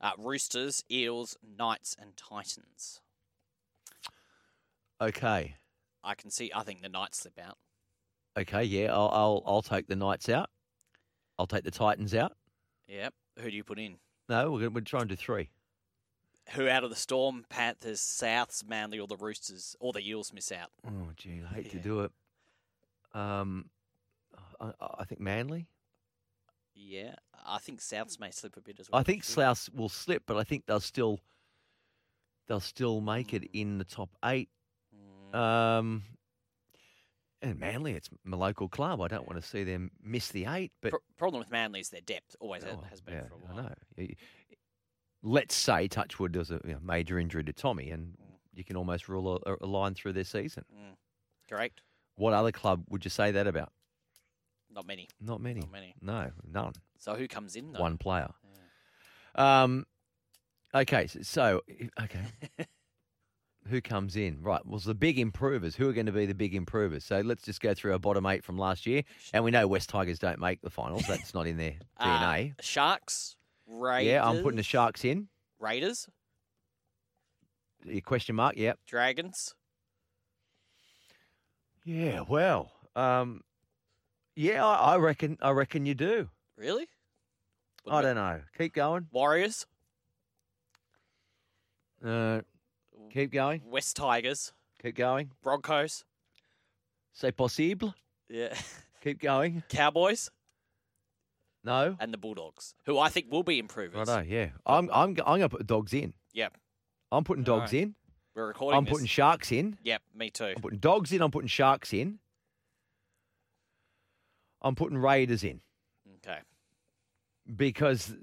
[0.01, 3.01] uh, Roosters, Eels, Knights, and Titans.
[5.01, 5.57] Okay.
[6.03, 6.51] I can see.
[6.55, 7.59] I think the Knights slip out.
[8.39, 10.51] Okay, yeah, I'll I'll, I'll take the Knights out.
[11.39, 12.33] I'll take the Titans out.
[12.87, 13.15] Yep.
[13.41, 13.97] Who do you put in?
[14.29, 15.51] No, we're gonna, we're trying to do three.
[16.53, 20.51] Who out of the Storm, Panthers, Souths, Manly, or the Roosters, or the Eels miss
[20.51, 20.71] out?
[20.87, 22.13] Oh, gee, I hate to do it.
[23.13, 23.71] Um,
[24.61, 25.67] I, I think Manly.
[26.81, 29.01] Yeah, I think Souths may slip a bit as well.
[29.01, 31.19] I think Souths will slip, but I think they'll still
[32.47, 33.51] they'll still make it Mm.
[33.53, 34.49] in the top eight.
[34.95, 36.03] Mm, Um,
[37.43, 39.01] and Manly, it's my local club.
[39.03, 40.73] I don't want to see them miss the eight.
[40.81, 42.37] But Pro- problem with Manly is their depth.
[42.41, 43.59] Always Oh, has been yeah, for a while.
[43.59, 43.63] I
[43.99, 44.07] know.
[45.23, 48.39] Let's say Touchwood does a you know, major injury to Tommy, and Mm.
[48.55, 50.65] you can almost rule a, a line through their season.
[50.73, 50.97] Mm.
[51.49, 51.83] Correct.
[52.15, 53.73] What other club would you say that about?
[54.79, 55.09] Not many.
[55.21, 55.59] Not many.
[55.61, 55.95] Not many.
[56.01, 56.73] No, none.
[56.99, 57.81] So who comes in though?
[57.81, 58.29] One player.
[59.35, 59.87] Um,
[60.73, 61.61] okay, so, so
[62.01, 62.21] okay.
[63.69, 64.41] who comes in?
[64.41, 64.65] Right.
[64.65, 65.75] Well, the big improvers.
[65.75, 67.05] Who are going to be the big improvers?
[67.05, 69.03] So let's just go through our bottom eight from last year,
[69.35, 71.03] and we know West Tigers don't make the finals.
[71.09, 72.55] That's not in their Uh, DNA.
[72.61, 73.35] Sharks.
[73.67, 74.13] Raiders.
[74.13, 75.27] yeah, I'm putting the Sharks in.
[75.59, 76.09] Raiders.
[77.85, 78.57] Your question mark?
[78.57, 78.79] Yep.
[78.87, 79.55] Dragons.
[81.85, 82.21] Yeah.
[82.29, 82.71] Well.
[82.95, 83.41] Um.
[84.39, 85.37] Yeah, I, I reckon.
[85.43, 86.29] I reckon you do.
[86.57, 86.87] Really?
[87.91, 88.41] I don't know.
[88.57, 89.09] Keep going.
[89.11, 89.67] Warriors.
[92.05, 92.43] Uh,
[93.13, 93.63] keep going.
[93.67, 94.53] West Tigers.
[94.81, 95.33] Keep going.
[95.43, 96.05] Broncos.
[97.13, 97.97] C'est possible.
[98.29, 98.55] Yeah.
[99.03, 99.65] Keep going.
[99.69, 100.31] Cowboys.
[101.65, 101.97] No.
[101.99, 104.07] And the Bulldogs, who I think will be improvers.
[104.07, 104.23] Righto.
[104.23, 104.51] Yeah.
[104.65, 104.89] I'm.
[104.93, 105.17] I'm.
[105.27, 106.15] I'm going to put dogs in.
[106.35, 106.57] Yep.
[107.11, 107.89] I'm putting dogs Alright.
[107.89, 107.95] in.
[108.37, 108.93] We're recording I'm this.
[108.93, 109.79] putting sharks in.
[109.83, 110.53] Yep, me too.
[110.55, 111.23] I'm putting dogs in.
[111.23, 112.21] I'm putting sharks in.
[114.63, 115.61] I'm putting Raiders in
[116.17, 116.39] Okay.
[117.57, 118.15] because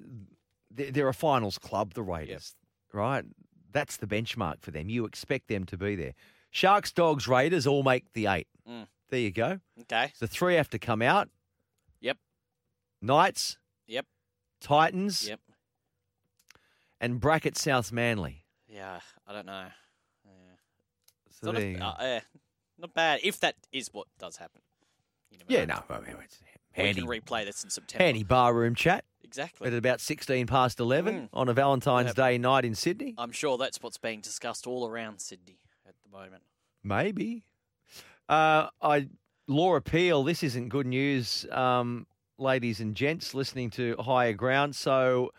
[0.72, 2.56] they're, a finals club, the Raiders,
[2.94, 3.24] right?
[3.72, 4.90] That's the benchmark for them.
[4.90, 6.14] You expect them to be there.
[6.52, 8.48] Sharks, dogs, Raiders all make the eight.
[8.70, 8.88] Mm.
[9.10, 9.60] There you go.
[9.82, 10.12] Okay.
[10.16, 11.30] So three have to come out.
[12.02, 12.18] Yep.
[13.02, 13.58] Knights,
[13.88, 14.06] Yep.
[14.62, 15.40] Titans, Yep.
[17.00, 18.46] and bracket South Manly.
[18.68, 19.68] Yeah, I don't know.
[20.26, 20.32] Yeah.
[21.30, 22.20] So not, a, uh,
[22.78, 24.62] not bad if that is what does happen.
[25.48, 26.40] Yeah, no, I mean, it's
[26.78, 28.04] We can replay this in September.
[28.04, 29.68] handy barroom chat Exactly.
[29.68, 31.30] at about 16 past 11 Mm.
[31.34, 32.16] on a Valentine's Yep.
[32.16, 33.16] Day night in Sydney.
[33.18, 36.44] I'm sure that's what's being discussed all around Sydney at the moment.
[36.84, 37.44] Maybe.
[38.30, 39.08] Uh, I
[39.48, 40.24] Laura Peel.
[40.24, 42.08] This isn't good news, um,
[42.38, 44.76] ladies and gents, listening to Higher Ground.
[44.76, 45.32] So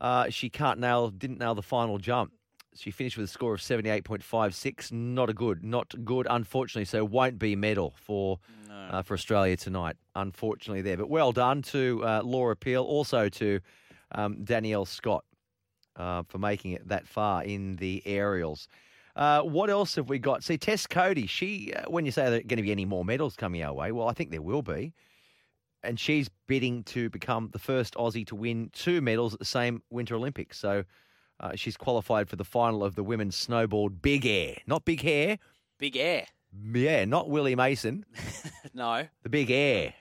[0.00, 2.32] uh, she can't nail, didn't nail the final jump.
[2.74, 4.92] She finished with a score of seventy eight point five six.
[4.92, 6.26] Not a good, not good.
[6.30, 8.38] Unfortunately, so won't be medal for
[8.70, 9.96] uh, for Australia tonight.
[10.14, 10.96] Unfortunately, there.
[10.96, 13.60] But well done to uh, Laura Peel, also to
[14.12, 15.24] um, Danielle Scott
[15.96, 18.68] uh, for making it that far in the aerials.
[19.16, 20.44] Uh, what else have we got?
[20.44, 23.04] See, Tess Coady, she, uh, when you say there are going to be any more
[23.04, 24.94] medals coming our way, well, I think there will be.
[25.82, 29.82] And she's bidding to become the first Aussie to win two medals at the same
[29.90, 30.58] Winter Olympics.
[30.58, 30.84] So
[31.40, 34.56] uh, she's qualified for the final of the women's snowboard big air.
[34.66, 35.38] Not big hair.
[35.78, 36.26] Big air.
[36.72, 38.04] Yeah, not Willie Mason.
[38.74, 39.94] No, The big air.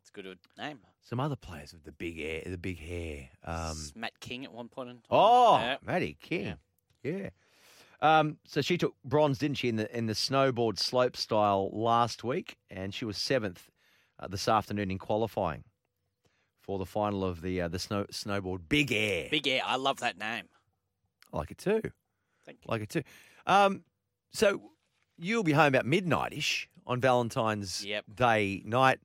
[0.00, 0.78] it's a good name.
[1.02, 3.28] Some other players with the big air, the big hair.
[3.44, 5.02] Um, Matt King at one point in time.
[5.10, 5.76] Oh, Yeah.
[5.84, 6.54] Maddie King.
[7.02, 7.30] Yeah.
[8.00, 12.24] Um, so she took bronze, didn't she, in the in the snowboard slope style last
[12.24, 13.68] week, and she was seventh
[14.18, 15.64] uh, this afternoon in qualifying
[16.62, 19.28] for the final of the uh, the snow snowboard big air.
[19.30, 19.60] Big air.
[19.66, 20.44] I love that name.
[21.32, 21.80] I like it too.
[22.44, 22.66] Thank you.
[22.68, 23.02] Like it too.
[23.46, 23.82] Um,
[24.32, 24.60] so
[25.18, 28.04] you'll be home about midnight ish on Valentine's Yep.
[28.14, 28.98] Day night.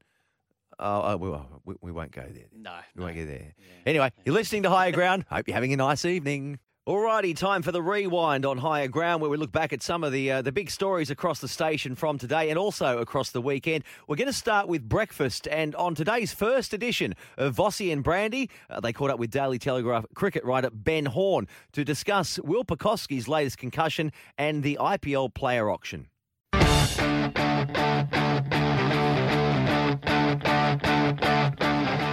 [0.79, 1.29] Uh, uh, we,
[1.65, 2.45] we, we won't go there.
[2.55, 3.23] No, We won't no.
[3.23, 3.55] go there.
[3.85, 5.25] Anyway, you're listening to Higher Ground.
[5.29, 6.59] Hope you're having a nice evening.
[6.87, 10.13] Alrighty, time for the rewind on Higher Ground, where we look back at some of
[10.13, 13.83] the uh, the big stories across the station from today and also across the weekend.
[14.07, 18.49] We're going to start with breakfast, and on today's first edition of Vossi and Brandy,
[18.69, 23.27] uh, they caught up with Daily Telegraph cricket writer Ben Horne to discuss Will Pucovski's
[23.27, 26.07] latest concussion and the IPL player auction.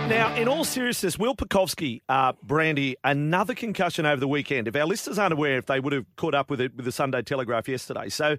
[0.09, 4.69] Now, in all seriousness, Will Pucovski, uh, Brandy, another concussion over the weekend.
[4.69, 6.93] If our listeners aren't aware, if they would have caught up with it with the
[6.93, 8.09] Sunday Telegraph yesterday.
[8.09, 8.37] So,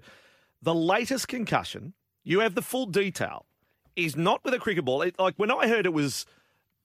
[0.62, 1.92] the latest concussion,
[2.24, 3.46] you have the full detail,
[3.96, 5.02] is not with a cricket ball.
[5.02, 6.24] It, like when I heard it was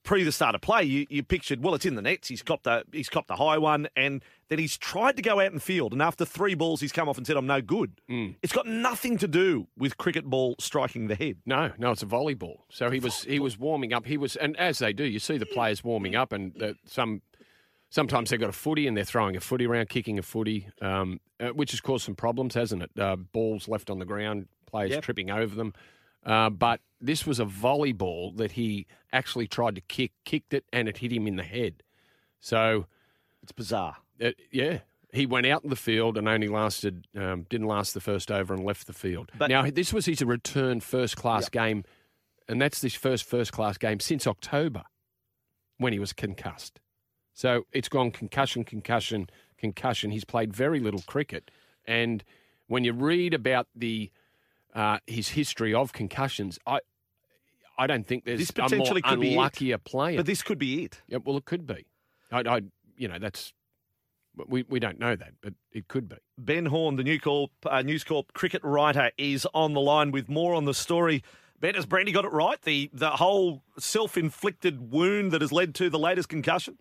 [0.04, 2.28] pre the start of play, you, you pictured, well, it's in the nets.
[2.28, 5.52] He's copped a he's copped a high one, and then he's tried to go out
[5.52, 8.02] and field, and after three balls, he's come off and said, "I'm no good."
[8.42, 11.38] It's got nothing to do with cricket ball striking the head.
[11.46, 12.58] No, no, it's a volleyball.
[12.70, 14.06] So he was he was warming up.
[14.06, 17.22] He was, and as they do, you see the players warming up, and the, some
[17.90, 21.20] sometimes they've got a footy and they're throwing a footy around, kicking a footy, um,
[21.40, 22.92] uh, which has caused some problems, hasn't it?
[22.98, 25.04] Uh, balls left on the ground, players Yep.
[25.04, 25.74] tripping over them.
[26.26, 30.88] Uh, but this was a volleyball that he actually tried to kick, kicked it, and
[30.88, 31.84] it hit him in the head.
[32.40, 32.86] So
[33.44, 33.98] It's bizarre.
[34.24, 34.80] uh, yeah,
[35.14, 38.54] he went out in the field and only lasted, um, didn't last the first over
[38.54, 39.32] and left the field.
[39.38, 41.84] But- now this was his return first class game,
[42.48, 44.84] and that's this first first class game since October,
[45.78, 46.80] when he was concussed.
[47.34, 50.12] So it's gone concussion, concussion, concussion.
[50.12, 51.50] He's played very little cricket,
[51.86, 52.24] and
[52.68, 54.12] when you read about the
[54.74, 56.80] uh, his history of concussions, I.
[57.78, 59.38] I don't think there's This a more potentially could be it.
[59.38, 60.18] unluckier player.
[60.18, 61.02] But this could be it.
[61.08, 61.88] Yeah, well, it could be.
[62.32, 62.62] I, I,
[62.96, 63.54] you know, that's
[64.48, 66.18] we, we don't know that, but it could be.
[66.38, 70.30] Ben Horne, the New Corp, uh, News Corp cricket writer, is on the line with
[70.30, 71.24] more on the story.
[71.60, 72.62] Ben, has Brandy got it right?
[72.62, 76.78] The the whole self inflicted wound that has led to the latest concussion?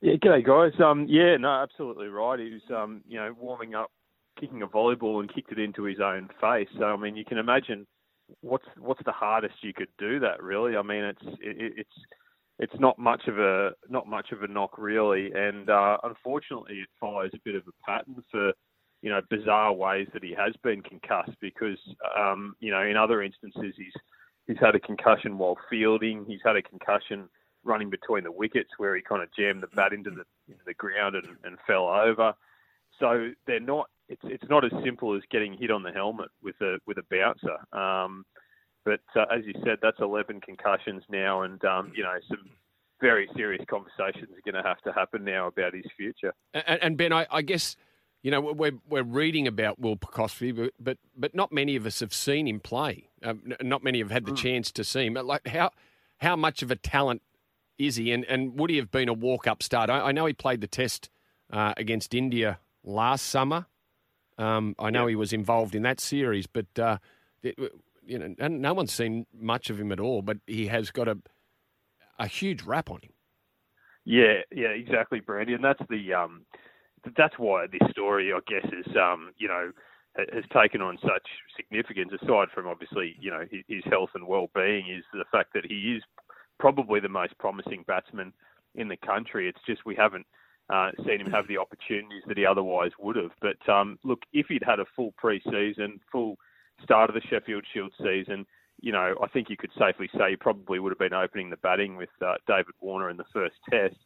[0.00, 0.80] Yeah, g'day guys.
[0.80, 2.38] Um, yeah, no, absolutely right.
[2.38, 3.90] He was, um, you know, warming up,
[4.38, 6.68] kicking a volleyball and kicked it into his own face.
[6.78, 7.86] So I mean, you can imagine
[8.40, 10.76] what's what's the hardest you could do that really.
[10.76, 11.90] I mean, it's it, it's
[12.58, 16.88] it's not much of a not much of a knock really, and uh, unfortunately, it
[17.00, 18.52] follows a bit of a pattern for
[19.02, 21.78] you know bizarre ways that he has been concussed because
[22.18, 23.92] um, you know in other instances he's
[24.46, 27.28] he's had a concussion while fielding, he's had a concussion
[27.64, 30.74] running between the wickets where he kind of jammed the bat into the into the
[30.74, 32.34] ground and, and fell over.
[32.98, 33.88] So they're not.
[34.08, 37.04] It's it's not as simple as getting hit on the helmet with a with a
[37.10, 37.58] bouncer.
[37.78, 38.24] Um,
[38.84, 42.50] but uh, as you said, that's 11 concussions now, and um, you know some
[43.00, 46.34] very serious conversations are going to have to happen now about his future.
[46.54, 47.76] And, and Ben, I, I guess
[48.22, 52.00] you know we're we're reading about Will Pucovski, but but, but not many of us
[52.00, 53.10] have seen him play.
[53.22, 55.14] Um, not many have had the chance to see him.
[55.14, 55.70] Like how
[56.18, 57.22] how much of a talent
[57.78, 59.90] is he, and and would he have been a walk up start?
[59.90, 61.10] I, I know he played the Test
[61.52, 63.66] uh, against India last summer.
[64.38, 66.98] Um, I know he was involved in that series, but uh,
[67.42, 67.56] it,
[68.06, 70.22] you know, and no one's seen much of him at all.
[70.22, 71.18] But he has got a
[72.18, 73.12] a huge rap on him.
[74.04, 76.46] Yeah, yeah, exactly, Brandy, and that's the um,
[77.16, 79.72] that's why this story, I guess, is um, you know,
[80.16, 82.12] has taken on such significance.
[82.22, 85.96] Aside from obviously, you know, his, his health and well-being, is the fact that he
[85.96, 86.02] is
[86.58, 88.32] probably the most promising batsman
[88.74, 89.48] in the country.
[89.48, 90.26] It's just we haven't
[90.70, 93.30] uh, seen him have the opportunities that he otherwise would have.
[93.40, 96.36] But um, look, if he'd had a full pre-season, full
[96.82, 98.46] start of the Sheffield Shield season,
[98.80, 101.56] you know, I think you could safely say he probably would have been opening the
[101.56, 103.96] batting with uh, David Warner in the first test.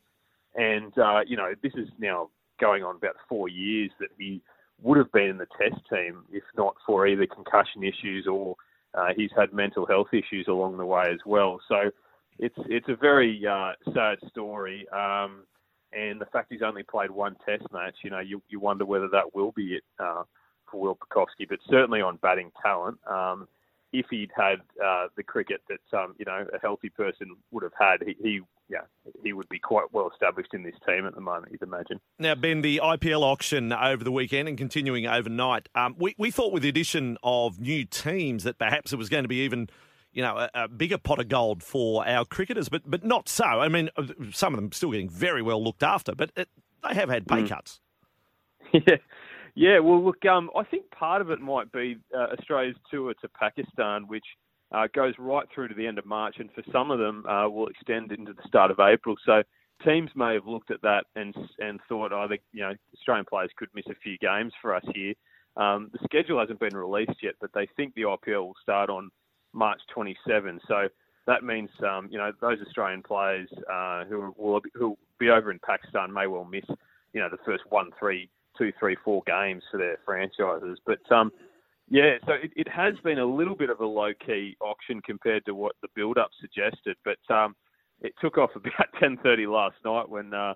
[0.55, 2.31] And, uh, you know, this is now
[2.61, 4.41] going on about four years that he
[4.81, 8.57] would have been in the test team if not for either concussion issues or
[8.95, 11.61] uh, he's had mental health issues along the way as well.
[11.69, 11.91] So
[12.39, 14.87] it's it's a very uh, sad story.
[14.91, 15.45] Um,
[15.93, 19.09] and the fact he's only played one test match, you know, you, you wonder whether
[19.09, 20.23] that will be it uh,
[20.71, 22.99] for Will Pucovski, but certainly on batting talent.
[23.07, 23.49] Um,
[23.93, 27.73] if he'd had uh, the cricket that um, you know a healthy person would have
[27.79, 28.81] had, he, he yeah
[29.23, 31.53] he would be quite well established in this team at the moment.
[31.53, 32.01] You'd imagine.
[32.19, 36.53] Now, Ben, the IPL auction over the weekend and continuing overnight, um, we, we thought
[36.53, 39.69] with the addition of new teams that perhaps it was going to be even,
[40.13, 43.45] you know, a, a bigger pot of gold for our cricketers, but but not so.
[43.45, 46.49] I mean, uh, some of them still getting very well looked after, but it,
[46.87, 47.49] they have had pay Mm.
[47.49, 47.81] cuts.
[48.73, 48.97] Yeah,
[49.55, 49.79] yeah.
[49.81, 54.07] Well, look, um, I think part of it might be uh, Australia's tour to Pakistan,
[54.07, 54.25] which
[54.73, 57.49] uh, goes right through to the end of March, and for some of them uh,
[57.49, 59.15] will extend into the start of April.
[59.27, 59.43] So
[59.85, 63.51] teams may have looked at that and and thought, oh, the, you know, Australian players
[63.57, 65.15] could miss a few games for us here.
[65.57, 69.11] Um, the schedule hasn't been released yet, but they think the IPL will start on
[69.53, 70.61] March 27.
[70.67, 70.89] So
[71.27, 75.59] that means, um, you know, those Australian players uh, who will who be over in
[75.61, 76.65] Pakistan may well miss,
[77.13, 80.79] you know, the first one, three, two, three, four games for their franchises.
[80.85, 81.31] But um,
[81.89, 85.45] yeah, so it, it has been a little bit of a low key auction compared
[85.47, 86.97] to what the build up suggested.
[87.05, 87.55] But um,
[88.01, 90.55] it took off about 10:30 last night when uh,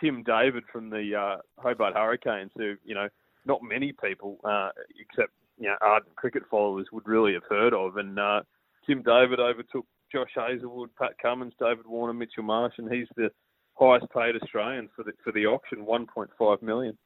[0.00, 3.08] Tim David from the uh, Hobart Hurricanes, who you know
[3.44, 7.96] not many people uh, except you know ardent cricket followers would really have heard of,
[7.96, 8.40] and uh,
[8.86, 13.30] Tim David overtook Josh Hazlewood, Pat Cummins, David Warner, Mitchell Marsh, and he's the
[13.78, 16.98] highest paid Australian for the for the auction, 1.5 million.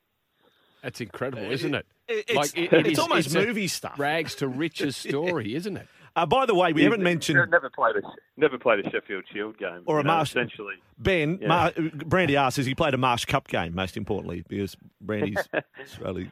[0.83, 1.87] That's incredible, isn't it?
[2.09, 3.99] it- it's- it's almost a movie stuff.
[3.99, 5.87] Rags to riches story, isn't it?
[6.17, 8.03] Uh, by the way, we He's haven't mentioned never played a
[8.37, 10.75] never played a Sheffield Shield game Or a you know, Marsh- essentially.
[10.97, 11.39] Ben.
[11.43, 11.49] Yeah.
[11.49, 11.73] Mar-
[12.07, 13.75] Brandy asks, has he played a Marsh Cup game?
[13.75, 15.39] Most importantly, because Brandy's
[15.81, 16.31] Australia.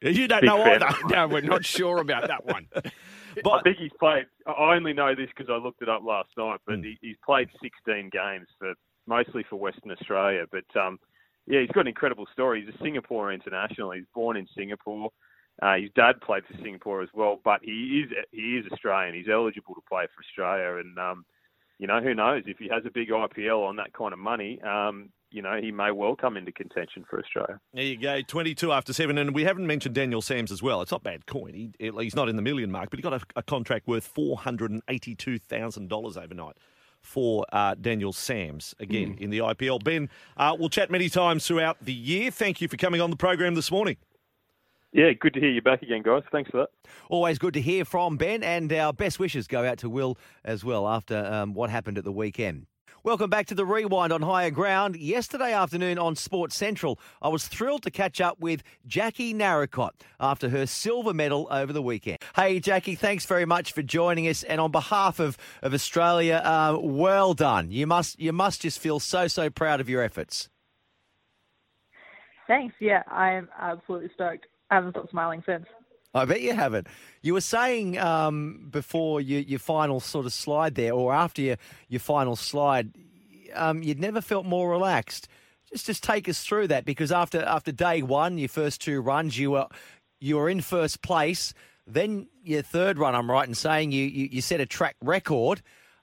[0.00, 0.82] You don't Big know fan.
[0.82, 0.96] either.
[1.10, 2.66] No, we're not sure about that one.
[2.74, 4.26] I think he's played.
[4.46, 6.60] I only know this because I looked it up last night.
[6.66, 8.74] But he, he's played 16 games for
[9.06, 10.44] mostly for Western Australia.
[10.50, 10.98] But um,
[11.46, 12.64] yeah, he's got an incredible story.
[12.64, 13.92] He's a Singapore international.
[13.92, 15.10] He's born in Singapore.
[15.60, 19.14] Uh, his dad played for Singapore as well, but he is he is Australian.
[19.14, 21.24] He's eligible to play for Australia, and um,
[21.78, 24.60] you know who knows if he has a big IPL on that kind of money,
[24.62, 27.60] um, you know he may well come into contention for Australia.
[27.72, 29.18] There you go, 22 after seven.
[29.18, 30.82] And we haven't mentioned Daniel Sams as well.
[30.82, 31.54] It's not bad coin.
[31.54, 36.16] He, he's not in the million mark, but he got a, a contract worth $482,000
[36.16, 36.56] overnight
[37.00, 39.82] for uh, Daniel Sams, again, in the IPL.
[39.82, 42.30] Ben, uh, we'll chat many times throughout the year.
[42.30, 43.96] Thank you for coming on the program this morning.
[44.92, 46.22] Yeah, good to hear you back again, guys.
[46.32, 46.70] Thanks for that.
[47.10, 50.64] Always good to hear from Ben, and our best wishes go out to Will as
[50.64, 52.66] well after um, what happened at the weekend.
[53.08, 54.94] Welcome back to the Rewind on Higher Ground.
[54.94, 60.50] Yesterday afternoon on Sports Central, I was thrilled to catch up with Jackie Narracott after
[60.50, 62.18] her silver medal over the weekend.
[62.36, 64.42] Hey, Jackie, thanks very much for joining us.
[64.42, 67.70] And on behalf of, of Australia, uh, well done.
[67.70, 70.50] You must you must just feel so so proud of your efforts.
[72.46, 72.74] Thanks.
[72.78, 74.44] Yeah, I'm absolutely stoked.
[74.70, 75.64] I haven't stopped smiling since.
[76.14, 76.86] I bet you haven't.
[77.22, 81.56] You were saying um, before your, your final sort of slide there, or after your,
[81.88, 82.92] your final slide,
[83.54, 85.28] um, you'd never felt more relaxed.
[85.70, 89.38] Just just take us through that because after after day one, your first two runs,
[89.38, 89.66] you were
[90.18, 91.52] you were in first place.
[91.86, 95.60] Then your third run, I'm right in saying you you, you set a track record,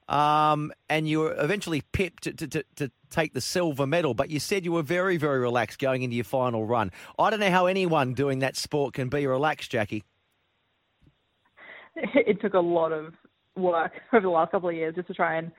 [0.07, 4.13] um, and you were eventually pipped to, to, to, take the silver medal.
[4.13, 6.91] But you said you were very very relaxed going into your final run.
[7.17, 10.03] I don't know how anyone doing that sport can be relaxed, Jackie.
[11.95, 13.13] It took a lot of
[13.55, 15.49] work over the last couple of years just to try and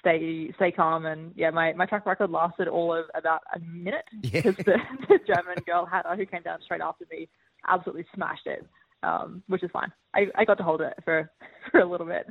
[0.00, 1.06] stay stay calm.
[1.06, 4.78] And yeah, my, my track record lasted all of about a minute because the,
[5.08, 7.28] the German girl Hannah, who came down straight after me,
[7.68, 8.66] absolutely smashed it,
[9.02, 9.92] um, which is fine.
[10.14, 11.30] I, I got to hold it for
[11.70, 12.26] for a little bit.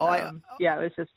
[0.00, 1.10] I- Um, yeah, it was just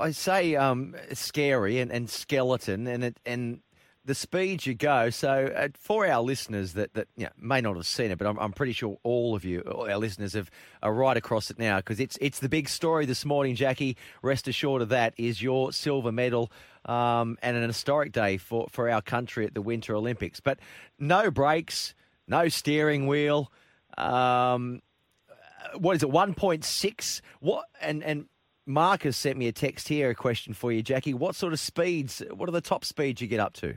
[0.00, 3.60] I say um, scary and, and skeleton and it, and
[4.04, 5.10] the speed you go.
[5.10, 8.26] So uh, for our listeners that that you know, may not have seen it, but
[8.28, 10.50] I'm, I'm pretty sure all of you, all our listeners, have
[10.84, 13.96] are right across it now because it's it's the big story this morning, Jackie.
[14.22, 16.50] Rest assured of that is your silver medal.
[16.84, 20.40] Um, and an historic day for, for our country at the Winter Olympics.
[20.40, 20.58] But
[20.98, 21.92] no brakes,
[22.26, 23.52] no steering wheel.
[23.98, 24.80] Um,
[25.76, 26.10] what is it?
[26.10, 27.22] One point six.
[27.40, 28.26] What and and
[28.66, 30.10] Mark has sent me a text here.
[30.10, 31.14] A question for you, Jackie.
[31.14, 32.22] What sort of speeds?
[32.32, 33.74] What are the top speeds you get up to?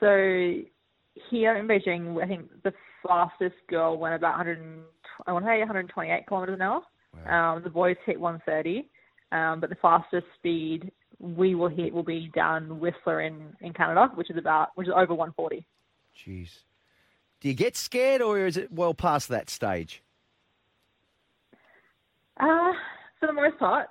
[0.00, 0.06] So
[1.30, 2.74] here in Beijing, I think the
[3.06, 4.58] fastest girl went about 100.
[5.26, 6.82] I want to say 128 kilometers an hour.
[7.26, 8.86] Um, the boys hit 130,
[9.32, 14.10] um, but the fastest speed we will hit will be down Whistler in, in Canada,
[14.14, 15.66] which is about which is over 140.
[16.14, 16.60] Jeez.
[17.40, 20.02] Do you get scared, or is it well past that stage?
[22.38, 22.72] Uh,
[23.20, 23.88] for the most part,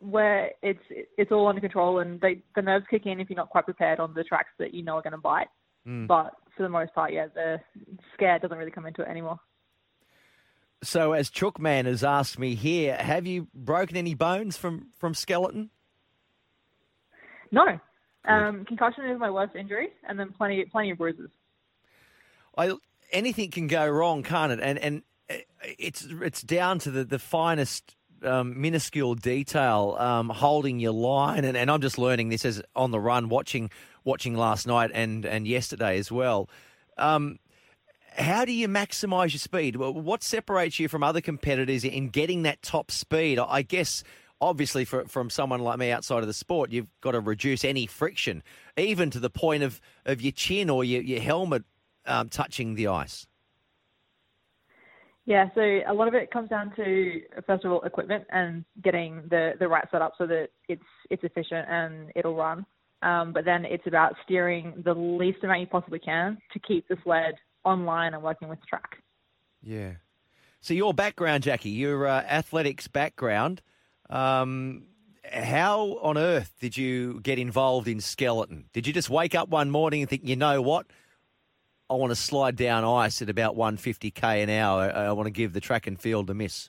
[0.00, 3.50] where it's it's all under control and they, the nerves kick in if you're not
[3.50, 5.48] quite prepared on the tracks that you know are going to bite.
[5.86, 6.06] Mm.
[6.06, 7.60] But for the most part, yeah, the
[8.14, 9.40] scare doesn't really come into it anymore.
[10.82, 15.70] So, as Chookman has asked me here, have you broken any bones from from skeleton?
[17.50, 17.80] No,
[18.26, 21.30] um, concussion is my worst injury, and then plenty plenty of bruises.
[22.56, 22.74] I
[23.10, 24.60] anything can go wrong, can't it?
[24.60, 25.02] And and
[25.78, 27.94] it's it's down to the the finest.
[28.20, 32.90] Um, minuscule detail, um, holding your line, and, and I'm just learning this as on
[32.90, 33.70] the run, watching
[34.02, 36.50] watching last night and and yesterday as well.
[36.96, 37.38] Um,
[38.16, 39.76] how do you maximise your speed?
[39.76, 43.38] What separates you from other competitors in getting that top speed?
[43.38, 44.02] I guess,
[44.40, 47.86] obviously, for, from someone like me outside of the sport, you've got to reduce any
[47.86, 48.42] friction,
[48.76, 51.62] even to the point of, of your chin or your, your helmet
[52.08, 53.26] um, touching the ice.
[55.24, 59.22] Yeah, so a lot of it comes down to first of all equipment and getting
[59.28, 62.64] the the right setup so that it's it's efficient and it'll run.
[63.02, 66.96] Um, but then it's about steering the least amount you possibly can to keep the
[67.04, 69.02] sled online and working with track.
[69.62, 69.92] Yeah.
[70.60, 73.62] So your background, Jackie, your uh, athletics background.
[74.10, 74.84] Um,
[75.30, 78.64] how on earth did you get involved in skeleton?
[78.72, 80.86] Did you just wake up one morning and think, you know what?
[81.90, 84.92] I want to slide down ice at about 150k an hour.
[84.94, 86.68] I want to give the track and field a miss.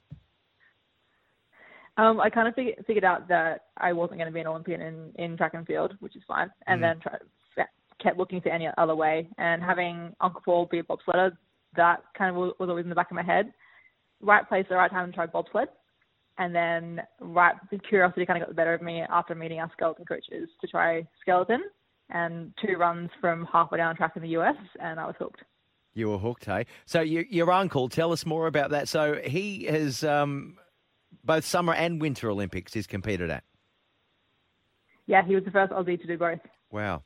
[1.97, 4.79] Um, I kind of fig- figured out that I wasn't going to be an Olympian
[4.81, 6.81] in, in track and field, which is fine, and Mm.
[6.81, 7.65] then try,
[8.01, 9.27] kept looking for any other way.
[9.37, 11.35] And having Uncle Paul be a bobsledder,
[11.75, 13.53] that kind of was was always in the back of my head.
[14.21, 15.67] Right place, at the right time to try bobsled.
[16.37, 19.69] And then right, the curiosity kind of got the better of me after meeting our
[19.73, 21.63] skeleton coaches to try skeleton.
[22.09, 25.43] And two runs from halfway down track in the US, and I was hooked.
[25.93, 26.65] You were hooked, hey?
[26.85, 28.87] So your, your uncle, tell us more about that.
[28.87, 30.57] So he has um,
[31.23, 33.43] both summer and winter Olympics he's competed at.
[35.07, 36.39] Yeah, he was the first Aussie to do both.
[36.71, 37.03] Wow.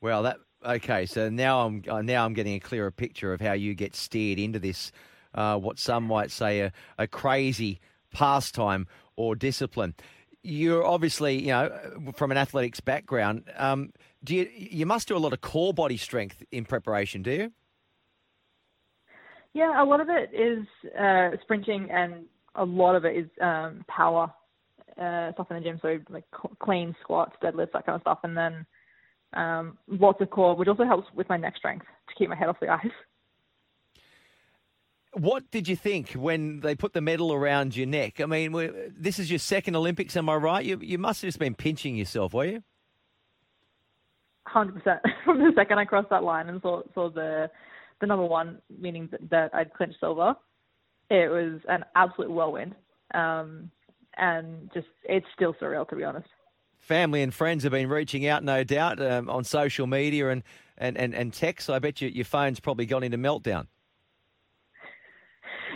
[0.00, 1.04] Well, that okay.
[1.04, 4.38] So now I'm uh, now I'm getting a clearer picture of how you get steered
[4.38, 4.90] into this,
[5.34, 7.80] uh, what some might say a, a crazy
[8.12, 8.86] pastime
[9.16, 9.94] or discipline.
[10.42, 11.70] You're obviously, you know,
[12.16, 13.44] from an athletics background.
[13.58, 13.92] Um,
[14.22, 17.52] do you you must do a lot of core body strength in preparation, do you?
[19.52, 20.64] Yeah, a lot of it is
[20.98, 24.32] uh, sprinting, and a lot of it is um, power
[25.00, 25.78] uh, stuff in the gym.
[25.82, 26.24] So like
[26.60, 28.66] clean squats, deadlifts, that kind of stuff, and then
[29.32, 32.48] um, lots of core, which also helps with my neck strength to keep my head
[32.48, 32.86] off the ice.
[35.14, 38.20] What did you think when they put the medal around your neck?
[38.20, 38.52] I mean,
[38.96, 40.64] this is your second Olympics, am I right?
[40.64, 42.62] You, you must have just been pinching yourself, were you?
[44.50, 47.50] Hundred percent from the second I crossed that line and saw saw the
[48.00, 50.34] the number one, meaning that, that I'd clinched silver.
[51.10, 52.74] It was an absolute whirlwind,
[53.14, 53.70] um,
[54.16, 56.28] and just it's still surreal to be honest.
[56.78, 60.42] Family and friends have been reaching out, no doubt, um, on social media and,
[60.78, 61.68] and, and, and text.
[61.68, 63.66] I bet you, your phone's probably gone into meltdown.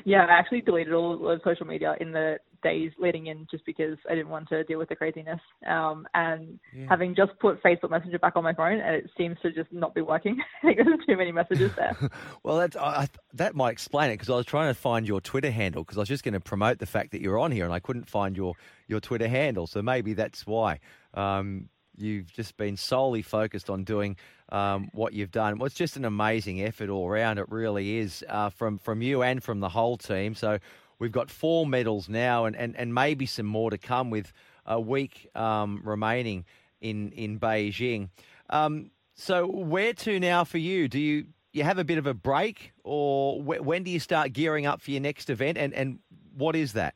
[0.04, 3.96] Yeah, I actually deleted all of social media in the days leading in just because
[4.10, 5.38] I didn't want to deal with the craziness.
[5.66, 6.86] Um, and Yeah.
[6.88, 9.94] having just put Facebook Messenger back on my phone, and it seems to just not
[9.94, 10.40] be working.
[10.62, 11.96] I think there's too many messages there.
[12.42, 15.50] Well, that's, I, that might explain it because I was trying to find your Twitter
[15.50, 17.72] handle because I was just going to promote the fact that you're on here and
[17.72, 18.54] I couldn't find your,
[18.88, 19.66] your Twitter handle.
[19.66, 20.80] So maybe that's why.
[21.14, 24.16] Um, you've just been solely focused on doing
[24.50, 25.58] um, what you've done.
[25.58, 27.38] Well, it's just an amazing effort all round.
[27.38, 30.34] It really is uh, from from you and from the whole team.
[30.34, 30.58] So
[31.04, 34.32] we've got four medals now, and, and, and maybe some more to come with
[34.64, 36.46] a week um, remaining
[36.80, 38.08] in in Beijing.
[38.48, 40.88] Um, so where to now for you?
[40.88, 44.32] Do you you have a bit of a break, or wh- when do you start
[44.32, 45.58] gearing up for your next event?
[45.58, 45.98] And and
[46.34, 46.94] what is that?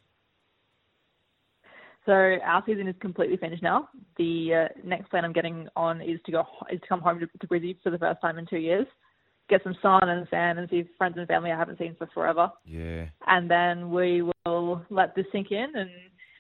[2.07, 3.91] So our season is completely finished now.
[4.17, 7.27] The uh, next plan I'm getting on is to go is to come home to,
[7.27, 8.87] to Brizzy for the first time in two years,
[9.49, 12.51] get some sun and sand, and see friends and family I haven't seen for forever.
[12.65, 13.07] Yeah.
[13.27, 15.91] And then we will let this sink in and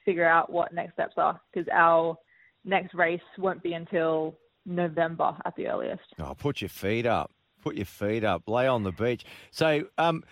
[0.05, 2.17] figure out what next steps are because our
[2.65, 6.03] next race won't be until November at the earliest.
[6.19, 7.31] Oh, put your feet up.
[7.63, 8.43] Put your feet up.
[8.47, 9.25] Lay on the beach.
[9.51, 10.23] So, um,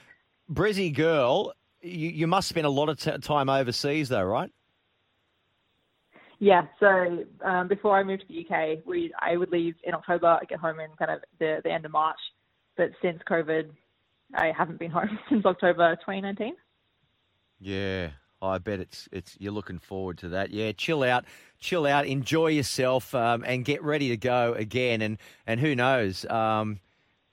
[0.52, 4.50] Brizzy girl, you, you must spend a lot of t- time overseas, though, right?
[6.38, 10.38] Yeah, so um, before I moved to the UK, we I would leave in October,
[10.48, 12.18] get home in kind of the, the end of March.
[12.76, 13.70] But since COVID,
[14.34, 16.54] I haven't been home since October 2019.
[17.58, 18.10] Yeah,
[18.42, 20.50] I bet it's it's you're looking forward to that.
[20.50, 21.24] Yeah, chill out,
[21.58, 25.00] chill out, enjoy yourself, um, and get ready to go again.
[25.00, 26.80] And and who knows, um,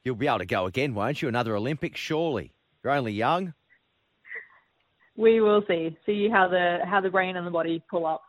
[0.03, 1.27] you'll be able to go again, won't you?
[1.27, 2.53] Another Olympics, surely.
[2.83, 3.53] You're only young.
[5.15, 8.23] We will see see how the how the brain and the body pull up.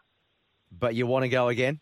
[0.76, 1.78] But you want to go again?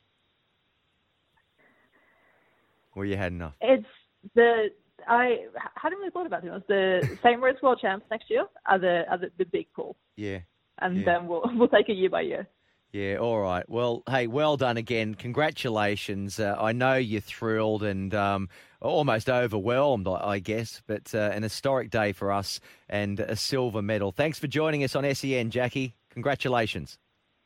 [2.94, 3.54] Or you had enough?
[3.62, 3.86] It's
[4.34, 4.68] the
[5.08, 5.38] I
[5.74, 6.66] hadn't really thought about it.
[6.68, 7.38] The St.
[7.40, 10.38] Moritz World Champs next year are the are the, the big pool, Yeah.
[10.80, 11.04] and Yeah.
[11.04, 12.46] then we'll we'll take it year by year.
[12.92, 13.66] Yeah, all right.
[13.70, 15.14] Well, hey, well done again.
[15.14, 16.38] Congratulations.
[16.38, 18.50] Uh, I know you're thrilled and um,
[18.82, 22.60] almost overwhelmed, I, I guess, but uh, an historic day for us
[22.90, 24.12] and a silver medal.
[24.12, 25.94] Thanks for joining us on SEN, Jackie.
[26.10, 26.98] Congratulations.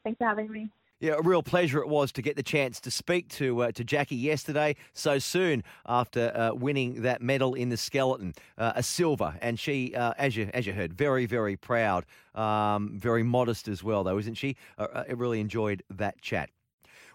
[0.03, 0.69] Thanks for having me.
[0.99, 3.85] Yeah, a real pleasure it was to get the chance to speak to uh, to
[3.85, 9.37] Jackie yesterday, so soon after uh, winning that medal in the skeleton, uh, a silver,
[9.43, 13.85] and she, uh, as you as you heard, very very proud, um, very modest as
[13.85, 14.57] well, though, isn't she?
[14.79, 16.49] Uh, uh, really enjoyed that chat.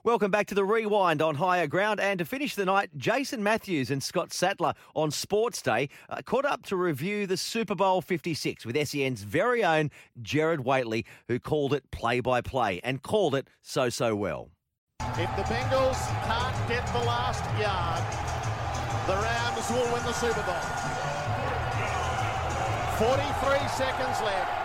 [0.03, 1.99] Welcome back to the Rewind on Higher Ground.
[1.99, 6.44] And to finish the night, Jason Matthews and Scott Sattler on Sports Day uh, caught
[6.44, 11.72] up to review the Super Bowl 56 with SEN's very own Gerard Whateley, who called
[11.76, 14.49] it play by play and called it so, so well.
[15.02, 18.02] If the Bengals can't get the last yard,
[19.06, 20.56] the Rams will win the Super Bowl.
[22.98, 24.57] 43 seconds left.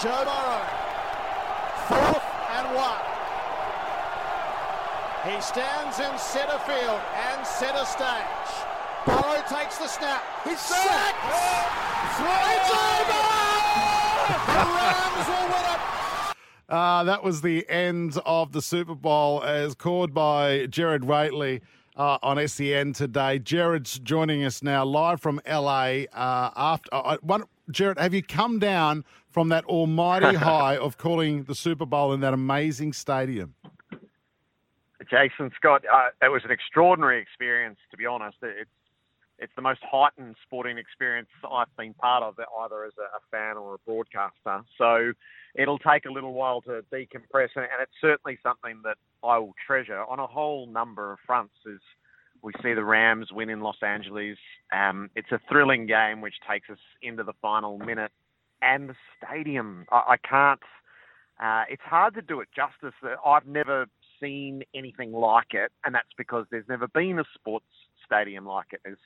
[0.00, 0.78] Joe Burrow,
[1.90, 2.17] and
[2.74, 3.18] one.
[5.24, 8.68] He stands in centre field and centre stage.
[9.04, 10.22] Burrow takes the snap.
[10.44, 11.16] He's sacked.
[12.04, 13.48] It's over.
[14.46, 15.80] The Rams will win it.
[16.68, 21.62] Uh, that was the end of the Super Bowl as called by Gerard Whateley
[21.96, 23.38] uh, on SEN today.
[23.38, 26.04] Gerard's joining us now live from LA.
[26.12, 31.44] Uh, after uh, one, Gerard, have you come down from that almighty high of calling
[31.44, 33.54] the Super Bowl in that amazing stadium?
[35.10, 37.78] Jason Scott, uh, it was an extraordinary experience.
[37.90, 38.70] To be honest, it's
[39.38, 43.74] it's the most heightened sporting experience I've been part of, either as a, fan or
[43.74, 44.64] a broadcaster.
[44.76, 45.12] So
[45.54, 49.54] it'll take a little while to decompress, and, and it's certainly something that I will
[49.64, 51.54] treasure on a whole number of fronts.
[51.66, 51.78] As
[52.42, 54.38] we see the Rams win in Los Angeles,
[54.72, 58.12] um, it's a thrilling game which takes us into the final minute,
[58.62, 59.86] and the stadium.
[59.90, 60.60] I, I can't.
[61.40, 62.94] Uh, it's hard to do it justice.
[63.24, 63.86] I've never
[64.20, 67.66] seen anything like it, and that's because there's never been a sports
[68.04, 68.80] stadium like it.
[68.84, 68.98] There's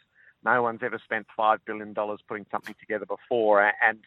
[0.45, 3.99] no one's ever spent five billion dollars putting something together before, and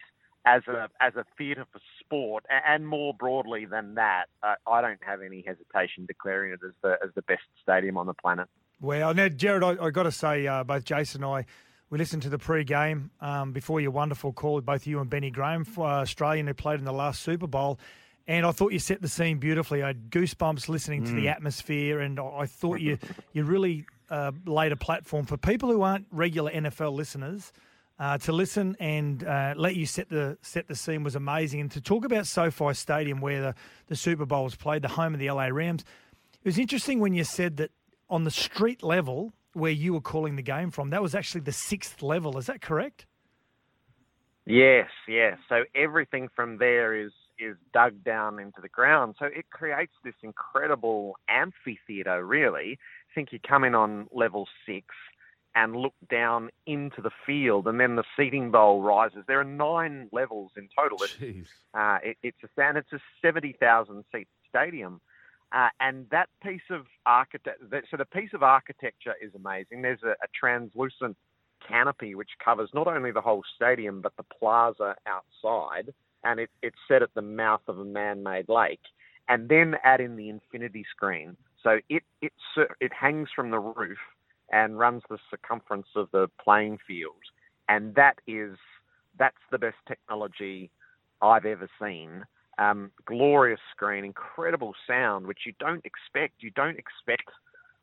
[0.46, 5.00] as a as a theatre for sport, and more broadly than that, uh, I don't
[5.06, 8.48] have any hesitation declaring it as the as the best stadium on the planet.
[8.82, 11.46] Well, now, Gerard, I, I got to say, uh, both Jason and I,
[11.90, 15.30] we listened to the pre-game um, before your wonderful call with both you and Benny
[15.32, 17.80] Graham, for uh, Australian who played in the last Super Bowl.
[18.28, 19.84] And I thought you set the scene beautifully.
[19.84, 21.32] I had goosebumps listening to the Mm.
[21.32, 22.98] atmosphere, and I I thought you
[23.34, 27.54] you really uh, laid a platform for people who aren't regular NFL listeners
[28.00, 31.62] uh, to listen and uh, let you set the set the scene was amazing.
[31.62, 33.56] And to talk about SoFi Stadium, where the,
[33.88, 35.84] the Super Bowl was played, the home of the LA Rams,
[36.44, 37.70] it was interesting when you said that
[38.10, 41.52] on the street level where you were calling the game from, that was actually the
[41.52, 42.38] sixth level.
[42.38, 43.06] Is that correct?
[44.46, 45.38] Yes, yes.
[45.50, 49.16] So everything from there is is dug down into the ground.
[49.20, 52.26] So it creates this incredible amphitheater.
[52.26, 54.88] Really, I think you come in on level six
[55.56, 59.24] and look down into the field, and then the seating bowl rises.
[59.28, 60.98] There are nine levels in total.
[61.02, 62.78] It, uh, it, it's a stand.
[62.78, 65.02] It's a seventy thousand seat stadium.
[65.56, 69.82] Uh, and that piece of architect, so the piece of architecture is amazing.
[69.82, 71.16] There's a, a translucent
[71.66, 75.94] canopy which covers not only the whole stadium but the plaza outside,
[76.26, 78.82] and it, it's set at the mouth of a man-made lake.
[79.30, 82.34] And then add in the infinity screen, so it it
[82.80, 83.98] it hangs from the roof
[84.52, 87.24] and runs the circumference of the playing field,
[87.68, 88.56] and that is
[89.18, 90.70] that's the best technology
[91.22, 92.26] I've ever seen.
[92.58, 96.36] Um, glorious screen, incredible sound, which you don't expect.
[96.40, 97.30] You don't expect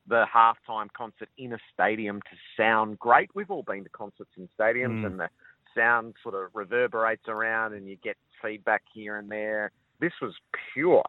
[0.09, 3.31] the halftime concert in a stadium to sound great.
[3.35, 5.07] We've all been to concerts in stadiums, Mm.
[5.07, 5.31] and the
[5.75, 9.71] sound sort of reverberates around, and you get feedback here and there.
[10.01, 10.35] This was
[10.73, 11.05] pure.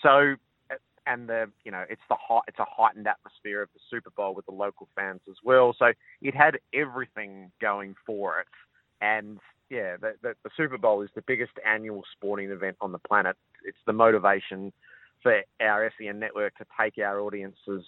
[0.00, 0.36] So,
[1.06, 4.34] and the you know it's the hot, it's a heightened atmosphere of the Super Bowl
[4.34, 5.74] with the local fans as well.
[5.78, 8.48] So it had everything going for it,
[9.00, 9.38] and
[9.72, 13.36] yeah, the, the, the Super Bowl is the biggest annual sporting event on the planet.
[13.64, 14.70] It's the motivation
[15.22, 17.82] for our SEN network to take our audiences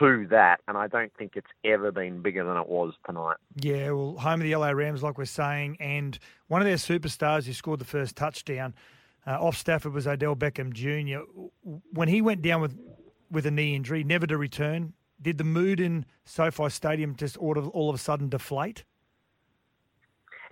[0.00, 3.36] to that, and I don't think it's ever been bigger than it was tonight.
[3.54, 6.18] Yeah, well, home of the LA Rams, like we're saying, and
[6.48, 8.74] one of their superstars who scored the first touchdown
[9.24, 11.20] uh, off Stafford was Odell Beckham Jr.
[11.92, 12.76] When he went down with
[13.30, 17.56] with a knee injury, never to return, did the mood in SoFi Stadium just all
[17.56, 18.84] of, all of a sudden deflate?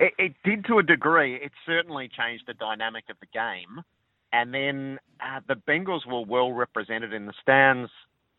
[0.01, 1.37] It, it did to a degree.
[1.37, 3.85] It certainly changed the dynamic of the game.
[4.33, 7.91] And then uh, the Bengals were well represented in the stands.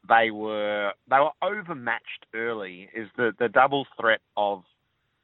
[0.10, 2.90] They were they were overmatched early.
[2.96, 4.64] Is the the double threat of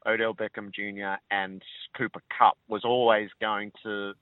[0.06, 1.20] Odell Beckham Jr.
[1.30, 1.60] and
[1.96, 4.12] Cooper Kupp was always going to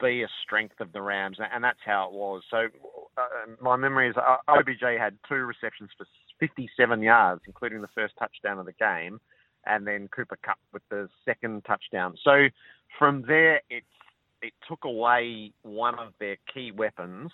[0.00, 2.42] be a strength of the Rams, and that's how it was.
[2.50, 2.66] So
[3.16, 3.22] uh,
[3.60, 6.06] my memory is uh, OBJ had two receptions for
[6.40, 9.20] 57 yards, including the first touchdown of the game,
[9.66, 12.14] and then Cooper Kupp with the second touchdown.
[12.22, 12.48] So
[12.98, 13.84] from there, it
[14.42, 17.30] it took away one of their key weapons,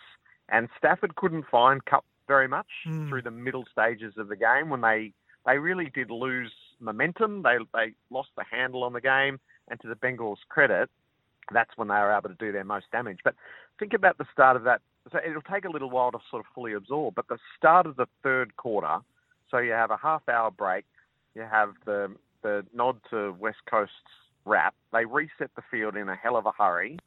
[0.49, 3.09] and Stafford couldn't find Kupp very much hmm.
[3.09, 5.13] through the middle stages of the game when they
[5.47, 7.43] they really did lose momentum.
[7.43, 9.41] They they lost the handle on the game,
[9.71, 10.91] and to the Bengals' credit,
[11.53, 13.19] that's when they were able to do their most damage.
[13.25, 13.35] But
[13.79, 14.81] think about the start of that.
[15.11, 17.15] So it'll take a little while to sort of fully absorb.
[17.15, 18.99] But the start of the third quarter,
[19.51, 20.85] so you have a half-hour break,
[21.39, 23.95] you have the the nod to West Coast's
[24.45, 24.75] rap.
[24.93, 26.99] They reset the field in a hell of a hurry,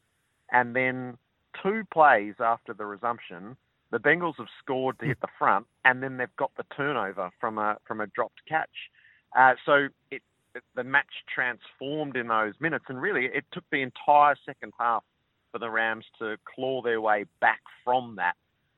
[0.52, 1.18] and then
[1.62, 3.56] two plays after the resumption,
[3.92, 7.58] the Bengals have scored to hit the front, and then they've got the turnover from
[7.58, 8.90] a from a dropped catch.
[9.38, 10.22] Uh, so it,
[10.56, 15.04] it the match transformed in those minutes, and really it took the entire second half
[15.52, 18.36] for the Rams to claw their way back from that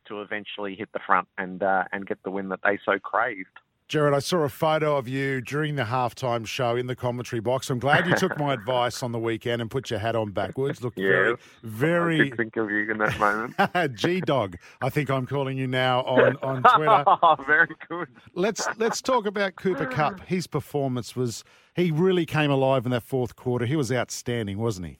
[0.07, 3.59] to eventually hit the front and uh, and get the win that they so craved.
[3.87, 7.69] Gerard, I saw a photo of you during the halftime show in the commentary box.
[7.69, 10.81] I'm glad you took my advice on the weekend and put your hat on backwards.
[10.81, 13.55] Looked very, Yes, I very did think of you in that moment.
[13.95, 14.57] G Dog.
[14.81, 17.45] I think I'm calling you now on, on Twitter.
[17.45, 18.07] Very good.
[18.33, 20.21] Let's let's talk about Cooper Kupp.
[20.21, 21.43] His performance was
[21.75, 23.65] he really came alive in that fourth quarter.
[23.65, 24.97] He was outstanding, wasn't he?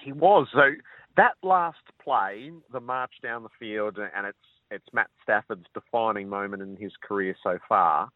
[0.00, 0.48] He was.
[0.52, 0.72] So
[1.16, 4.38] that last play, the march down the field, and it's
[4.70, 8.08] it's Matt Stafford's defining moment in his career so far.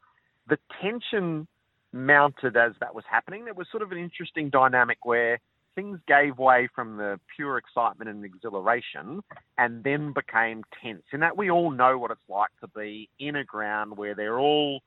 [0.49, 1.47] The tension
[1.93, 3.45] mounted as that was happening.
[3.45, 5.39] There was sort of an interesting dynamic where
[5.75, 9.21] things gave way from the pure excitement and exhilaration
[9.59, 11.05] and then became tense.
[11.13, 14.39] In that we all know what it's like to be in a ground where they're
[14.41, 14.81] all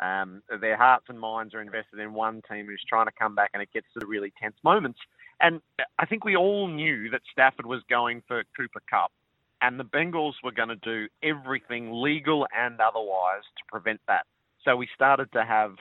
[0.00, 3.50] um, their hearts and minds are invested in one team who's trying to come back,
[3.52, 4.98] and it gets to the really tense moments.
[5.40, 5.60] And
[5.98, 9.12] I think we all knew that Stafford was going for Cooper Kupp,
[9.60, 14.26] and the Bengals were going to do everything legal and otherwise to prevent that.
[14.64, 15.76] So we started to have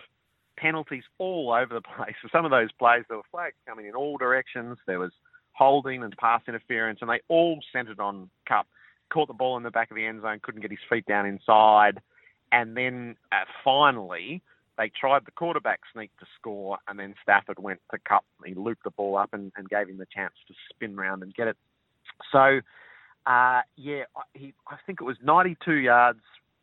[0.58, 2.16] penalties all over the place.
[2.22, 4.78] For some of those plays, there were flags coming in all directions.
[4.86, 5.12] There was
[5.54, 8.68] holding and pass interference, and they all centered on Kupp.
[9.10, 11.26] Caught the ball in the back of the end zone, couldn't get his feet down
[11.26, 12.02] inside,
[12.52, 14.42] and then uh, finally
[14.78, 18.26] they tried the quarterback sneak to score, and then Stafford went to Kupp.
[18.46, 21.34] He looped the ball up and, and gave him the chance to spin round and
[21.34, 21.58] get it.
[22.32, 22.60] So,
[23.26, 26.22] uh, yeah, I- he, I think it was 92 yards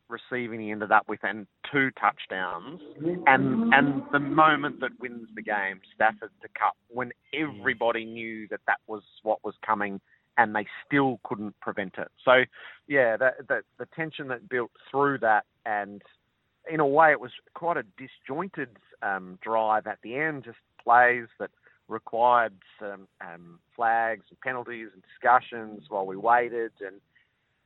[0.08, 2.80] receiving he ended up with and two touchdowns.
[3.26, 8.60] And and the moment that wins the game, Stafford to Kupp, when everybody knew that
[8.66, 10.00] that was what was coming
[10.36, 12.08] and they still couldn't prevent it.
[12.24, 12.44] So,
[12.88, 16.02] yeah, the, the, the tension that built through that and
[16.70, 18.70] in a way, it was quite a disjointed
[19.02, 21.50] um, drive at the end, just plays that
[21.88, 26.72] required some um, flags and penalties and discussions while we waited.
[26.80, 27.00] And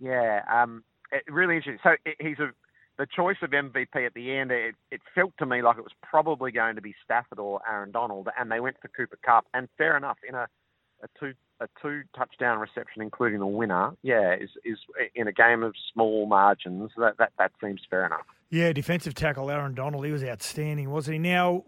[0.01, 1.81] yeah, um, it really interesting.
[1.83, 2.51] So it, he's a
[2.99, 4.51] the choice of MVP at the end.
[4.51, 7.93] It, it felt to me like it was probably going to be Stafford or Aaron
[7.93, 9.47] Donald, and they went for Cooper Kupp.
[9.55, 10.49] And fair enough, in a
[11.03, 14.79] a two a two touchdown reception, including the winner, yeah, is is
[15.15, 16.91] in a game of small margins.
[16.97, 18.27] That that, that seems fair enough.
[18.51, 21.19] Yeah, defensive tackle Aaron Donald, he was outstanding, wasn't he?
[21.19, 21.65] Now,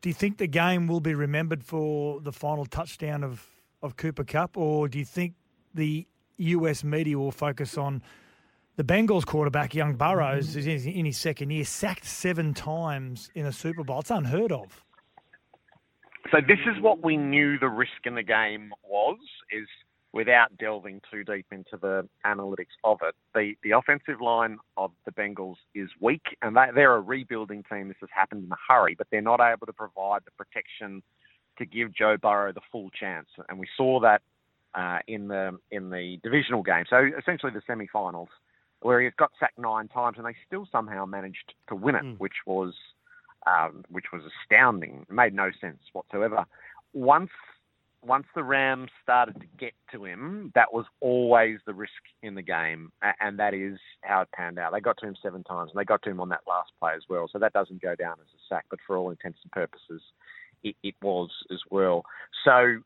[0.00, 3.46] do you think the game will be remembered for the final touchdown of,
[3.82, 5.34] of Cooper Kupp, or do you think
[5.74, 6.06] the
[6.38, 8.02] US media will focus on
[8.76, 13.46] the Bengals quarterback, young Burrows, is in in his second year, sacked seven times in
[13.46, 14.00] a Super Bowl?
[14.00, 14.82] It's unheard of.
[16.32, 19.18] So this is what we knew the risk in the game was,
[19.52, 19.68] is
[20.14, 25.10] without delving too deep into the analytics of it, the, the offensive line of the
[25.10, 27.88] Bengals is weak, and they, they're a rebuilding team.
[27.88, 31.02] This has happened in a hurry, but they're not able to provide the protection
[31.58, 34.22] to give Joe Burrow the full chance, and we saw that
[34.74, 36.84] uh, in the in the divisional game.
[36.88, 38.28] So essentially the semi-finals,
[38.80, 42.38] where he got sacked nine times, and they still somehow managed to win it, which
[42.46, 42.74] was
[43.46, 45.06] um, which was astounding.
[45.08, 46.44] It made no sense whatsoever.
[46.92, 47.30] Once
[48.06, 52.42] once the Rams started to get to him, that was always the risk in the
[52.42, 54.72] game, and that is how it panned out.
[54.72, 56.92] They got to him seven times, and they got to him on that last play
[56.94, 57.28] as well.
[57.32, 60.02] So that doesn't go down as a sack, but for all intents and purposes,
[60.62, 62.04] it, it was as well.
[62.44, 62.78] So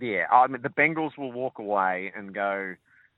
[0.00, 2.74] yeah, I mean the Bengals will walk away and go.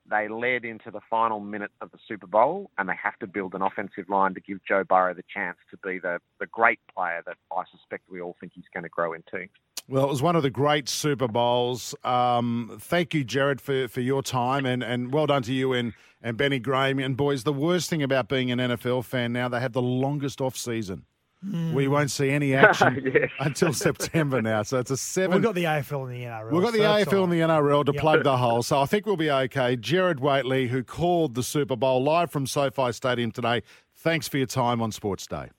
[0.08, 3.54] They led into the final minute of the Super Bowl, and they have to build
[3.54, 7.24] an offensive line to give Joe Burrow the chance to be the, the great player
[7.26, 9.48] that I suspect we all think he's going to grow into.
[9.88, 11.94] Well, it was one of the great Super Bowls.
[12.02, 15.92] Um, thank you, Gerard, for, for your time, and, and well done to you and,
[16.20, 16.98] and Benny Graham.
[16.98, 20.40] And boys, the worst thing about being an NFL fan now, they have the longest
[20.40, 21.04] off season.
[21.44, 21.72] Hmm.
[21.72, 23.30] We won't see any action Yes.
[23.38, 24.62] until September now.
[24.64, 25.36] So it's a seven.
[25.36, 26.50] We've got the AFL and the NRL.
[26.50, 27.40] We've got the so AFL all and the.
[27.40, 28.00] NRL to Yep.
[28.00, 29.76] plug the hole, so I think we'll be okay.
[29.76, 33.62] Gerard Whateley, who called the Super Bowl live from SoFi Stadium today,
[33.94, 35.50] thanks for your time on Sports Day.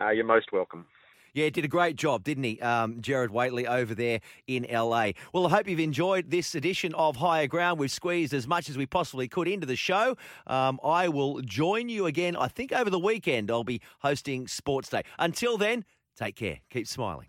[0.00, 0.84] Uh, you're most welcome.
[1.36, 5.10] Yeah, did a great job, didn't he, um, Gerard Whateley over there in LA?
[5.34, 7.78] Well, I hope you've enjoyed this edition of Higher Ground.
[7.78, 10.16] We've squeezed as much as we possibly could into the show.
[10.46, 13.50] Um, I will join you again, I think, over the weekend.
[13.50, 15.02] I'll be hosting Sports Day.
[15.18, 15.84] Until then,
[16.16, 16.60] take care.
[16.70, 17.26] Keep smiling.